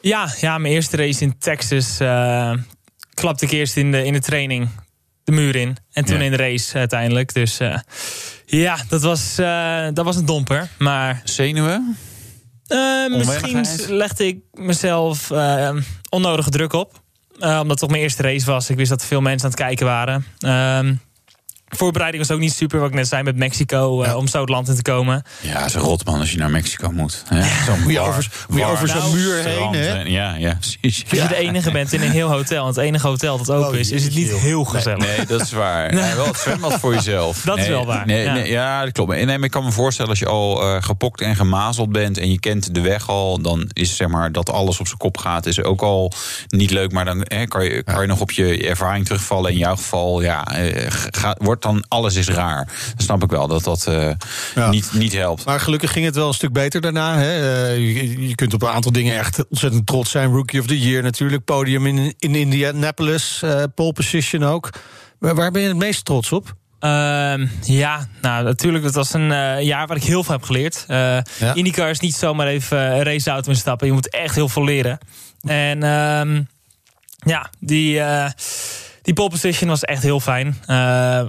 Ja, 0.00 0.28
ja, 0.40 0.58
mijn 0.58 0.74
eerste 0.74 0.96
race 0.96 1.22
in 1.22 1.38
Texas 1.38 1.98
klapte 3.14 3.44
ik 3.44 3.50
eerst 3.50 3.76
in 3.76 3.92
de, 3.92 4.04
in 4.04 4.12
de 4.12 4.20
training 4.20 4.68
de 5.24 5.32
muur 5.32 5.56
in. 5.56 5.76
En 5.92 6.04
toen 6.04 6.18
ja. 6.18 6.22
in 6.22 6.30
de 6.30 6.36
race 6.36 6.78
uiteindelijk. 6.78 7.34
Dus 7.34 7.60
uh, 7.60 7.78
ja, 8.46 8.76
dat 8.88 9.02
was, 9.02 9.38
uh, 9.40 9.86
dat 9.92 10.04
was 10.04 10.16
een 10.16 10.26
domper. 10.26 10.68
Maar, 10.78 11.20
Zenuwen? 11.24 11.96
Uh, 12.68 13.16
misschien 13.16 13.66
legde 13.88 14.26
ik 14.26 14.38
mezelf 14.52 15.30
onnodige 16.08 16.50
druk 16.50 16.72
op. 16.72 17.02
omdat 17.38 17.66
het 17.68 17.78
toch 17.78 17.90
mijn 17.90 18.02
eerste 18.02 18.22
race 18.22 18.46
was. 18.46 18.70
Ik 18.70 18.76
wist 18.76 18.90
dat 18.90 19.00
er 19.00 19.06
veel 19.06 19.20
mensen 19.20 19.44
aan 19.44 19.54
het 19.54 19.60
kijken 19.60 19.86
waren. 19.86 20.26
Voorbereiding 21.76 22.26
was 22.26 22.36
ook 22.36 22.42
niet 22.42 22.52
super, 22.52 22.78
wat 22.78 22.88
ik 22.88 22.94
net 22.94 23.08
zei, 23.08 23.22
met 23.22 23.36
Mexico, 23.36 24.02
ja. 24.02 24.10
uh, 24.10 24.16
om 24.16 24.26
zo 24.26 24.40
het 24.40 24.48
land 24.48 24.68
in 24.68 24.74
te 24.74 24.82
komen. 24.82 25.22
Ja, 25.40 25.58
het 25.58 25.66
is 25.66 25.74
een 25.74 25.80
rot 25.80 26.04
man 26.04 26.20
als 26.20 26.32
je 26.32 26.38
naar 26.38 26.50
Mexico 26.50 26.90
moet. 26.90 27.22
Hè? 27.26 27.64
Zo 27.64 27.76
moet 27.76 27.92
je 27.92 28.00
over, 28.00 28.88
zo'n 28.88 28.98
nou, 28.98 29.14
muur 29.14 29.44
heen. 29.44 29.72
Hè? 29.72 30.00
Ja, 30.02 30.34
ja, 30.34 30.54
precies. 30.54 31.04
Als 31.10 31.20
je 31.20 31.28
de 31.28 31.36
enige 31.36 31.70
bent 31.70 31.92
in 31.92 32.02
een 32.02 32.10
heel 32.10 32.28
hotel, 32.28 32.62
en 32.62 32.68
het 32.68 32.76
enige 32.76 33.06
hotel 33.06 33.38
dat 33.38 33.50
open 33.50 33.72
oh, 33.72 33.78
is, 33.78 33.90
is 33.90 34.04
het 34.04 34.14
niet 34.14 34.30
heel 34.30 34.64
gezellig. 34.64 34.98
Nee, 34.98 35.16
nee 35.16 35.26
dat 35.26 35.40
is 35.40 35.52
waar. 35.52 35.94
Nee. 35.94 36.14
wel 36.14 36.26
het 36.26 36.36
zwembad 36.36 36.72
voor 36.78 36.94
jezelf. 36.94 37.40
Dat 37.44 37.56
nee, 37.56 37.64
is 37.64 37.70
wel 37.70 37.86
waar. 37.86 38.06
Nee, 38.06 38.24
ja. 38.24 38.32
Nee, 38.32 38.50
ja, 38.50 38.84
dat 38.84 38.92
klopt. 38.92 39.10
Nee, 39.10 39.26
maar 39.26 39.44
ik 39.44 39.50
kan 39.50 39.64
me 39.64 39.72
voorstellen, 39.72 40.10
als 40.10 40.18
je 40.18 40.26
al 40.26 40.62
uh, 40.62 40.82
gepokt 40.82 41.20
en 41.20 41.36
gemazeld 41.36 41.92
bent 41.92 42.18
en 42.18 42.30
je 42.30 42.40
kent 42.40 42.74
de 42.74 42.80
weg 42.80 43.08
al, 43.08 43.40
dan 43.40 43.70
is 43.72 43.96
zeg 43.96 44.08
maar 44.08 44.32
dat 44.32 44.50
alles 44.50 44.80
op 44.80 44.86
zijn 44.86 44.98
kop 44.98 45.16
gaat, 45.18 45.46
is 45.46 45.62
ook 45.62 45.82
al 45.82 46.12
niet 46.48 46.70
leuk. 46.70 46.92
Maar 46.92 47.04
dan 47.04 47.24
hè, 47.24 47.46
kan, 47.46 47.64
je, 47.64 47.82
kan 47.82 48.00
je 48.00 48.06
nog 48.06 48.20
op 48.20 48.30
je 48.30 48.68
ervaring 48.68 49.04
terugvallen. 49.04 49.50
In 49.50 49.58
jouw 49.58 49.76
geval, 49.76 50.22
ja, 50.22 50.60
uh, 50.60 50.86
gaat, 50.88 51.38
wordt 51.42 51.61
dan 51.62 51.84
alles 51.88 52.14
is 52.14 52.28
raar. 52.28 52.64
Dan 52.64 53.04
snap 53.04 53.22
ik 53.22 53.30
wel 53.30 53.46
dat 53.46 53.64
dat 53.64 53.86
uh, 53.88 54.10
ja. 54.54 54.70
niet, 54.70 54.90
niet 54.92 55.12
helpt. 55.12 55.44
Maar 55.44 55.60
gelukkig 55.60 55.92
ging 55.92 56.04
het 56.04 56.14
wel 56.14 56.28
een 56.28 56.34
stuk 56.34 56.52
beter 56.52 56.80
daarna. 56.80 57.18
Hè? 57.18 57.38
Uh, 57.38 57.76
je, 57.76 58.28
je, 58.28 58.34
kunt 58.34 58.54
op 58.54 58.62
een 58.62 58.68
aantal 58.68 58.92
dingen 58.92 59.18
echt 59.18 59.48
ontzettend 59.48 59.86
trots 59.86 60.10
zijn. 60.10 60.30
Rookie 60.30 60.60
of 60.60 60.66
the 60.66 60.80
Year 60.80 61.02
natuurlijk. 61.02 61.44
Podium 61.44 61.86
in, 61.86 62.14
in 62.18 62.34
Indianapolis. 62.34 63.40
Uh, 63.44 63.62
pole 63.74 63.92
position 63.92 64.44
ook. 64.44 64.70
Maar 65.18 65.34
waar 65.34 65.50
ben 65.50 65.62
je 65.62 65.68
het 65.68 65.76
meest 65.76 66.04
trots 66.04 66.32
op? 66.32 66.54
Ehm, 66.82 67.46
ja, 67.62 68.06
nou 68.20 68.44
natuurlijk, 68.44 68.84
dat 68.84 68.94
was 68.94 69.12
een 69.12 69.32
eh, 69.32 69.60
jaar 69.60 69.86
waar 69.86 69.96
ik 69.96 70.02
heel 70.02 70.24
veel 70.24 70.34
heb 70.34 70.42
geleerd. 70.42 70.84
Uh, 70.88 70.96
ja. 71.38 71.54
IndyCar 71.54 71.90
is 71.90 72.00
niet 72.00 72.14
zomaar 72.14 72.46
even 72.46 72.78
een 72.78 73.02
raceauto 73.02 73.50
instappen. 73.50 73.86
Je 73.86 73.92
moet 73.92 74.10
echt 74.10 74.34
heel 74.34 74.48
veel 74.48 74.64
leren. 74.64 74.98
En 75.42 75.82
um, 75.82 76.48
ja, 77.16 77.50
die, 77.58 77.94
uh, 77.94 78.26
die 79.02 79.14
pole 79.14 79.30
position 79.30 79.68
was 79.68 79.82
echt 79.82 80.02
heel 80.02 80.20
fijn. 80.20 80.56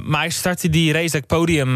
maar 0.03 0.25
ik 0.25 0.31
startte 0.31 0.69
die 0.69 0.93
race 0.93 1.11
dat 1.11 1.27
podium, 1.27 1.75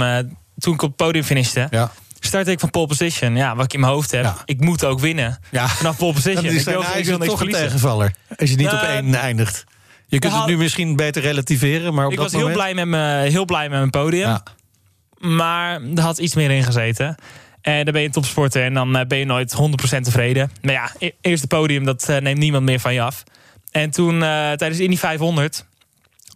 toen 0.58 0.74
ik 0.74 0.82
op 0.82 0.88
het 0.88 0.96
podium 0.96 1.24
finishte... 1.24 1.68
Ja 1.72 1.92
start 2.28 2.48
ik 2.48 2.60
van 2.60 2.70
pole 2.70 2.88
position. 2.88 3.36
Ja, 3.36 3.56
wat 3.56 3.66
ik 3.66 3.74
in 3.74 3.80
mijn 3.80 3.92
hoofd 3.92 4.12
heb. 4.12 4.42
Ik 4.46 4.60
moet 4.60 4.86
ook 4.86 5.00
winnen. 5.00 5.40
Ja. 5.52 5.68
Vanaf 5.68 5.98
pole 5.98 6.14
position. 6.20 6.44
Dan 6.44 6.54
is, 6.54 6.60
ik 6.60 6.74
wil, 6.74 6.84
ik 6.96 7.06
wil 7.06 7.18
toch 7.18 7.42
een 7.42 7.52
tegenvaller. 7.52 8.14
Als 8.38 8.50
je 8.50 8.56
niet 8.56 8.72
op 8.72 8.82
één 8.82 9.16
eindigt. 9.16 9.64
Je 10.08 10.20
kunt 10.20 10.34
het 10.34 10.46
nu 10.46 10.58
misschien 10.58 10.96
beter 10.96 11.22
relativeren, 11.22 11.94
maar 11.94 12.06
op 12.06 12.12
ik 12.12 12.18
dat 12.18 12.32
was 12.32 12.42
heel 12.42 12.52
blij, 12.52 12.74
met 12.74 12.86
me, 12.86 13.26
heel 13.30 13.46
blij 13.46 13.70
met 13.70 13.78
mijn 13.78 13.90
podium. 13.90 14.28
Ja. 14.28 14.44
Maar 15.18 15.82
er 15.96 16.02
had 16.02 16.18
iets 16.18 16.36
meer 16.36 16.52
in 16.52 16.64
gezeten. 16.64 17.16
En 17.62 17.84
dan 17.84 17.94
ben 17.94 18.02
je 18.02 18.08
een 18.08 18.14
topsporter 18.14 18.64
en 18.64 18.74
dan 18.74 19.06
ben 19.08 19.18
je 19.18 19.26
nooit 19.26 19.56
100% 19.96 20.00
tevreden. 20.02 20.52
Maar 20.62 20.74
ja, 20.74 20.92
e-, 21.00 21.12
eerste 21.22 21.48
podium, 21.48 21.86
dat 21.86 22.08
neemt 22.08 22.38
niemand 22.38 22.64
meer 22.64 22.80
van 22.80 22.94
je 22.94 23.02
af. 23.02 23.24
En 23.72 23.92
toen 23.92 24.14
uh, 24.16 24.52
tijdens 24.52 24.80
Indy 24.80 24.98
500 24.98 25.66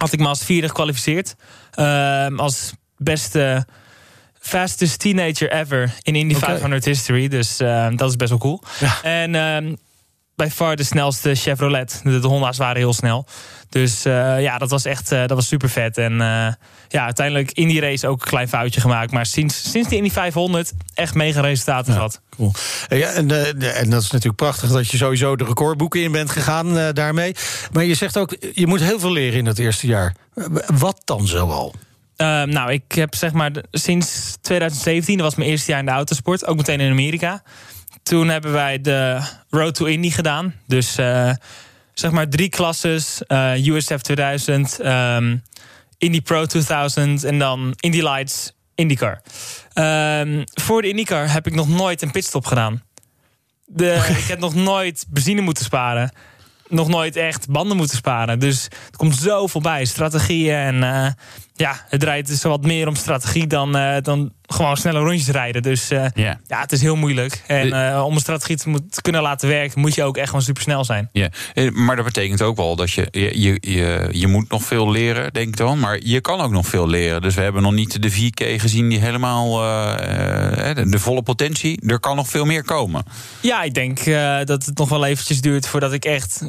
had 0.02 0.12
ik 0.12 0.18
me 0.18 0.26
als 0.26 0.44
vierde 0.44 0.68
gekwalificeerd. 0.68 1.34
Uh, 1.78 2.26
als 2.36 2.72
beste 2.96 3.66
fastest 4.38 4.98
teenager 4.98 5.52
ever 5.52 5.94
in 6.02 6.14
Indy 6.16 6.34
okay. 6.34 6.48
500 6.48 6.84
history. 6.84 7.28
Dus 7.28 7.60
uh, 7.60 7.88
dat 7.96 8.08
is 8.08 8.16
best 8.16 8.30
wel 8.30 8.38
cool. 8.38 8.62
Ja. 8.80 9.02
En 9.02 9.34
uh, 9.34 9.72
bij 10.42 10.50
far 10.50 10.76
de 10.76 10.84
snelste 10.84 11.34
Chevrolet. 11.34 12.00
De, 12.04 12.18
de 12.18 12.26
Honda's 12.26 12.58
waren 12.58 12.76
heel 12.76 12.92
snel. 12.92 13.26
Dus 13.68 14.06
uh, 14.06 14.42
ja, 14.42 14.58
dat 14.58 14.70
was 14.70 14.84
echt 14.84 15.08
dat 15.08 15.30
was 15.30 15.46
super 15.46 15.68
vet. 15.68 15.98
En 15.98 16.12
ja, 16.88 17.04
uiteindelijk 17.04 17.50
in 17.52 17.68
die 17.68 17.80
race 17.80 18.06
ook 18.06 18.22
een 18.22 18.28
klein 18.28 18.48
foutje 18.48 18.80
gemaakt. 18.80 19.12
Maar 19.12 19.26
sinds, 19.26 19.70
sinds 19.70 19.88
die 19.88 19.98
Indy 19.98 20.10
500 20.10 20.72
echt 20.94 21.14
mega 21.14 21.40
resultaten 21.40 21.92
ja, 21.92 21.94
gehad. 21.94 22.20
Cool. 22.36 22.52
Ja, 22.88 23.08
en, 23.08 23.30
en 23.74 23.90
dat 23.90 24.02
is 24.02 24.10
natuurlijk 24.10 24.36
prachtig 24.36 24.70
dat 24.70 24.88
je 24.88 24.96
sowieso 24.96 25.36
de 25.36 25.44
recordboeken 25.44 26.02
in 26.02 26.12
bent 26.12 26.30
gegaan 26.30 26.92
daarmee. 26.92 27.34
Maar 27.72 27.84
je 27.84 27.94
zegt 27.94 28.18
ook, 28.18 28.36
je 28.52 28.66
moet 28.66 28.80
heel 28.80 29.00
veel 29.00 29.12
leren 29.12 29.38
in 29.38 29.44
dat 29.44 29.58
eerste 29.58 29.86
jaar. 29.86 30.14
Wat 30.66 31.02
dan 31.04 31.26
zoal? 31.26 31.74
Uh, 32.16 32.42
nou, 32.42 32.72
ik 32.72 32.92
heb 32.92 33.14
zeg 33.14 33.32
maar 33.32 33.50
sinds 33.70 34.36
2017, 34.40 35.16
dat 35.16 35.26
was 35.26 35.34
mijn 35.34 35.50
eerste 35.50 35.70
jaar 35.70 35.80
in 35.80 35.86
de 35.86 35.92
autosport, 35.92 36.46
ook 36.46 36.56
meteen 36.56 36.80
in 36.80 36.90
Amerika. 36.90 37.42
Toen 38.02 38.28
hebben 38.28 38.52
wij 38.52 38.80
de 38.80 39.20
Road 39.50 39.74
to 39.74 39.84
Indy 39.84 40.10
gedaan. 40.10 40.54
Dus 40.66 40.98
uh, 40.98 41.32
zeg 41.94 42.10
maar 42.10 42.28
drie 42.28 42.48
klasses: 42.48 43.22
USF 43.56 44.00
2000, 44.00 44.78
um, 44.84 45.42
Indy 45.98 46.20
Pro 46.20 46.46
2000 46.46 47.24
en 47.24 47.38
dan 47.38 47.74
Indy 47.80 48.00
Lights, 48.00 48.52
IndyCar. 48.74 49.22
Um, 49.74 50.44
voor 50.52 50.82
de 50.82 50.88
IndyCar 50.88 51.32
heb 51.32 51.46
ik 51.46 51.54
nog 51.54 51.68
nooit 51.68 52.02
een 52.02 52.10
pitstop 52.10 52.46
gedaan. 52.46 52.82
De, 53.66 53.92
ik 54.22 54.28
heb 54.28 54.38
nog 54.38 54.54
nooit 54.54 55.06
benzine 55.08 55.40
moeten 55.40 55.64
sparen 55.64 56.12
nog 56.72 56.88
nooit 56.88 57.16
echt 57.16 57.48
banden 57.48 57.76
moeten 57.76 57.96
sparen. 57.96 58.38
Dus 58.38 58.64
er 58.64 58.96
komt 58.96 59.16
zoveel 59.16 59.60
bij. 59.60 59.84
Strategieën 59.84 60.56
en 60.56 60.74
uh, 60.74 61.06
ja, 61.62 61.84
het 61.88 62.02
rijdt 62.02 62.28
dus 62.28 62.42
wat 62.42 62.62
meer 62.62 62.88
om 62.88 62.94
strategie 62.94 63.46
dan, 63.46 63.76
uh, 63.76 63.96
dan 64.02 64.32
gewoon 64.42 64.76
snelle 64.76 64.98
rondjes 64.98 65.28
rijden. 65.28 65.62
Dus 65.62 65.90
uh, 65.90 66.06
yeah. 66.14 66.34
ja, 66.46 66.60
het 66.60 66.72
is 66.72 66.80
heel 66.80 66.96
moeilijk. 66.96 67.42
En 67.46 67.96
om 68.02 68.14
een 68.14 68.20
strategie 68.20 68.56
te, 68.56 68.68
moet, 68.68 68.92
te, 68.92 69.02
kunnen 69.02 69.22
laten 69.22 69.48
werken, 69.48 69.80
moet 69.80 69.94
je 69.94 70.02
ook 70.02 70.16
echt 70.16 70.26
gewoon 70.26 70.42
supersnel 70.42 70.84
zijn. 70.84 71.08
Ja, 71.12 71.28
maar 71.72 71.96
dat 71.96 72.04
betekent 72.04 72.42
ook 72.42 72.56
wel 72.56 72.76
dat 72.76 72.90
je, 72.90 73.08
je, 73.10 73.58
je, 73.60 74.08
je 74.10 74.26
moet 74.26 74.50
nog 74.50 74.64
veel 74.64 74.90
leren, 74.90 75.32
denk 75.32 75.48
ik 75.48 75.56
dan. 75.56 75.78
Maar 75.78 75.98
je 76.02 76.20
kan 76.20 76.40
ook 76.40 76.50
nog 76.50 76.66
veel 76.66 76.88
leren. 76.88 77.22
Dus 77.22 77.34
we 77.34 77.40
hebben 77.40 77.62
nog 77.62 77.72
niet 77.72 78.02
de 78.02 78.12
4K 78.12 78.60
gezien 78.60 78.88
die 78.88 78.98
helemaal 78.98 79.56
de, 80.74 80.84
de 80.88 80.98
volle 80.98 81.22
potentie. 81.22 81.88
Er 81.88 82.00
kan 82.00 82.16
nog 82.16 82.28
veel 82.28 82.44
meer 82.44 82.64
komen. 82.64 83.04
Ja, 83.40 83.62
ik 83.62 83.74
denk 83.74 84.04
dat 84.46 84.66
het 84.66 84.78
nog 84.78 84.88
wel 84.88 85.04
eventjes 85.04 85.40
duurt 85.40 85.68
voordat 85.68 85.92
ik 85.92 86.04
echt 86.04 86.42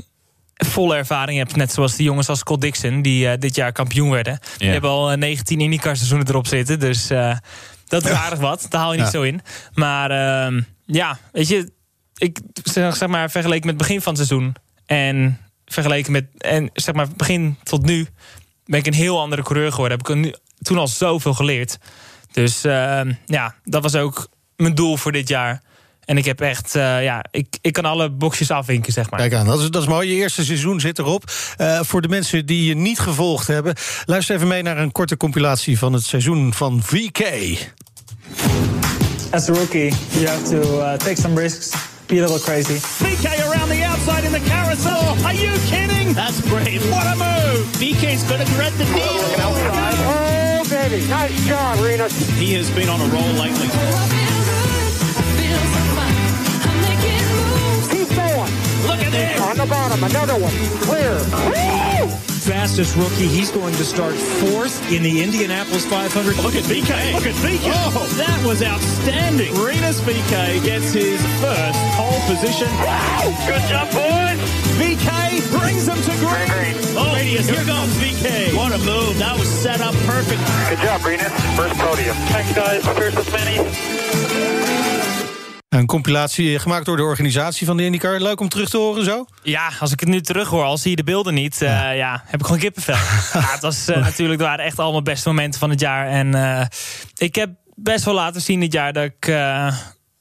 volle 0.65 0.95
ervaring 0.95 1.37
hebt. 1.37 1.55
Net 1.55 1.73
zoals 1.73 1.95
die 1.95 2.05
jongens 2.05 2.29
als 2.29 2.39
Scott 2.39 2.61
Dixon, 2.61 3.01
die 3.01 3.25
uh, 3.25 3.33
dit 3.39 3.55
jaar 3.55 3.71
kampioen 3.71 4.09
werden. 4.09 4.39
Yeah. 4.41 4.57
Die 4.57 4.69
hebben 4.69 4.89
al 4.89 5.15
19 5.15 5.57
uh, 5.57 5.63
IndyCar 5.63 5.95
seizoenen 5.95 6.27
erop 6.27 6.47
zitten. 6.47 6.79
Dus 6.79 7.11
uh, 7.11 7.35
dat 7.87 8.05
is 8.05 8.11
aardig 8.11 8.39
wat. 8.39 8.65
Daar 8.69 8.81
haal 8.81 8.91
je 8.91 8.97
niet 8.97 9.05
ja. 9.05 9.11
zo 9.11 9.21
in. 9.21 9.41
Maar 9.73 10.11
ehm, 10.11 10.61
ja, 10.85 11.19
weet 11.31 11.47
je, 11.47 11.71
ik 12.17 12.39
zeg 12.63 13.07
maar 13.07 13.31
vergeleken 13.31 13.65
met 13.65 13.75
het 13.75 13.87
begin 13.87 14.01
van 14.01 14.13
het 14.13 14.27
seizoen. 14.27 14.55
En 14.85 15.39
vergeleken 15.65 16.11
met, 16.11 16.25
en 16.37 16.69
zeg 16.73 16.95
maar 16.95 17.07
begin 17.17 17.57
tot 17.63 17.85
nu, 17.85 18.07
ben 18.65 18.79
ik 18.79 18.85
een 18.85 18.93
heel 18.93 19.19
andere 19.19 19.43
coureur 19.43 19.71
geworden. 19.71 19.97
Heb 19.97 20.09
ik 20.09 20.15
nu, 20.15 20.33
toen 20.61 20.77
al 20.77 20.87
zoveel 20.87 21.33
geleerd. 21.33 21.77
Dus 22.31 22.63
ehm, 22.63 23.13
ja, 23.25 23.55
dat 23.63 23.83
was 23.83 23.95
ook 23.95 24.27
mijn 24.55 24.75
doel 24.75 24.97
voor 24.97 25.11
dit 25.11 25.27
jaar. 25.27 25.61
En 26.05 26.17
ik 26.17 26.25
heb 26.25 26.41
echt, 26.41 26.75
uh, 26.75 27.03
ja, 27.03 27.25
ik, 27.31 27.47
ik 27.61 27.73
kan 27.73 27.85
alle 27.85 28.09
boxjes 28.09 28.51
afwinken, 28.51 28.93
zeg 28.93 29.09
maar. 29.09 29.19
Kijk 29.19 29.33
aan, 29.33 29.45
dat 29.45 29.59
is, 29.59 29.69
dat 29.69 29.81
is 29.81 29.87
mooi. 29.87 30.09
Je 30.09 30.15
eerste 30.15 30.45
seizoen 30.45 30.79
zit 30.79 30.99
erop. 30.99 31.31
Uh, 31.57 31.79
voor 31.81 32.01
de 32.01 32.07
mensen 32.07 32.45
die 32.45 32.65
je 32.65 32.75
niet 32.75 32.99
gevolgd 32.99 33.47
hebben, 33.47 33.75
luister 34.05 34.35
even 34.35 34.47
mee 34.47 34.61
naar 34.61 34.77
een 34.77 34.91
korte 34.91 35.17
compilatie 35.17 35.77
van 35.77 35.93
het 35.93 36.03
seizoen 36.03 36.53
van 36.53 36.81
VK. 36.83 37.19
As 39.31 39.49
a 39.49 39.53
rookie, 39.53 39.93
you 40.09 40.27
have 40.27 40.43
to 40.43 40.79
uh, 40.79 40.93
take 40.93 41.21
some 41.21 41.41
risks. 41.41 41.71
Be 42.07 42.17
a 42.17 42.21
little 42.21 42.39
crazy. 42.39 42.79
VK 42.79 43.25
around 43.25 43.69
the 43.69 43.83
outside 43.85 44.25
in 44.25 44.31
the 44.31 44.49
carousel. 44.49 45.25
Are 45.25 45.33
you 45.33 45.51
kidding? 45.69 46.13
That's 46.13 46.41
brave. 46.41 46.83
What 46.91 47.05
a 47.07 47.15
move. 47.15 47.65
VK's 47.79 48.23
going 48.23 48.45
to 48.45 48.51
thread 48.53 48.73
the 48.73 48.85
deal. 48.85 49.23
Oh, 49.39 50.63
baby. 50.69 51.07
Nice 51.07 51.47
job, 51.47 51.77
Renus. 51.77 52.13
He 52.37 52.53
has 52.53 52.69
been 52.71 52.89
on 52.89 53.01
a 53.01 53.05
roll 53.05 53.33
lately. 53.33 54.22
Look 58.83 58.99
at 58.99 59.11
this. 59.11 59.39
On 59.41 59.57
the 59.57 59.65
bottom, 59.65 60.03
another 60.03 60.35
one. 60.35 60.53
Clear. 60.83 61.15
Woo! 61.47 62.33
Fastest 62.43 62.97
rookie. 62.97 63.27
He's 63.27 63.49
going 63.49 63.73
to 63.75 63.85
start 63.85 64.15
fourth 64.15 64.75
in 64.91 65.01
the 65.01 65.23
Indianapolis 65.23 65.85
500. 65.85 66.35
Look 66.43 66.55
at 66.55 66.63
VK. 66.63 67.13
Look 67.15 67.25
at 67.25 67.35
VK. 67.39 67.71
Oh, 67.71 68.03
that 68.19 68.45
was 68.45 68.61
outstanding. 68.61 69.53
Renus 69.55 70.03
VK 70.03 70.61
gets 70.63 70.91
his 70.91 71.21
first 71.39 71.79
pole 71.95 72.19
position. 72.27 72.67
Wow. 72.83 73.31
Good 73.47 73.63
job, 73.71 73.87
boys. 73.95 74.39
VK 74.75 75.39
brings 75.57 75.85
them 75.85 76.01
to 76.03 76.13
green. 76.19 76.51
green. 76.51 76.75
Oh, 76.99 77.15
Radius, 77.15 77.47
here 77.47 77.63
comes 77.63 77.95
VK. 77.95 78.53
What 78.57 78.73
a 78.73 78.77
move. 78.79 79.17
That 79.19 79.39
was 79.39 79.47
set 79.47 79.79
up 79.79 79.95
perfect. 80.03 80.43
Good 80.67 80.83
job, 80.83 80.99
Renus. 81.07 81.31
First 81.55 81.79
podium. 81.79 82.17
Thanks, 82.27 82.51
guys. 82.53 82.83
Here's 82.97 83.15
as 83.15 83.31
many. 83.31 84.92
Een 85.73 85.85
compilatie 85.85 86.59
gemaakt 86.59 86.85
door 86.85 86.97
de 86.97 87.03
organisatie 87.03 87.65
van 87.65 87.77
de 87.77 87.83
IndyCar. 87.83 88.19
Leuk 88.19 88.39
om 88.39 88.49
terug 88.49 88.69
te 88.69 88.77
horen 88.77 89.03
zo? 89.03 89.25
Ja, 89.43 89.71
als 89.79 89.91
ik 89.91 89.99
het 89.99 90.09
nu 90.09 90.21
terug 90.21 90.49
hoor, 90.49 90.63
al 90.63 90.77
zie 90.77 90.89
je 90.89 90.95
de 90.95 91.03
beelden 91.03 91.33
niet... 91.33 91.59
Ja. 91.59 91.91
Uh, 91.91 91.97
ja 91.97 92.23
heb 92.25 92.39
ik 92.39 92.45
gewoon 92.45 92.61
kippenvel. 92.61 92.93
ja, 93.41 93.51
het 93.51 93.61
was 93.61 93.89
uh, 93.89 93.95
natuurlijk, 93.95 94.39
het 94.39 94.49
waren 94.49 94.65
echt 94.65 94.79
allemaal 94.79 95.01
beste 95.01 95.29
momenten 95.29 95.59
van 95.59 95.69
het 95.69 95.79
jaar. 95.79 96.07
En 96.07 96.35
uh, 96.35 96.65
ik 97.17 97.35
heb 97.35 97.49
best 97.75 98.05
wel 98.05 98.13
laten 98.13 98.41
zien 98.41 98.59
dit 98.59 98.73
jaar 98.73 98.93
dat 98.93 99.03
ik 99.03 99.35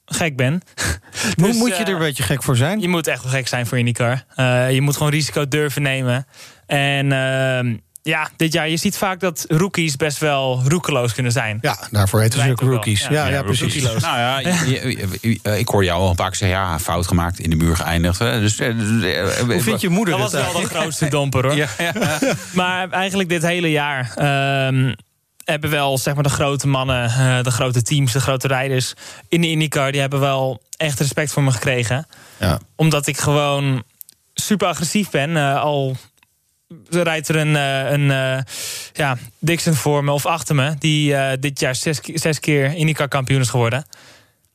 gek 0.05 0.37
ben. 0.37 0.63
dus, 1.37 1.57
moet 1.57 1.77
je 1.77 1.85
er 1.85 1.93
een 1.93 1.99
beetje 1.99 2.23
gek 2.23 2.43
voor 2.43 2.57
zijn? 2.57 2.81
Je 2.81 2.89
moet 2.89 3.07
echt 3.07 3.23
wel 3.23 3.33
gek 3.33 3.49
zijn 3.49 3.67
voor 3.67 3.79
IndyCar. 3.79 4.25
je 4.71 4.81
moet 4.81 4.97
gewoon 4.97 5.13
risico 5.13 5.49
durven 5.49 5.83
nemen. 5.83 6.27
En 6.67 7.13
ehm, 7.13 7.77
ja, 8.03 8.31
dit 8.37 8.53
jaar, 8.53 8.69
je 8.69 8.77
ziet 8.77 8.97
vaak 8.97 9.21
dat 9.21 9.45
rookies 9.49 9.97
best 9.97 10.19
wel 10.19 10.63
roekeloos 10.67 11.15
kunnen 11.15 11.33
zijn. 11.33 11.59
Ja, 11.61 11.79
daarvoor 11.91 12.21
heten 12.21 12.43
ze 12.43 12.51
ook 12.51 12.61
rookies. 12.61 13.01
Ja, 13.01 13.11
ja, 13.11 13.27
ja, 13.27 13.43
precies. 13.43 13.83
Nou 13.83 14.01
ja, 14.01 14.39
ik 15.63 15.69
hoor 15.69 15.85
jou 15.85 16.01
al 16.01 16.11
een 16.11 16.15
paar 16.15 16.35
zeggen, 16.35 16.59
ja, 16.59 16.79
fout 16.79 17.07
gemaakt, 17.07 17.39
in 17.39 17.51
de 17.51 17.57
muur 17.57 17.77
geëindigd. 17.77 18.19
Dus, 18.19 18.59
eh, 18.59 18.75
Hoe 19.47 19.61
vindt 19.61 19.81
je 19.81 19.89
moeder 19.89 20.19
Dat 20.19 20.33
was 20.33 20.53
wel 20.53 20.61
de 20.61 20.67
grootste 20.67 21.09
domper, 21.09 21.47
hoor. 21.47 21.69
maar 22.53 22.91
eigenlijk 22.91 23.29
dit 23.29 23.43
hele 23.43 23.71
jaar... 23.71 24.15
Um, 24.67 24.95
hebben 25.45 25.71
wel 25.71 25.99
zeg 25.99 26.15
maar, 26.15 26.23
de 26.23 26.29
grote 26.29 26.69
mannen, 26.69 27.09
de 27.45 27.51
grote 27.51 27.83
teams, 27.83 28.13
de 28.13 28.21
grote 28.21 28.47
rijders 28.49 28.95
in 29.29 29.41
de 29.41 29.51
IndyCar... 29.51 29.93
die 29.93 30.01
hebben 30.01 30.21
wel 30.21 30.63
echt 30.77 30.99
respect 30.99 31.33
voor 31.33 31.43
me 31.43 31.51
gekregen. 31.51 32.07
Ja. 32.39 32.59
Omdat 32.77 33.07
ik 33.07 33.19
gewoon 33.19 33.83
super 34.35 34.67
agressief 34.67 35.11
ben. 35.11 35.31
Uh, 35.31 35.63
al 35.63 35.97
rijdt 36.91 37.29
er 37.29 37.37
een, 37.37 37.57
eh, 37.57 37.91
een 37.91 38.01
uh, 38.01 38.39
ja, 38.93 39.19
Dixon 39.39 39.75
voor 39.75 40.05
me 40.05 40.11
of 40.11 40.27
achter 40.27 40.55
me... 40.55 40.75
die 40.79 41.13
uh, 41.13 41.31
dit 41.41 41.61
jaar 41.61 41.75
zes, 41.75 42.01
zes 42.15 42.41
keer 42.41 42.75
IndyCar 42.75 43.09
kampioen 43.09 43.41
is 43.41 43.49
geworden. 43.49 43.85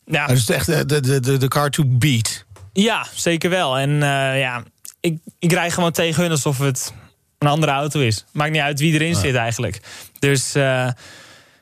Ja. 0.05 0.27
Dat 0.27 0.37
is 0.37 0.49
echt 0.49 0.65
de, 0.65 0.85
de, 0.85 1.19
de, 1.19 1.37
de 1.37 1.47
car 1.47 1.69
to 1.69 1.83
beat. 1.85 2.45
Ja, 2.73 3.07
zeker 3.13 3.49
wel. 3.49 3.77
En 3.77 3.89
ja, 4.37 4.63
ik, 4.99 5.17
ik 5.39 5.51
rij 5.51 5.71
gewoon 5.71 5.91
tegen 5.91 6.21
hun 6.21 6.31
alsof 6.31 6.57
het 6.57 6.93
een 7.37 7.47
andere 7.47 7.71
auto 7.71 7.99
is. 7.99 8.25
Maakt 8.31 8.51
niet 8.51 8.61
uit 8.61 8.79
wie 8.79 8.93
erin 8.93 9.15
zit 9.15 9.35
eigenlijk. 9.35 9.79
Dus 10.19 10.51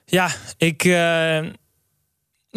ja, 0.06 0.32
ik 0.58 0.84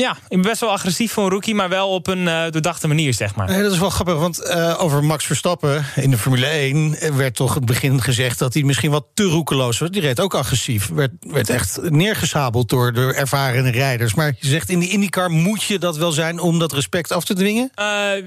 ja, 0.01 0.11
ik 0.11 0.28
ben 0.28 0.40
best 0.40 0.61
wel 0.61 0.70
agressief 0.70 1.12
voor 1.12 1.24
een 1.24 1.30
rookie, 1.30 1.55
maar 1.55 1.68
wel 1.68 1.88
op 1.88 2.07
een 2.07 2.22
uh, 2.26 2.42
doordachte 2.51 2.88
manier, 2.88 3.14
zeg 3.14 3.34
maar. 3.34 3.49
Nee, 3.49 3.62
dat 3.62 3.72
is 3.72 3.78
wel 3.78 3.90
grappig, 3.90 4.14
want 4.14 4.40
uh, 4.40 4.82
over 4.82 5.05
Max 5.05 5.24
Verstappen 5.26 5.84
in 5.96 6.11
de 6.11 6.18
Formule 6.18 6.46
1 6.46 7.16
werd 7.16 7.34
toch 7.34 7.55
het 7.55 7.64
begin 7.64 8.03
gezegd 8.03 8.38
dat 8.38 8.55
hij 8.55 8.62
misschien 8.62 8.90
wat 8.90 9.07
te 9.14 9.22
roekeloos 9.22 9.78
was. 9.78 9.90
Die 9.90 10.01
reed 10.01 10.20
ook 10.20 10.34
agressief. 10.34 10.88
Werd, 10.88 11.11
werd 11.20 11.51
echt 11.51 11.90
neergesabeld 11.90 12.68
door 12.68 12.92
de 12.92 13.14
ervaren 13.14 13.70
rijders. 13.70 14.14
Maar 14.14 14.34
je 14.38 14.46
zegt 14.46 14.68
in 14.68 14.78
de 14.78 14.88
IndyCar 14.88 15.30
moet 15.30 15.62
je 15.62 15.78
dat 15.78 15.96
wel 15.96 16.12
zijn 16.12 16.40
om 16.40 16.59
dat 16.59 16.72
respect 16.72 17.12
af 17.12 17.24
te 17.24 17.34
dwingen? 17.34 17.70
Uh, 17.80 17.84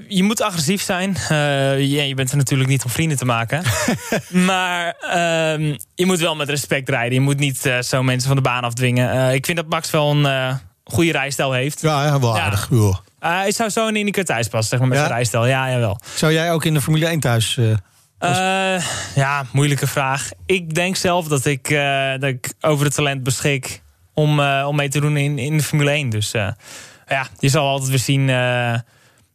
je 0.08 0.22
moet 0.22 0.42
agressief 0.42 0.82
zijn. 0.82 1.16
Je 1.78 2.12
bent 2.14 2.30
er 2.30 2.36
natuurlijk 2.36 2.70
niet 2.70 2.84
om 2.84 2.90
vrienden 2.90 3.18
te 3.18 3.24
maken. 3.24 3.62
maar 4.28 4.94
ehm, 5.00 5.76
je 5.94 6.06
moet 6.06 6.18
wel 6.18 6.34
met 6.34 6.48
respect 6.48 6.88
rijden. 6.88 7.14
Je 7.14 7.20
moet 7.20 7.38
niet 7.38 7.72
zo 7.80 8.02
mensen 8.02 8.28
van 8.28 8.36
de 8.36 8.42
baan 8.42 8.62
afdwingen. 8.62 9.34
ik 9.34 9.44
vind 9.44 9.56
dat 9.56 9.68
Max 9.68 9.90
wel 9.90 10.10
een 10.10 10.60
goede 10.84 11.12
rijstijl 11.12 11.52
heeft. 11.52 11.80
Ja, 11.80 12.04
ja 12.04 12.20
wel 12.20 12.38
aardig. 12.38 12.70
Uh, 12.70 12.94
hij 13.18 13.52
zou 13.52 13.70
zo 13.70 13.88
in 13.88 13.96
IndyCar 13.96 14.24
thuis 14.24 14.48
passen, 14.48 14.68
zeg 14.70 14.78
maar, 14.78 14.88
met 14.88 14.98
ja? 14.98 15.04
zijn 15.04 15.16
rijstijl. 15.16 15.46
Ja, 15.46 15.70
jawel. 15.70 16.00
Zou 16.14 16.32
jij 16.32 16.52
ook 16.52 16.64
in 16.64 16.74
de 16.74 16.80
Formule 16.80 17.06
1 17.06 17.20
thuis... 17.20 17.56
Uh, 17.56 17.76
uh, 18.20 18.84
ja, 19.14 19.44
moeilijke 19.52 19.86
vraag. 19.86 20.30
Ik 20.46 20.74
denk 20.74 20.96
zelf 20.96 21.28
dat 21.28 21.44
ik, 21.44 21.68
dat 22.18 22.28
ik 22.28 22.52
over 22.60 22.84
het 22.84 22.94
talent 22.94 23.22
beschik 23.22 23.82
om, 24.14 24.40
om 24.40 24.76
mee 24.76 24.88
te 24.88 25.00
doen 25.00 25.16
in, 25.16 25.38
in 25.38 25.56
de 25.56 25.62
Formule 25.62 25.90
1. 25.90 26.10
Dus 26.10 26.30
ja, 26.30 27.26
je 27.38 27.48
zal 27.48 27.68
altijd 27.68 27.90
weer 27.90 27.98
zien 27.98 28.26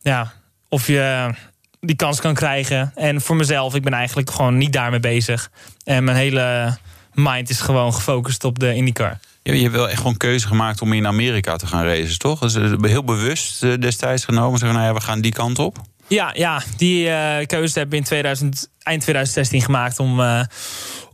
ja, 0.01 0.33
of 0.69 0.87
je 0.87 1.33
die 1.79 1.95
kans 1.95 2.19
kan 2.19 2.33
krijgen. 2.33 2.91
En 2.95 3.21
voor 3.21 3.35
mezelf, 3.35 3.75
ik 3.75 3.83
ben 3.83 3.93
eigenlijk 3.93 4.31
gewoon 4.31 4.57
niet 4.57 4.73
daarmee 4.73 4.99
bezig. 4.99 5.51
En 5.83 6.03
mijn 6.03 6.17
hele 6.17 6.77
mind 7.13 7.49
is 7.49 7.59
gewoon 7.59 7.93
gefocust 7.93 8.43
op 8.43 8.59
de 8.59 8.75
IndyCar. 8.75 9.19
Je 9.55 9.61
hebt 9.61 9.75
wel 9.75 9.89
echt 9.89 9.97
gewoon 9.97 10.17
keuze 10.17 10.47
gemaakt 10.47 10.81
om 10.81 10.93
in 10.93 11.07
Amerika 11.07 11.55
te 11.55 11.67
gaan 11.67 11.85
racen, 11.85 12.19
toch? 12.19 12.39
Dus 12.39 12.53
heel 12.81 13.03
bewust 13.03 13.81
destijds 13.81 14.25
genomen. 14.25 14.59
Zeggen, 14.59 14.77
nou 14.77 14.89
ja, 14.89 14.95
we 14.99 15.05
gaan 15.05 15.21
die 15.21 15.31
kant 15.31 15.59
op. 15.59 15.81
Ja, 16.07 16.31
ja 16.33 16.61
die 16.77 17.05
uh, 17.05 17.37
keuze 17.45 17.79
hebben 17.79 17.89
we 17.89 17.95
in 17.95 18.03
2000, 18.03 18.69
eind 18.79 19.01
2016 19.01 19.61
gemaakt 19.61 19.99
om, 19.99 20.19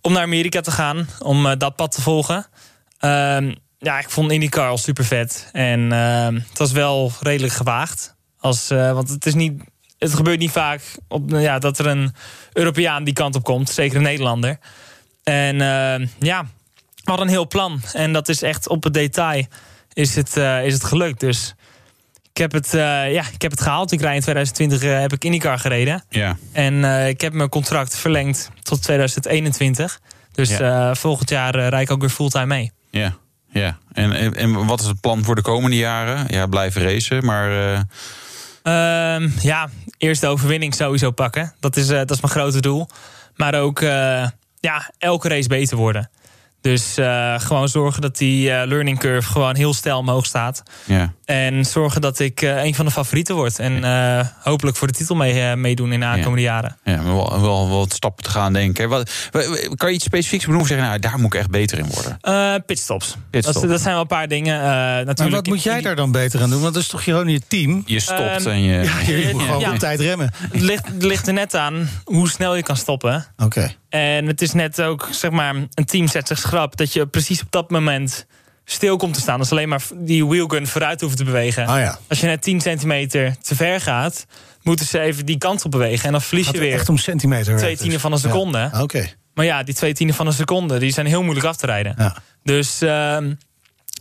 om 0.02 0.14
naar 0.14 0.22
Amerika 0.22 0.62
te 0.62 0.72
gaan. 0.72 1.08
Om 1.20 1.58
dat 1.58 1.76
pad 1.76 1.92
te 1.92 2.02
volgen. 2.02 2.46
Ehm, 3.00 3.54
ja, 3.78 4.00
ik 4.00 4.10
vond 4.10 4.32
IndyCar 4.32 4.70
al 4.70 4.78
super 4.78 5.06
vet. 5.06 5.50
En 5.52 5.92
ehm, 5.92 6.34
het 6.34 6.58
was 6.58 6.72
wel 6.72 7.12
redelijk 7.20 7.54
gewaagd. 7.54 8.16
Als, 8.40 8.68
want 8.68 9.10
het 9.10 9.26
is 9.26 9.34
niet... 9.34 9.64
Het 9.98 10.14
gebeurt 10.14 10.40
niet 10.40 10.52
vaak 10.52 10.82
op, 11.08 11.30
ja, 11.30 11.60
dat 11.60 11.80
er 11.80 11.86
een 11.86 12.16
Europeaan 12.54 13.04
die 13.04 13.14
kant 13.14 13.36
op 13.36 13.44
komt. 13.44 13.70
Zeker 13.70 13.98
een 13.98 14.04
Nederlander. 14.04 14.58
En 15.24 15.62
ehm, 15.62 16.08
ja, 16.20 16.46
we 17.04 17.10
hadden 17.10 17.28
een 17.28 17.34
heel 17.34 17.48
plan. 17.48 17.82
En 17.94 18.14
dat 18.14 18.30
is 18.30 18.42
echt 18.42 18.68
op 18.70 18.84
het 18.84 18.94
detail 18.94 19.46
is 19.94 20.16
het, 20.16 20.38
uh, 20.38 20.66
is 20.66 20.74
het 20.74 20.84
gelukt. 20.84 21.20
Dus 21.20 21.56
ik 22.32 22.38
heb 22.38 22.52
het, 22.52 22.74
uh, 22.74 23.14
ja, 23.14 23.24
ik 23.34 23.42
heb 23.42 23.52
het 23.52 23.62
gehaald. 23.62 23.92
Ik 23.92 24.02
rij 24.02 24.16
in 24.16 24.22
2020 24.22 24.84
uh, 24.84 25.00
heb 25.00 25.14
ik 25.14 25.24
IndyCar 25.24 25.60
gereden. 25.60 26.04
Ja. 26.10 26.38
En 26.52 27.08
ik 27.08 27.22
heb 27.22 27.34
mijn 27.34 27.50
contract 27.50 27.98
verlengd 27.98 28.50
tot 28.62 28.82
2021. 28.82 30.00
Dus 30.32 30.50
ja. 30.50 30.96
volgend 30.96 31.30
jaar 31.30 31.56
rijd 31.56 31.82
ik 31.82 31.92
ook 31.92 32.00
weer 32.00 32.10
fulltime 32.10 32.46
mee. 32.46 32.72
Ja, 32.90 33.16
ja. 33.50 33.78
En, 33.94 34.12
en, 34.14 34.36
en, 34.36 34.66
wat 34.66 34.80
is 34.80 34.88
het 34.88 35.02
plan 35.02 35.24
voor 35.24 35.36
de 35.36 35.42
komende 35.42 35.78
jaren? 35.78 36.26
Ja, 36.28 36.48
blijven 36.48 36.82
racen, 36.82 37.26
maar... 37.26 37.86
Ehm, 38.64 39.30
ja, 39.40 39.70
eerste 39.98 40.28
overwinning 40.28 40.76
sowieso 40.76 41.12
pakken. 41.12 41.54
Dat 41.60 41.76
is, 41.76 41.88
dat 41.88 42.12
is 42.12 42.22
mijn 42.22 42.34
grote 42.34 42.62
doel. 42.62 42.88
Maar 43.36 43.56
ook 43.56 43.80
ja, 44.60 44.92
elke 44.98 45.28
race 45.28 45.48
beter 45.48 45.78
worden. 45.78 46.10
Dus 46.64 46.98
uh, 46.98 47.40
gewoon 47.40 47.70
zorgen 47.70 48.02
dat 48.02 48.18
die 48.18 48.50
uh, 48.50 48.62
learning 48.66 49.00
curve 49.00 49.32
gewoon 49.32 49.56
heel 49.56 49.74
stijl 49.74 49.98
omhoog 49.98 50.26
staat. 50.26 50.64
Ja. 50.86 51.14
En 51.26 51.66
zorgen 51.66 52.02
dat 52.02 52.20
ik 52.20 52.42
uh, 52.42 52.64
een 52.64 52.76
van 52.76 52.86
de 52.86 52.92
favorieten 52.92 53.36
word. 53.36 53.60
En 53.60 53.84
hopelijk 54.40 54.78
voor 54.78 54.88
de 54.88 54.94
titel 54.94 55.16
mee, 55.16 55.56
meedoen 55.56 55.94
in 55.94 56.00
de 56.00 56.06
aankomende 56.06 56.42
ja. 56.42 56.54
jaren. 56.54 56.78
Ja, 56.84 57.04
wel, 57.04 57.42
wel, 57.42 57.70
wel 57.70 57.70
wat 57.80 57.94
stappen 57.94 58.24
te 58.24 58.30
gaan 58.30 58.54
denken. 58.54 58.90
Wat, 58.90 59.12
kan 59.76 59.90
je 59.90 59.96
iets 59.96 60.06
specifieks 60.06 60.44
benoemen? 60.44 60.68
Zeggen, 60.68 60.88
nou, 60.88 61.00
daar 61.00 61.20
moet 61.20 61.34
ik 61.34 61.40
echt 61.40 61.50
beter 61.50 61.78
in 61.78 61.86
worden. 61.86 62.66
pitstops. 62.66 63.16
Pitstop. 63.30 63.54
Dat, 63.54 63.70
dat, 63.70 63.82
zijn 63.82 63.94
wel 63.94 64.02
een 64.02 64.08
paar 64.08 64.28
dingen. 64.28 64.60
natuurlijk, 64.60 65.20
maar 65.20 65.30
wat 65.30 65.48
moet 65.48 65.64
jij 65.64 65.82
daar 65.82 65.96
dan 65.96 66.12
beter 66.12 66.42
aan 66.42 66.50
doen? 66.50 66.62
Want 66.62 66.74
dat 66.74 66.84
is 66.84 66.90
toch 66.90 67.04
gewoon 67.04 67.28
je 67.28 67.42
team? 67.48 67.84
Je 67.86 68.00
stopt 68.00 68.46
en 68.46 68.62
je... 68.62 68.84
Ja, 68.84 69.00
je 69.00 69.30
moet 69.32 69.42
gewoon 69.42 69.72
op 69.72 69.80
tijd 69.80 70.00
remmen. 70.00 70.32
Het 70.52 70.62
ligt, 70.62 70.88
het 70.88 71.04
ligt 71.04 71.28
er 71.28 71.34
net 71.34 71.56
aan 71.56 71.90
hoe 72.04 72.30
snel 72.30 72.56
je 72.56 72.64
kan 72.64 72.78
stoppen. 72.78 73.26
Oké. 73.36 73.46
Okay. 73.46 73.76
En 73.94 74.28
het 74.28 74.42
is 74.42 74.54
net 74.54 74.82
ook, 74.82 75.08
zeg 75.12 75.32
maar, 75.32 75.56
een 75.56 75.86
team 75.86 76.08
zet 76.08 76.28
zich 76.28 76.38
schrap... 76.38 76.78
dat 76.78 76.94
je 76.94 77.08
precies 77.08 77.42
op 77.42 77.48
dat 77.52 77.70
moment 77.70 78.26
stil 78.66 78.98
komt 78.98 79.14
te 79.14 79.20
staan. 79.20 79.40
Als 79.40 79.52
alleen 79.52 79.70
maar 79.70 79.82
die 79.96 80.26
wheelgun 80.26 80.68
vooruit 80.68 81.02
hoeft 81.02 81.18
te 81.18 81.24
bewegen. 81.24 81.68
Ah, 81.68 81.80
ja. 81.80 82.00
Als 82.08 82.20
je 82.20 82.28
net 82.28 82.42
10 82.42 82.62
centimeter 82.62 83.36
te 83.42 83.56
ver 83.56 83.82
gaat... 83.82 84.26
moeten 84.62 84.86
ze 84.86 85.00
even 85.00 85.26
die 85.26 85.38
kant 85.38 85.66
op 85.66 85.72
bewegen. 85.72 86.06
En 86.06 86.12
dan 86.12 86.22
verlies 86.22 86.50
je 86.50 86.60
weer 86.60 86.74
echt 86.74 86.90
om 86.90 86.98
centimeter 86.98 87.58
twee 87.58 87.78
tienden 87.78 88.00
van 88.00 88.12
een 88.12 88.20
seconde. 88.20 88.58
Ja. 88.58 88.82
Oké. 88.82 89.10
Maar 89.34 89.46
ja, 89.46 89.64
die 89.64 89.76
twee 89.76 89.94
tienden 89.94 90.16
van 90.16 90.28
een 90.28 90.34
seconde... 90.34 90.80
die 90.80 90.92
zijn 90.92 91.06
heel 91.06 91.24
moeilijk 91.24 91.46
af 91.46 91.58
te 91.58 91.66
rijden. 91.66 91.96
Ja. 91.98 92.18
Dus... 92.44 92.82
Uh, 92.82 93.18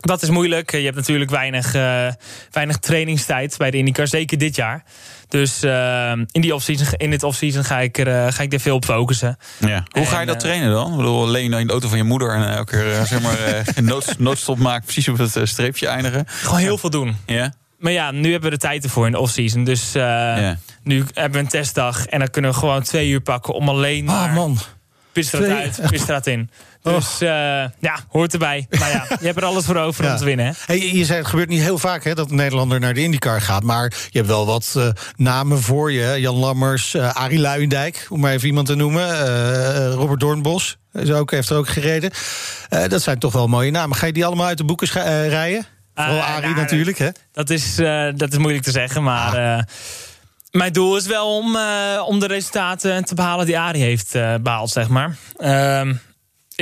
dat 0.01 0.22
is 0.22 0.30
moeilijk. 0.30 0.70
Je 0.70 0.84
hebt 0.84 0.97
natuurlijk 0.97 1.30
weinig, 1.30 1.74
uh, 1.74 2.09
weinig 2.51 2.78
trainingstijd 2.78 3.57
bij 3.57 3.70
de 3.70 3.76
IndyCar, 3.76 4.09
zeker 4.09 4.38
dit 4.38 4.57
jaar. 4.57 4.84
Dus 5.33 5.64
uh, 5.64 6.12
in, 6.30 6.41
die 6.41 6.55
off-season, 6.55 6.87
in 6.97 7.11
dit 7.11 7.22
offseason 7.22 7.64
ga, 7.64 7.78
ik 7.78 7.99
er, 7.99 8.07
uh, 8.07 8.33
ga 8.33 8.43
ik 8.43 8.53
er 8.53 8.61
veel 8.61 8.74
op 8.74 8.85
focussen. 8.85 9.37
Ja. 9.59 9.85
Hoe 9.91 10.07
ga 10.07 10.20
je 10.20 10.26
dat 10.26 10.41
trainen 10.41 10.70
dan? 10.70 10.91
Ik 10.91 10.97
bedoel, 10.97 11.22
alleen 11.22 11.53
in 11.53 11.66
de 11.66 11.72
auto 11.72 11.89
van 11.89 11.99
je 11.99 12.05
moeder 12.05 12.35
en 12.35 12.55
elke 12.55 12.70
keer 12.70 13.07
zeg 13.07 13.20
maar, 13.22 13.64
nood, 13.83 14.18
noodstop 14.18 14.59
maken, 14.59 14.83
precies 14.85 15.09
op 15.09 15.18
het 15.18 15.39
streepje 15.43 15.87
eindigen? 15.87 16.24
Gewoon 16.26 16.59
heel 16.59 16.78
veel 16.78 16.91
doen. 16.91 17.16
Ja. 17.26 17.53
Maar 17.78 17.93
ja, 17.93 18.11
nu 18.11 18.30
hebben 18.30 18.51
we 18.51 18.57
de 18.57 18.62
tijd 18.62 18.85
ervoor 18.85 19.07
in 19.07 19.12
de 19.12 19.18
off-season. 19.18 19.64
Dus 19.64 19.93
ja. 19.93 20.59
nu 20.83 21.05
hebben 21.12 21.33
we 21.33 21.39
een 21.39 21.49
testdag 21.49 22.07
en 22.07 22.18
dan 22.18 22.30
kunnen 22.30 22.51
we 22.51 22.57
gewoon 22.57 22.83
twee 22.83 23.09
uur 23.09 23.20
pakken 23.20 23.55
om 23.55 23.68
alleen 23.68 24.05
maar... 24.05 24.28
Oh 24.28 24.35
man. 24.35 24.59
Pitstraat 25.12 25.45
uit, 25.45 25.80
pitstraat 25.91 26.26
in. 26.26 26.51
Dus 26.83 27.22
uh, 27.22 27.28
ja, 27.78 27.99
hoort 28.09 28.33
erbij. 28.33 28.66
Maar 28.78 28.91
ja, 28.91 29.05
je 29.20 29.26
hebt 29.26 29.37
er 29.37 29.45
alles 29.45 29.64
voor 29.64 29.76
over 29.76 30.05
ja. 30.05 30.12
om 30.12 30.16
te 30.16 30.24
winnen. 30.24 30.47
Hè? 30.47 30.53
Hey, 30.66 30.93
je 30.93 31.05
zei 31.05 31.18
het 31.18 31.28
gebeurt 31.28 31.49
niet 31.49 31.62
heel 31.62 31.78
vaak 31.78 32.05
hè, 32.05 32.14
dat 32.14 32.30
een 32.30 32.37
Nederlander 32.37 32.80
naar 32.80 32.95
de 32.95 33.03
IndyCar 33.03 33.41
gaat. 33.41 33.62
Maar 33.62 33.93
je 34.11 34.18
hebt 34.18 34.30
wel 34.30 34.47
wat 34.47 34.74
uh, 34.76 34.89
namen 35.16 35.62
voor 35.62 35.93
je. 35.93 36.20
Jan 36.20 36.35
Lammers, 36.35 36.95
uh, 36.95 37.14
Arie 37.14 37.39
Luijendijk, 37.39 38.07
om 38.09 38.20
maar 38.20 38.33
even 38.33 38.49
iemand 38.49 38.66
te 38.66 38.74
noemen. 38.74 39.91
Robert 39.93 40.20
Doornbos 40.20 40.78
is 40.93 41.11
ook, 41.11 41.30
heeft 41.30 41.51
er 41.51 41.57
ook 41.57 41.68
gereden. 41.68 42.11
dat 42.89 43.03
zijn 43.03 43.18
toch 43.18 43.33
wel 43.33 43.47
mooie 43.47 43.70
namen. 43.70 43.97
Ga 43.97 44.07
je 44.07 44.12
die 44.12 44.26
allemaal 44.26 44.47
uit 44.47 44.59
de 44.59 44.64
boeken 44.64 44.89
rijden? 45.28 45.66
Vooral 45.95 46.20
Arie 46.20 46.43
nou, 46.43 46.55
natuurlijk, 46.55 46.99
hè? 46.99 47.09
Dat 47.33 47.51
is, 47.51 47.76
dat 48.16 48.33
is 48.33 48.39
moeilijk 48.39 48.64
te 48.64 48.70
zeggen, 48.70 49.03
maar... 49.03 49.57
Ah. 49.57 49.62
Mijn 50.53 50.72
doel 50.72 50.97
is 50.97 51.07
wel 51.07 51.37
om, 51.37 51.57
uh, 51.57 52.03
om 52.07 52.20
de 52.20 52.26
resultaten 52.26 53.05
te 53.05 53.14
behalen 53.14 53.47
die 53.47 53.59
Arie 53.59 53.83
heeft 53.83 54.14
uh, 54.14 54.35
behaald, 54.43 54.70
zeg 54.70 54.89
maar. 54.89 55.16
Uh, 55.39 55.95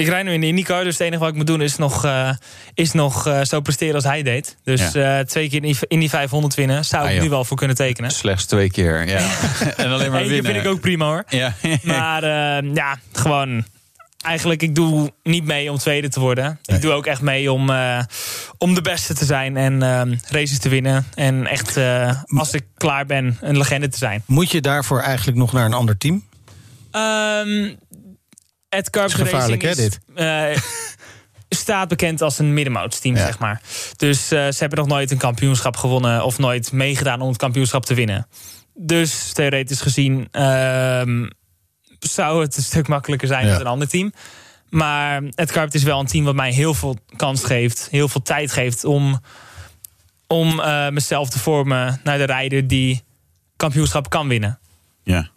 ik 0.00 0.08
rijd 0.08 0.24
nu 0.24 0.32
in 0.32 0.40
de 0.40 0.46
IndyCar, 0.46 0.84
dus 0.84 0.92
het 0.92 1.06
enige 1.06 1.20
wat 1.20 1.28
ik 1.28 1.34
moet 1.34 1.46
doen 1.46 1.62
is 1.62 1.76
nog, 1.76 2.04
uh, 2.04 2.30
is 2.74 2.92
nog 2.92 3.40
zo 3.42 3.60
presteren 3.60 3.94
als 3.94 4.04
hij 4.04 4.22
deed. 4.22 4.56
Dus 4.64 4.92
ja. 4.92 5.24
twee 5.24 5.48
keer 5.48 5.76
in 5.88 5.98
die 5.98 6.08
500 6.08 6.54
winnen 6.54 6.84
zou 6.84 7.08
ik 7.08 7.16
ah, 7.16 7.22
nu 7.22 7.28
wel 7.28 7.44
voor 7.44 7.56
kunnen 7.56 7.76
tekenen. 7.76 8.10
Slechts 8.10 8.44
twee 8.44 8.70
keer, 8.70 9.08
ja. 9.08 9.18
en 9.76 9.90
alleen 9.90 10.10
maar 10.10 10.22
winnen. 10.22 10.44
vind 10.44 10.64
ik 10.64 10.66
ook 10.66 10.80
prima 10.80 11.06
hoor. 11.06 11.24
Ja. 11.28 11.54
maar 11.82 12.24
ja, 12.64 12.98
gewoon 13.12 13.64
eigenlijk, 14.22 14.62
ik 14.62 14.74
doe 14.74 15.12
niet 15.22 15.44
mee 15.44 15.70
om 15.70 15.78
tweede 15.78 16.08
te 16.08 16.20
worden. 16.20 16.58
Nee. 16.64 16.76
Ik 16.76 16.82
doe 16.82 16.92
ook 16.92 17.06
echt 17.06 17.20
mee 17.20 17.52
om, 17.52 17.70
uh, 17.70 18.00
om 18.58 18.74
de 18.74 18.82
beste 18.82 19.14
te 19.14 19.24
zijn 19.24 19.56
en 19.56 19.72
uh, 19.82 20.16
races 20.28 20.58
te 20.58 20.68
winnen. 20.68 21.06
En 21.14 21.46
echt, 21.46 21.76
uh, 21.76 22.22
als 22.26 22.52
ik 22.52 22.64
klaar 22.74 23.06
ben, 23.06 23.38
een 23.40 23.56
legende 23.56 23.88
te 23.88 23.98
zijn. 23.98 24.22
Moet 24.26 24.50
je 24.50 24.60
daarvoor 24.60 25.00
eigenlijk 25.00 25.38
nog 25.38 25.52
naar 25.52 25.64
een 25.64 25.72
ander 25.72 25.98
team? 25.98 26.24
Um, 26.92 27.76
het 28.70 28.90
Carp 28.90 29.12
gevaarlijk, 29.12 29.62
hè, 29.62 29.74
dit? 29.74 30.00
staat 31.48 31.88
bekend 31.88 32.22
als 32.22 32.38
een 32.38 32.54
middenmootsteam, 32.54 33.16
ja. 33.16 33.24
zeg 33.24 33.38
maar. 33.38 33.62
Dus 33.96 34.28
ze 34.28 34.54
hebben 34.56 34.78
nog 34.78 34.86
nooit 34.86 35.10
een 35.10 35.18
kampioenschap 35.18 35.76
gewonnen... 35.76 36.24
of 36.24 36.38
nooit 36.38 36.72
meegedaan 36.72 37.20
om 37.20 37.28
het 37.28 37.36
kampioenschap 37.36 37.84
te 37.84 37.94
winnen. 37.94 38.26
Dus 38.74 39.32
theoretisch 39.32 39.80
gezien... 39.80 40.28
Ehm, 40.30 41.26
zou 41.98 42.42
het 42.42 42.56
een 42.56 42.62
stuk 42.62 42.88
makkelijker 42.88 43.28
zijn 43.28 43.46
ja. 43.46 43.52
met 43.52 43.60
een 43.60 43.66
ander 43.66 43.88
team. 43.88 44.12
Maar 44.68 45.22
het 45.30 45.52
Carpet 45.52 45.74
is 45.74 45.82
wel 45.82 46.00
een 46.00 46.06
team 46.06 46.24
wat 46.24 46.34
mij 46.34 46.52
heel 46.52 46.74
veel 46.74 46.98
kans 47.16 47.44
geeft. 47.44 47.88
Heel 47.90 48.08
veel 48.08 48.22
tijd 48.22 48.52
geeft 48.52 48.84
om, 48.84 49.20
om 50.26 50.60
uh, 50.60 50.88
mezelf 50.88 51.30
te 51.30 51.38
vormen 51.38 52.00
naar 52.04 52.18
de 52.18 52.24
rijder 52.24 52.66
die 52.66 53.02
kampioenschap 53.56 54.10
kan 54.10 54.28
winnen. 54.28 54.58
Ja. 55.02 55.30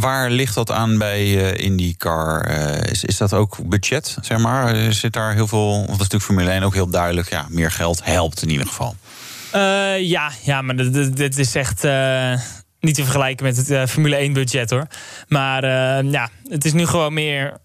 Waar 0.00 0.30
ligt 0.30 0.54
dat 0.54 0.70
aan 0.70 0.98
bij 0.98 1.26
uh, 1.26 1.64
IndyCar? 1.64 2.50
Uh, 2.50 2.90
is, 2.90 3.04
is 3.04 3.16
dat 3.16 3.32
ook 3.32 3.68
budget, 3.68 4.16
zeg 4.20 4.38
maar? 4.38 4.92
Zit 4.92 5.12
daar 5.12 5.34
heel 5.34 5.46
veel... 5.46 5.70
Want 5.70 5.86
dat 5.86 5.90
is 5.90 5.98
natuurlijk 5.98 6.24
Formule 6.24 6.50
1 6.50 6.62
ook 6.62 6.74
heel 6.74 6.90
duidelijk. 6.90 7.30
Ja, 7.30 7.46
meer 7.48 7.70
geld 7.70 8.04
helpt 8.04 8.42
in 8.42 8.50
ieder 8.50 8.66
geval. 8.66 8.96
Uh, 9.54 10.00
ja, 10.00 10.30
ja, 10.42 10.62
maar 10.62 10.76
dit 11.14 11.38
is 11.38 11.54
echt 11.54 11.82
niet 12.80 12.94
te 12.94 13.02
vergelijken 13.02 13.46
met 13.46 13.56
het 13.56 13.70
uh, 13.70 13.86
Formule 13.86 14.16
1 14.16 14.32
budget 14.32 14.70
hoor. 14.70 14.86
Maar 15.28 15.64
uh, 15.64 16.12
ja, 16.12 16.28
het 16.48 16.64
is 16.64 16.72
nu 16.72 16.86
gewoon 16.86 17.14
meer 17.14 17.56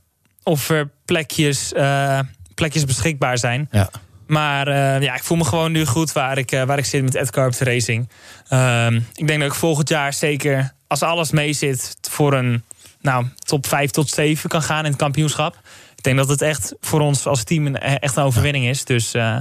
of 0.44 0.70
er 0.70 0.90
plekjes, 1.06 1.74
uh, 1.74 2.20
plekjes 2.56 2.86
beschikbaar 2.86 3.38
zijn. 3.38 3.68
Ja. 3.72 3.90
Maar 4.28 4.68
eh, 4.68 5.02
ja, 5.02 5.16
ik 5.16 5.24
voel 5.24 5.38
me 5.38 5.44
gewoon 5.44 5.72
nu 5.72 5.86
goed 5.86 6.12
waar 6.12 6.38
ik, 6.38 6.52
eh, 6.52 6.64
waar 6.64 6.78
ik 6.78 6.86
zit 6.86 7.04
met 7.04 7.16
Ed 7.16 7.32
Carpet 7.32 7.60
Racing. 7.60 8.10
Ehm, 8.48 8.96
ik 9.14 9.28
denk 9.28 9.40
dat 9.40 9.50
ik 9.50 9.56
volgend 9.56 9.90
jaar 9.90 10.14
zeker, 10.14 10.72
als 10.88 11.02
alles 11.02 11.32
mee 11.32 11.54
zit, 11.54 11.98
voor 12.02 12.34
een 12.34 12.64
nou, 13.02 13.26
top 13.38 13.68
5 13.68 13.92
tot 13.92 14.10
7 14.10 14.50
kan 14.50 14.62
gaan 14.62 14.84
in 14.86 14.92
het 14.92 15.00
kampioenschap. 15.00 15.60
Ik 15.96 16.04
denk 16.04 16.18
dat 16.18 16.30
het 16.30 16.42
echt 16.42 16.74
voor 16.82 17.00
ons 17.00 17.26
als 17.26 17.44
team 17.44 17.66
een, 17.66 17.78
echt 17.78 18.16
een 18.16 18.24
overwinning 18.24 18.66
is. 18.66 18.86
Dus 18.86 19.14
eh, 19.14 19.38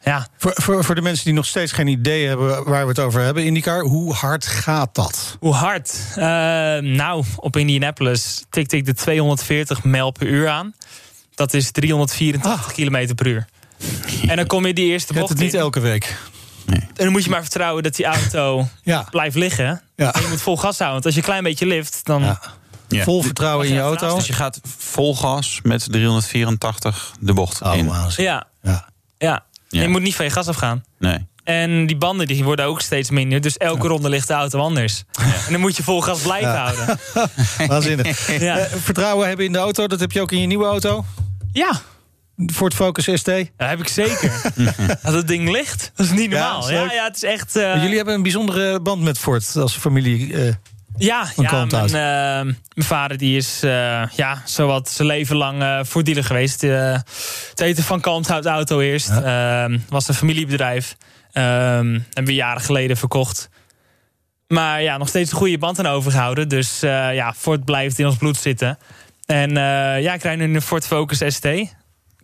ja. 0.00 0.26
Voor, 0.36 0.52
voor, 0.54 0.84
voor 0.84 0.94
de 0.94 1.02
mensen 1.02 1.24
die 1.24 1.34
nog 1.34 1.46
steeds 1.46 1.72
geen 1.72 1.86
idee 1.86 2.26
hebben 2.26 2.64
waar 2.64 2.82
we 2.82 2.88
het 2.88 2.98
over 2.98 3.20
hebben, 3.20 3.44
IndyCar, 3.44 3.80
hoe 3.80 4.12
hard 4.12 4.46
gaat 4.46 4.94
dat? 4.94 5.36
Hoe 5.40 5.54
hard? 5.54 5.98
Ehm, 6.16 6.92
nou, 6.92 7.24
op 7.36 7.56
Indianapolis 7.56 8.44
tikte 8.50 8.76
ik 8.76 8.84
de 8.84 8.94
240 8.94 9.84
mijl 9.84 10.10
per 10.10 10.26
uur 10.26 10.48
aan. 10.48 10.74
Dat 11.34 11.54
is 11.54 11.70
384 11.70 12.72
km 12.72 13.14
per 13.14 13.26
uur. 13.26 13.46
En 14.26 14.36
dan 14.36 14.46
kom 14.46 14.66
je 14.66 14.74
die 14.74 14.90
eerste 14.90 15.12
Je 15.12 15.18
hebt 15.18 15.28
bocht 15.28 15.40
het 15.42 15.52
niet 15.52 15.60
elke 15.60 15.80
week. 15.80 16.16
En 16.66 16.88
dan 16.94 17.12
moet 17.12 17.24
je 17.24 17.30
maar 17.30 17.40
vertrouwen 17.40 17.82
dat 17.82 17.94
die 17.94 18.04
auto 18.04 18.68
blijft 19.10 19.36
liggen. 19.36 19.82
Ja. 19.96 20.12
En 20.14 20.22
je 20.22 20.28
moet 20.28 20.40
vol 20.40 20.56
gas 20.56 20.78
houden. 20.78 20.92
Want 20.92 21.04
als 21.04 21.14
je 21.14 21.20
een 21.20 21.26
klein 21.26 21.42
beetje 21.42 21.66
lift, 21.66 22.00
dan... 22.04 22.38
Vol 22.88 23.22
vertrouwen 23.22 23.66
in 23.68 23.74
je 23.74 23.80
auto. 23.80 24.14
Dus 24.14 24.26
je 24.26 24.32
gaat 24.32 24.60
vol 24.78 25.16
gas 25.16 25.60
met 25.62 25.86
384 25.90 27.12
de 27.20 27.32
bocht 27.32 27.62
Oh, 27.62 27.76
in. 27.76 27.90
Ja. 28.16 28.46
Ja. 28.62 28.88
ja. 29.18 29.44
En 29.70 29.80
Je 29.80 29.88
moet 29.88 30.02
niet 30.02 30.14
van 30.14 30.24
je 30.24 30.30
gas 30.30 30.48
afgaan. 30.48 30.84
Nee. 30.98 31.26
En 31.44 31.86
die 31.86 31.96
banden 31.96 32.26
die 32.26 32.44
worden 32.44 32.64
ook 32.64 32.80
steeds 32.80 33.10
minder. 33.10 33.40
Dus 33.40 33.56
elke 33.56 33.88
ronde 33.88 34.08
ligt 34.08 34.28
de 34.28 34.34
auto 34.34 34.58
anders. 34.58 35.04
En 35.46 35.52
dan 35.52 35.60
moet 35.60 35.76
je 35.76 35.82
vol 35.82 36.00
gas 36.00 36.20
blijven 36.20 36.50
Ja. 36.50 36.64
houden. 36.64 36.98
Waanzinnig. 37.68 38.40
Ja. 38.40 38.58
Eh, 38.58 38.72
vertrouwen 38.82 39.28
hebben 39.28 39.46
in 39.46 39.52
de 39.52 39.58
auto, 39.58 39.86
dat 39.86 40.00
heb 40.00 40.12
je 40.12 40.20
ook 40.20 40.32
in 40.32 40.40
je 40.40 40.46
nieuwe 40.46 40.66
auto? 40.66 41.04
Ja. 41.52 41.80
Ford 42.52 42.74
Focus 42.74 43.04
ST? 43.18 43.24
Dat 43.24 43.44
heb 43.56 43.80
ik 43.80 43.88
zeker. 43.88 44.32
dat 45.02 45.14
het 45.14 45.28
ding 45.28 45.50
ligt. 45.50 45.92
Dat 45.94 46.06
is 46.06 46.12
niet 46.12 46.30
Ja, 46.30 46.52
normaal. 46.52 46.70
Ja, 46.72 46.82
leuk. 46.82 46.92
ja, 46.92 47.04
het 47.04 47.16
is 47.16 47.22
echt... 47.22 47.56
eh, 47.56 47.82
Jullie 47.82 47.96
hebben 47.96 48.14
een 48.14 48.22
bijzondere 48.22 48.80
band 48.80 49.02
met 49.02 49.18
Ford 49.18 49.56
als 49.56 49.76
familie. 49.76 50.34
eh, 50.34 50.54
Ja, 50.96 51.26
ja 51.36 51.64
mijn, 51.64 51.84
eh, 51.84 51.92
mijn 52.74 52.86
vader 52.86 53.18
die 53.18 53.36
is 53.36 53.62
eh, 53.62 54.02
ja, 54.16 54.42
zowat 54.44 54.88
zijn 54.90 55.08
leven 55.08 55.36
lang 55.36 55.86
voordeelig 55.88 56.26
geweest. 56.26 56.62
Eh, 56.62 56.92
het 57.50 57.60
eten 57.60 57.84
van 57.84 58.00
Kalmthout 58.00 58.46
Auto 58.46 58.80
eerst. 58.80 59.10
Ehm, 59.10 59.78
was 59.88 60.08
een 60.08 60.14
familiebedrijf. 60.14 60.96
Ehm, 61.32 61.92
hebben 61.92 62.24
we 62.24 62.34
jaren 62.34 62.62
geleden 62.62 62.96
verkocht. 62.96 63.48
Maar 64.48 64.82
ja, 64.82 64.96
nog 64.96 65.08
steeds 65.08 65.30
een 65.30 65.36
goede 65.36 65.58
band 65.58 65.78
aan 65.78 65.86
overgehouden. 65.86 66.48
Dus 66.48 66.82
eh, 66.82 67.14
ja, 67.14 67.34
Ford 67.36 67.64
blijft 67.64 67.98
in 67.98 68.06
ons 68.06 68.16
bloed 68.16 68.36
zitten. 68.36 68.78
En 69.26 69.48
eh, 69.56 70.02
ja, 70.02 70.14
ik 70.14 70.22
rijd 70.22 70.38
nu 70.38 70.54
een 70.54 70.62
Ford 70.62 70.86
Focus 70.86 71.22
ST. 71.34 71.46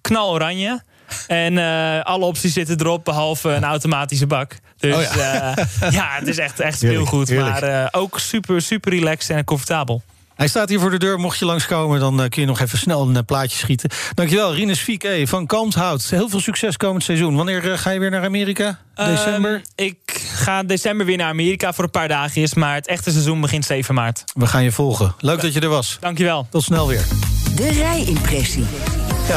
Knal 0.01 0.31
oranje. 0.31 0.83
En 1.27 1.59
eh, 1.59 2.01
alle 2.05 2.25
opties 2.25 2.53
zitten 2.53 2.81
erop, 2.81 3.05
behalve 3.05 3.49
een 3.49 3.65
automatische 3.65 4.27
bak. 4.27 4.57
Dus 4.77 4.95
Oh 4.95 5.03
ja, 5.03 5.17
ja. 5.17 5.55
ja 5.91 6.09
het 6.19 6.29
is 6.29 6.39
echt, 6.39 6.61
echt 6.61 6.81
Heerlijk, 6.81 7.07
speelgoed. 7.07 7.29
heerlijk. 7.29 7.61
Maar 7.61 7.83
eh, 7.83 8.01
ook 8.01 8.19
super, 8.19 8.63
super 8.63 8.93
relaxed 8.93 9.37
en 9.37 9.45
comfortabel. 9.45 10.03
Hij 10.41 10.49
staat 10.49 10.69
hier 10.69 10.81
voor 10.81 10.91
de 10.91 10.99
deur. 10.99 11.19
Mocht 11.19 11.39
je 11.39 11.45
langskomen, 11.45 12.01
dan 12.01 12.23
eh, 12.23 12.29
kun 12.29 12.41
je 12.41 12.47
nog 12.47 12.61
even 12.61 12.79
snel 12.79 13.09
een 13.09 13.17
eh, 13.17 13.23
plaatje 13.27 13.59
schieten. 13.59 13.91
Dankjewel, 14.15 14.55
Rinus 14.55 14.81
Fieke 14.81 15.23
van 15.27 15.47
Kalmthout. 15.47 16.03
Heel 16.11 16.29
veel 16.29 16.41
succes 16.41 16.77
komend 16.77 17.05
seizoen. 17.05 17.37
Wanneer 17.37 17.73
eh, 17.73 17.79
ga 17.79 17.91
je 17.91 17.99
weer 17.99 18.11
naar 18.11 18.25
Amerika? 18.25 18.79
December? 18.95 19.53
Ehm, 19.55 19.87
ik 19.87 20.31
ga 20.35 20.63
december 20.63 21.07
weer 21.07 21.17
naar 21.17 21.29
Amerika 21.29 21.73
voor 21.73 21.85
een 21.85 21.91
paar 21.91 22.09
dagjes. 22.09 22.55
Maar 22.55 22.75
het 22.75 22.87
echte 22.87 23.11
seizoen 23.11 23.41
begint 23.41 23.65
7 23.65 23.95
maart. 23.95 24.25
We 24.35 24.47
gaan 24.47 24.63
je 24.63 24.73
volgen. 24.73 25.15
Leuk 25.19 25.41
dat 25.41 25.53
je 25.53 25.61
er 25.61 25.69
was. 25.69 25.97
Dankjewel. 26.01 26.47
Tot 26.51 26.63
snel 26.63 26.87
weer. 26.87 27.05
De 27.55 27.71
rijimpressie. 27.71 28.65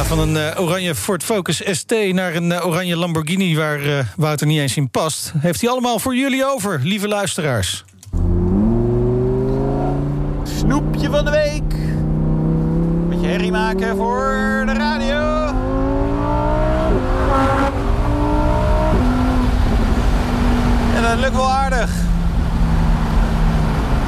Van 0.02 0.20
een 0.20 0.38
eh, 0.38 0.62
oranje 0.62 0.96
Ford 0.96 1.24
Focus 1.24 1.62
ST 1.72 1.94
naar 2.12 2.36
een 2.36 2.52
eh, 2.52 2.66
oranje 2.68 2.98
Lamborghini... 2.98 3.56
waar 3.56 3.82
eh, 3.82 4.06
Wouter 4.16 4.48
niet 4.48 4.60
eens 4.60 4.78
in 4.78 4.90
past. 4.90 5.34
Heeft 5.38 5.62
hij 5.62 5.70
allemaal 5.70 6.00
voor 6.00 6.16
jullie 6.16 6.46
over, 6.46 6.80
lieve 6.84 7.08
luisteraars. 7.08 7.84
Snoepje 10.44 11.10
van 11.10 11.26
de 11.26 11.32
week. 11.32 11.76
Beetje 13.10 13.28
herrie 13.28 13.52
maken 13.52 13.96
voor 13.96 14.64
de 14.66 14.74
radio. 14.74 15.46
En 20.96 21.02
dat 21.02 21.20
lukt 21.20 21.36
wel 21.36 21.50
aardig. 21.50 22.03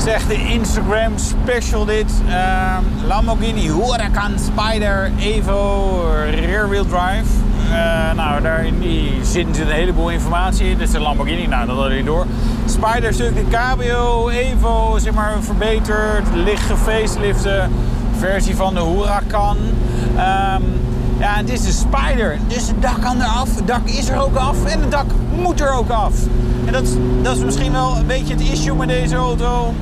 Zegt 0.06 0.28
de 0.28 0.44
Instagram 0.48 1.12
special 1.18 1.86
dit. 1.86 2.12
Ehm, 2.30 2.84
Lamborghini 3.08 3.62
Huracan 3.62 4.32
Spider 4.40 5.12
Evo 5.20 5.92
Rear 6.30 6.70
Wheel 6.70 6.86
Drive. 6.86 7.26
Eh, 7.72 8.12
nou, 8.16 8.42
daar 8.42 8.66
in 8.66 8.80
die 8.80 9.12
zin 9.24 9.48
zit 9.56 9.66
een 9.66 9.72
heleboel 9.74 10.10
informatie 10.10 10.70
in. 10.70 10.78
Dit 10.78 10.88
is 10.88 10.94
een 10.94 11.02
Lamborghini, 11.02 11.46
nou 11.48 11.66
dat 11.68 11.76
hadden 11.78 11.98
we 11.98 12.04
door. 12.04 12.26
Spider 12.66 13.14
stuk 13.14 13.36
de 13.36 13.46
cabrio, 13.50 14.30
Evo, 14.30 14.98
zeg 14.98 15.14
maar 15.14 15.34
verbeterd, 15.40 16.24
licht 16.34 16.62
gefacelifte 16.64 17.68
versie 18.18 18.56
van 18.56 18.74
de 18.74 18.82
Huracan. 18.82 19.58
Ehm, 20.16 20.62
ja, 21.20 21.34
het 21.36 21.50
is 21.50 21.62
de 21.62 21.72
Spider, 21.72 22.38
dus 22.48 22.68
het 22.68 22.82
dak 22.82 23.02
kan 23.02 23.22
eraf, 23.22 23.56
het 23.56 23.68
dak 23.68 23.88
is 23.90 24.10
er 24.10 24.22
ook 24.22 24.36
af 24.36 24.66
en 24.66 24.80
het 24.82 24.92
dak 24.92 25.06
moet 25.42 25.62
er 25.62 25.72
ook 25.74 25.90
af. 25.90 26.14
En 26.66 26.74
dat, 26.74 26.84
is- 26.84 26.96
dat 27.22 27.38
is 27.38 27.44
misschien 27.44 27.72
wel 27.72 27.96
een 27.98 28.06
beetje 28.08 28.34
het 28.34 28.44
issue 28.44 28.76
met 28.76 28.88
deze 28.88 29.16
auto. 29.16 29.74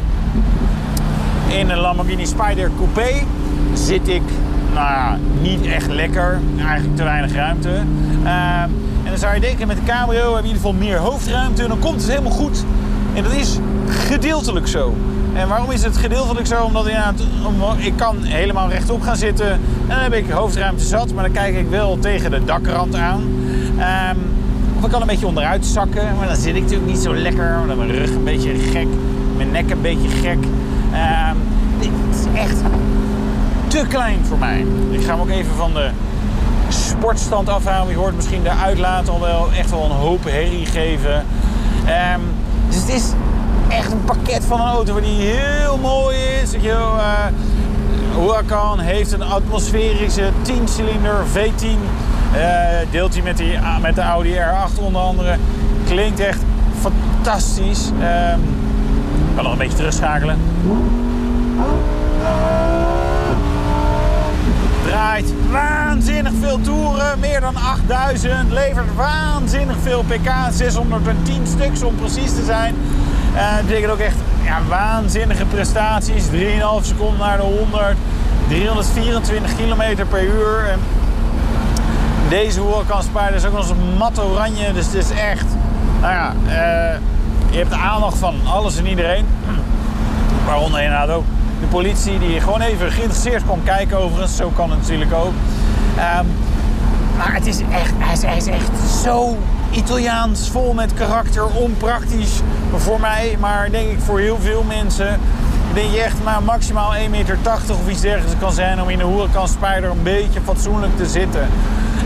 In 1.47 1.69
een 1.69 1.77
Lamborghini 1.77 2.25
Spider 2.25 2.71
Coupé 2.77 3.25
zit 3.73 4.07
ik 4.07 4.21
nou 4.73 5.17
niet 5.41 5.65
echt 5.65 5.91
lekker. 5.91 6.39
Eigenlijk 6.65 6.95
te 6.95 7.03
weinig 7.03 7.34
ruimte. 7.34 7.69
Ehm, 8.23 8.69
en 9.03 9.09
dan 9.09 9.17
zou 9.17 9.34
je 9.34 9.39
denken 9.39 9.67
met 9.67 9.77
de 9.77 9.84
cabrio 9.84 10.36
heb 10.36 10.43
je 10.43 10.49
in 10.49 10.55
ieder 10.55 10.55
geval 10.55 10.73
meer 10.73 10.97
hoofdruimte. 10.97 11.67
Dan 11.67 11.79
komt 11.79 12.01
het 12.01 12.09
helemaal 12.09 12.31
goed. 12.31 12.65
En 13.13 13.23
dat 13.23 13.34
is 13.34 13.59
gedeeltelijk 13.88 14.67
zo. 14.67 14.95
En 15.34 15.47
waarom 15.47 15.71
is 15.71 15.84
het 15.84 15.97
gedeeltelijk 15.97 16.47
zo? 16.47 16.63
Omdat 16.63 16.88
ik 17.77 17.93
kan 17.95 18.23
helemaal 18.23 18.69
rechtop 18.69 19.01
gaan 19.01 19.15
zitten. 19.15 19.51
En 19.51 19.59
dan 19.88 19.99
heb 19.99 20.13
ik 20.13 20.29
hoofdruimte 20.29 20.84
zat. 20.84 21.13
Maar 21.13 21.23
dan 21.23 21.34
kijk 21.34 21.55
ik 21.55 21.69
wel 21.69 21.97
tegen 21.99 22.31
de 22.31 22.45
dakrand 22.45 22.95
aan. 22.95 23.23
Ehm, 23.79 24.17
of 24.77 24.86
ik 24.86 24.91
kan 24.91 25.01
een 25.01 25.07
beetje 25.07 25.27
onderuit 25.27 25.65
zakken. 25.65 26.15
Maar 26.17 26.27
dan 26.27 26.36
zit 26.36 26.55
ik 26.55 26.61
natuurlijk 26.61 26.91
niet 26.91 26.99
zo 26.99 27.15
lekker. 27.15 27.57
Dan 27.67 27.77
mijn 27.77 27.91
rug 27.91 28.09
een 28.09 28.23
beetje 28.23 28.53
gek. 28.55 28.88
Mijn 29.36 29.51
nek 29.51 29.69
een 29.71 29.81
beetje 29.81 30.09
gek. 30.09 30.38
Ehm, 30.93 31.36
dit 31.79 31.91
is 32.11 32.39
echt 32.39 32.57
te 33.67 33.86
klein 33.88 34.25
voor 34.25 34.38
mij. 34.38 34.65
Ik 34.89 35.03
ga 35.03 35.11
hem 35.11 35.19
ook 35.19 35.29
even 35.29 35.55
van 35.55 35.73
de 35.73 35.89
sportstand 36.69 37.49
afhalen. 37.49 37.91
Je 37.91 37.97
hoort 37.97 38.15
misschien 38.15 38.43
de 38.43 38.49
uitlaat 38.49 39.09
al 39.09 39.19
wel 39.19 39.47
echt 39.57 39.69
wel 39.69 39.84
een 39.84 39.91
hoop 39.91 40.23
herrie 40.23 40.65
geven. 40.65 41.25
Ehm, 41.86 42.19
dus 42.67 42.75
het 42.75 42.89
is 42.89 43.11
echt 43.67 43.91
een 43.91 44.03
pakket 44.03 44.45
van 44.45 44.59
een 44.59 44.67
auto 44.67 45.01
die 45.01 45.21
heel 45.21 45.77
mooi 45.77 46.17
is. 46.41 46.51
Je 46.51 46.67
wel, 46.67 46.97
eh, 46.97 48.79
heeft 48.79 49.11
een 49.11 49.23
atmosferische 49.23 50.29
10-cilinder 50.41 51.15
V10. 51.31 51.79
Eh, 52.34 52.41
deelt 52.91 53.13
hij 53.13 53.23
met, 53.23 53.38
die, 53.38 53.59
met 53.81 53.95
de 53.95 54.01
Audi 54.01 54.34
R8 54.34 54.79
onder 54.79 55.01
andere. 55.01 55.38
Klinkt 55.86 56.19
echt 56.19 56.39
fantastisch. 56.79 57.91
Ehm, 58.01 58.39
kan 59.36 59.43
nog 59.43 59.51
een 59.51 59.57
beetje 59.57 59.77
terugschakelen. 59.77 60.38
Draait 64.86 65.34
waanzinnig 65.51 66.34
veel 66.41 66.61
toeren, 66.61 67.19
meer 67.19 67.41
dan 67.41 67.55
8000. 67.55 68.51
Levert 68.51 68.95
waanzinnig 68.95 69.75
veel 69.81 70.03
pk, 70.07 70.29
610 70.51 71.47
stuks 71.47 71.84
om 71.84 71.95
precies 71.95 72.36
te 72.36 72.43
zijn. 72.43 72.75
Eh 73.36 73.55
dat 73.55 73.65
betekent 73.65 73.91
ook 73.91 73.99
echt 73.99 74.15
ja, 74.43 74.59
waanzinnige 74.69 75.45
prestaties. 75.45 76.25
3,5 76.25 76.31
seconden 76.81 77.19
naar 77.19 77.38
de 77.38 77.43
100. 77.43 77.95
324 78.47 79.55
km 79.55 80.05
per 80.09 80.23
uur. 80.23 80.69
En 80.71 80.79
deze 82.29 82.61
Huracan 82.61 83.03
Spider 83.03 83.34
is 83.34 83.45
ook 83.45 83.51
nog 83.51 83.61
eens 83.61 83.69
een 83.69 83.97
mat 83.97 84.19
oranje. 84.19 84.73
Dus 84.73 84.86
het 84.86 84.95
is 84.95 85.09
echt... 85.09 85.45
Nou 86.01 86.13
ja, 86.13 86.34
eh, 86.47 86.97
je 87.54 87.60
hebt 87.60 87.72
de 87.72 87.78
aandacht 87.78 88.18
van 88.18 88.36
alles 88.45 88.78
en 88.78 88.88
iedereen. 88.88 89.26
Waaronder 90.45 90.82
inderdaad 90.82 91.10
ook 91.10 91.24
de 91.60 91.66
politie 91.66 92.20
die 92.20 92.39
gewoon 92.39 92.62
even 92.62 92.91
geïnteresseerd 92.91 93.43
kwam 93.43 93.64
kijken 93.64 93.97
overigens. 93.97 94.36
Zo 94.36 94.51
kan 94.56 94.70
het 94.70 94.80
natuurlijk 94.80 95.14
ook. 95.14 95.34
Ehm, 95.97 96.26
maar 97.18 97.34
het 97.34 97.45
is 97.45 97.60
echt, 97.60 97.93
hij 97.97 98.38
is, 98.38 98.45
echt 98.45 98.70
zo 99.04 99.38
Italiaans, 99.72 100.49
vol 100.49 100.74
met 100.74 100.93
karakter, 100.93 101.45
onpraktisch 101.45 102.41
voor 102.76 102.99
mij. 102.99 103.38
Maar 103.39 103.72
denk 103.72 103.89
ik 103.89 103.99
voor 103.99 104.20
heel 104.20 104.38
veel 104.41 104.64
mensen. 104.64 105.20
Denk 105.74 105.91
je 105.91 106.01
echt 106.01 106.24
maar 106.24 106.43
maximaal 106.43 106.93
1,80 106.95 107.10
meter 107.10 107.38
of 107.70 107.89
iets 107.89 108.01
dergelijks 108.01 108.39
kan 108.39 108.51
zijn 108.51 108.82
om 108.82 108.89
in 108.89 108.97
de 108.97 109.06
Huracan 109.06 109.47
Spider 109.47 109.89
een 109.89 110.04
beetje 110.04 110.41
fatsoenlijk 110.43 110.97
te 110.97 111.06
zitten. 111.06 111.47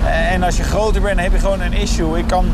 Eh, 0.06 0.32
En 0.32 0.43
als 0.43 0.58
je 0.58 0.64
groter 0.64 1.02
bent, 1.02 1.20
heb 1.20 1.32
je 1.32 1.39
gewoon 1.39 1.62
een 1.62 1.74
issue. 1.74 2.18
Ik 2.18 2.28
kan 2.28 2.45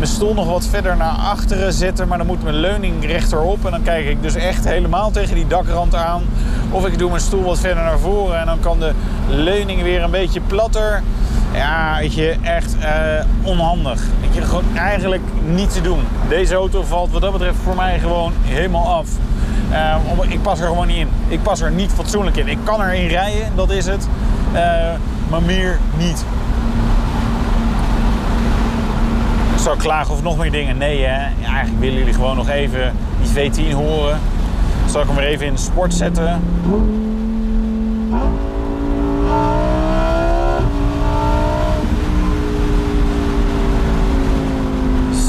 mijn 0.00 0.12
stoel 0.12 0.34
nog 0.34 0.46
wat 0.46 0.66
verder 0.66 0.96
naar 0.96 1.12
achteren 1.12 1.72
zetten, 1.72 2.08
maar 2.08 2.18
dan 2.18 2.26
moet 2.26 2.42
mijn 2.42 2.54
leuning 2.54 3.06
rechterop. 3.06 3.64
En 3.64 3.70
dan 3.70 3.82
kijk 3.82 4.06
ik 4.06 4.22
dus 4.22 4.34
echt 4.34 4.64
helemaal 4.64 5.10
tegen 5.10 5.34
die 5.34 5.46
dakrand 5.46 5.94
aan. 5.94 6.22
Of 6.70 6.86
ik 6.86 6.98
doe 6.98 7.10
mijn 7.10 7.22
stoel 7.22 7.42
wat 7.42 7.58
verder 7.58 7.84
naar 7.84 7.98
voren 7.98 8.40
en 8.40 8.46
dan 8.46 8.60
kan 8.60 8.78
de 8.78 8.92
leuning 9.28 9.82
weer 9.82 10.02
een 10.02 10.10
beetje 10.10 10.40
platter. 10.40 11.02
Ja, 11.52 11.96
weet 11.98 12.14
je, 12.14 12.36
echt 12.42 12.76
eh, 12.78 13.24
onhandig. 13.42 14.02
Weet 14.20 14.34
je, 14.34 14.42
gewoon 14.42 14.76
eigenlijk 14.76 15.22
niet 15.44 15.72
te 15.72 15.80
doen. 15.80 16.00
Deze 16.28 16.54
auto 16.54 16.82
valt 16.82 17.10
wat 17.10 17.20
dat 17.20 17.32
betreft 17.32 17.58
voor 17.62 17.76
mij 17.76 17.98
gewoon 17.98 18.32
helemaal 18.42 18.86
af. 18.86 19.08
Eh, 19.70 19.96
ik 20.28 20.42
pas 20.42 20.60
er 20.60 20.66
gewoon 20.66 20.86
niet 20.86 20.96
in. 20.96 21.08
Ik 21.28 21.42
pas 21.42 21.60
er 21.60 21.70
niet 21.70 21.90
fatsoenlijk 21.90 22.36
in. 22.36 22.48
Ik 22.48 22.58
kan 22.64 22.82
erin 22.82 23.08
rijden, 23.08 23.52
dat 23.54 23.70
is 23.70 23.86
het. 23.86 24.08
Eh, 24.52 24.60
maar 25.30 25.42
meer 25.42 25.78
niet. 25.98 26.24
Zou 29.62 29.78
klagen 29.78 30.12
over 30.12 30.24
nog 30.24 30.38
meer 30.38 30.50
dingen? 30.50 30.78
Nee, 30.78 31.02
hè. 31.02 31.20
Ja, 31.20 31.48
eigenlijk 31.48 31.80
willen 31.80 31.98
jullie 31.98 32.14
gewoon 32.14 32.36
nog 32.36 32.48
even 32.48 32.92
die 33.22 33.50
V10 33.50 33.74
horen. 33.74 34.20
Zal 34.86 35.00
ik 35.00 35.06
hem 35.06 35.16
weer 35.16 35.26
even 35.26 35.46
in 35.46 35.52
de 35.52 35.58
sport 35.58 35.94
zetten? 35.94 36.40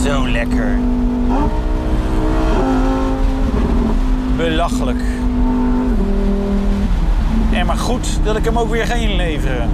Zo 0.04 0.30
lekker. 0.30 0.78
Belachelijk. 4.38 5.02
En 7.54 7.66
maar 7.66 7.78
goed 7.78 8.20
dat 8.24 8.36
ik 8.36 8.46
hem 8.46 8.58
ook 8.58 8.70
weer 8.70 8.86
ga 8.86 8.94
inleveren. 8.94 9.70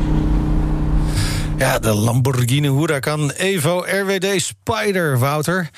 Ja, 1.58 1.80
de 1.80 1.94
Lamborghini 1.94 2.70
Huracan 2.70 3.32
Evo 3.32 3.86
RWD 3.88 4.42
Spider, 4.42 5.20
Wouter. 5.20 5.70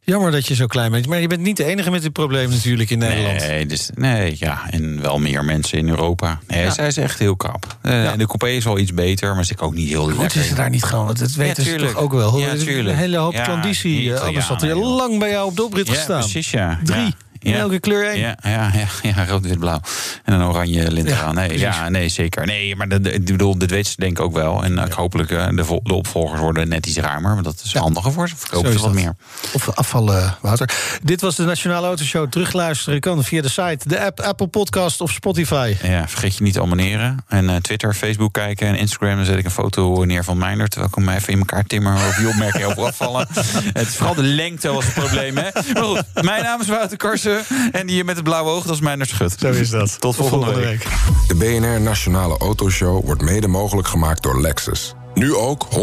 Jammer 0.00 0.30
dat 0.30 0.46
je 0.46 0.54
zo 0.54 0.66
klein 0.66 0.90
bent. 0.90 1.06
Maar 1.06 1.20
je 1.20 1.26
bent 1.26 1.40
niet 1.40 1.56
de 1.56 1.64
enige 1.64 1.90
met 1.90 2.02
dit 2.02 2.12
probleem 2.12 2.50
natuurlijk 2.50 2.90
in 2.90 2.98
Nederland. 2.98 3.38
Nee, 3.40 3.66
dus, 3.66 3.90
nee, 3.94 4.36
ja, 4.38 4.62
en 4.70 5.00
wel 5.00 5.18
meer 5.18 5.44
mensen 5.44 5.78
in 5.78 5.88
Europa. 5.88 6.38
Nee, 6.46 6.62
Ja. 6.62 6.70
zij 6.70 6.86
is 6.86 6.96
echt 6.96 7.18
heel 7.18 7.36
krap. 7.36 7.76
Eh, 7.82 8.12
De 8.16 8.26
coupé 8.26 8.48
is 8.48 8.64
wel 8.64 8.78
iets 8.78 8.94
beter, 8.94 9.34
maar 9.34 9.44
zit 9.44 9.60
ook 9.60 9.74
niet 9.74 9.88
heel 9.88 10.04
Goed 10.04 10.16
lekker. 10.18 10.40
is 10.40 10.46
het 10.48 10.56
daar 10.56 10.70
niet 10.70 10.84
gewoon, 10.84 11.06
dat 11.06 11.32
weten 11.32 11.62
ze 11.64 11.70
tuurlijk. 11.70 11.92
toch 11.92 12.00
ook 12.02 12.12
wel. 12.12 12.38
Ja, 12.38 12.46
Er 12.48 12.54
is 12.54 12.64
tuurlijk. 12.64 12.88
Een 12.88 13.00
hele 13.02 13.16
hoop 13.16 13.32
Ja, 13.32 13.44
Anders 13.44 13.82
ja, 13.82 14.40
had 14.42 14.60
hij 14.60 14.74
lang 14.74 15.18
bij 15.18 15.30
jou 15.30 15.46
op 15.46 15.56
de 15.56 15.62
oprit 15.64 15.86
Ja, 15.86 15.94
gestaan. 15.94 16.20
precies, 16.20 16.50
ja. 16.50 16.78
Drie. 16.84 17.14
Ja. 17.42 17.54
In 17.54 17.60
elke 17.60 17.80
kleur 17.80 18.08
één. 18.08 18.18
Ja, 18.18 18.36
ja, 18.42 18.70
ja, 18.74 19.12
ja 19.14 19.26
rood, 19.26 19.46
wit, 19.46 19.58
blauw. 19.58 19.80
En 20.24 20.32
een 20.32 20.42
oranje 20.42 20.90
lint 20.90 21.08
Ja, 21.08 21.16
eraan. 21.16 21.34
Nee, 21.34 21.58
ja, 21.58 21.88
nee, 21.88 22.08
zeker. 22.08 22.46
Nee, 22.46 22.76
maar 22.76 22.90
ik 22.90 23.24
bedoel, 23.24 23.58
dit 23.58 23.70
weten 23.70 23.90
ze 23.90 24.00
denk 24.00 24.18
ik 24.18 24.24
ook 24.24 24.32
wel. 24.32 24.64
En 24.64 24.78
eh, 24.78 24.94
hopelijk 24.94 25.30
uh, 25.30 25.48
de, 25.48 25.80
de 25.82 25.94
opvolgers 25.94 26.40
worden 26.40 26.68
net 26.68 26.86
iets 26.86 26.96
ruimer. 26.98 27.34
Maar 27.34 27.42
dat 27.42 27.60
is 27.64 27.74
handiger 27.74 28.12
voor 28.12 28.28
ze. 28.28 28.36
Verkopen 28.36 28.72
ze 28.72 28.78
wat 28.78 28.84
dat. 28.86 28.94
meer. 28.94 29.14
Of 29.52 29.68
afvallen, 29.70 30.36
Wouter. 30.40 30.70
Dit 31.02 31.20
was 31.20 31.36
de 31.36 31.44
Nationale 31.44 31.86
Autoshow. 31.86 32.28
Terugluisteren 32.30 33.00
kan 33.00 33.24
via 33.24 33.42
de 33.42 33.48
site, 33.48 33.88
de 33.88 34.00
app, 34.04 34.20
Apple 34.20 34.46
Podcast 34.46 35.00
of 35.00 35.10
Spotify. 35.10 35.76
Ja, 35.82 36.08
vergeet 36.08 36.36
je 36.36 36.42
niet 36.42 36.52
te 36.52 36.60
abonneren. 36.60 37.24
En 37.28 37.50
eh, 37.50 37.56
Twitter, 37.56 37.94
Facebook 37.94 38.32
kijken 38.32 38.66
en 38.66 38.76
Instagram. 38.76 39.16
Dan 39.16 39.24
zet 39.24 39.38
ik 39.38 39.44
een 39.44 39.50
foto 39.50 40.04
neer 40.04 40.24
van 40.24 40.38
Meijner. 40.38 40.68
Terwijl 40.68 40.92
ik 40.96 41.04
hem 41.04 41.14
even 41.16 41.32
in 41.32 41.38
elkaar 41.38 41.64
timmer 41.64 41.94
over 41.94 42.22
je 42.22 42.28
opmerkingen 42.28 42.68
over 42.68 42.84
afvallen. 42.84 43.26
Het 43.80 43.86
is 43.88 43.96
vooral 43.96 44.14
de 44.14 44.22
lengte 44.22 44.72
was 44.72 44.84
het 44.84 44.94
probleem, 44.94 45.36
hè? 45.36 45.48
Maar 45.72 45.82
goed, 45.82 46.04
mijn 46.22 46.42
naam 46.42 46.60
is 46.60 46.66
Wouter 46.66 46.96
Karsen. 46.96 47.29
En 47.72 47.86
die 47.86 48.04
met 48.04 48.16
het 48.16 48.24
blauwe 48.24 48.50
oog, 48.50 48.64
dat 48.64 48.74
is 48.74 48.80
Meijner 48.80 49.06
Schut. 49.06 49.36
Zo 49.38 49.50
is 49.50 49.70
dat. 49.70 50.00
Tot 50.00 50.16
volgende, 50.16 50.54
week. 50.54 50.82
De 51.26 51.34
BNR 51.34 51.80
Nationale 51.80 52.38
Autoshow 52.38 53.04
wordt 53.04 53.22
mede 53.22 53.48
mogelijk 53.48 53.88
gemaakt 53.88 54.22
door 54.22 54.40
Lexus. 54.40 54.94
Nu 55.14 55.34
ook 55.34 55.68
100% 55.70 55.76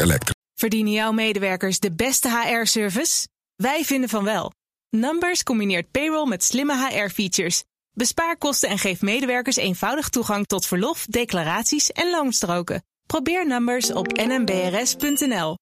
elektrisch. 0.00 0.36
Verdienen 0.54 0.92
jouw 0.92 1.12
medewerkers 1.12 1.78
de 1.78 1.92
beste 1.92 2.28
HR-service? 2.30 3.28
Wij 3.56 3.84
vinden 3.84 4.08
van 4.08 4.24
wel. 4.24 4.52
Numbers 4.90 5.42
combineert 5.42 5.90
payroll 5.90 6.28
met 6.28 6.44
slimme 6.44 6.88
HR-features. 6.88 7.64
Bespaar 7.92 8.36
kosten 8.36 8.68
en 8.68 8.78
geef 8.78 9.00
medewerkers 9.00 9.56
eenvoudig 9.56 10.08
toegang 10.08 10.46
tot 10.46 10.66
verlof, 10.66 11.06
declaraties 11.06 11.92
en 11.92 12.10
loonstroken. 12.10 12.82
Probeer 13.06 13.46
Numbers 13.46 13.92
op 13.92 14.06
nmbrs.nl. 14.12 15.58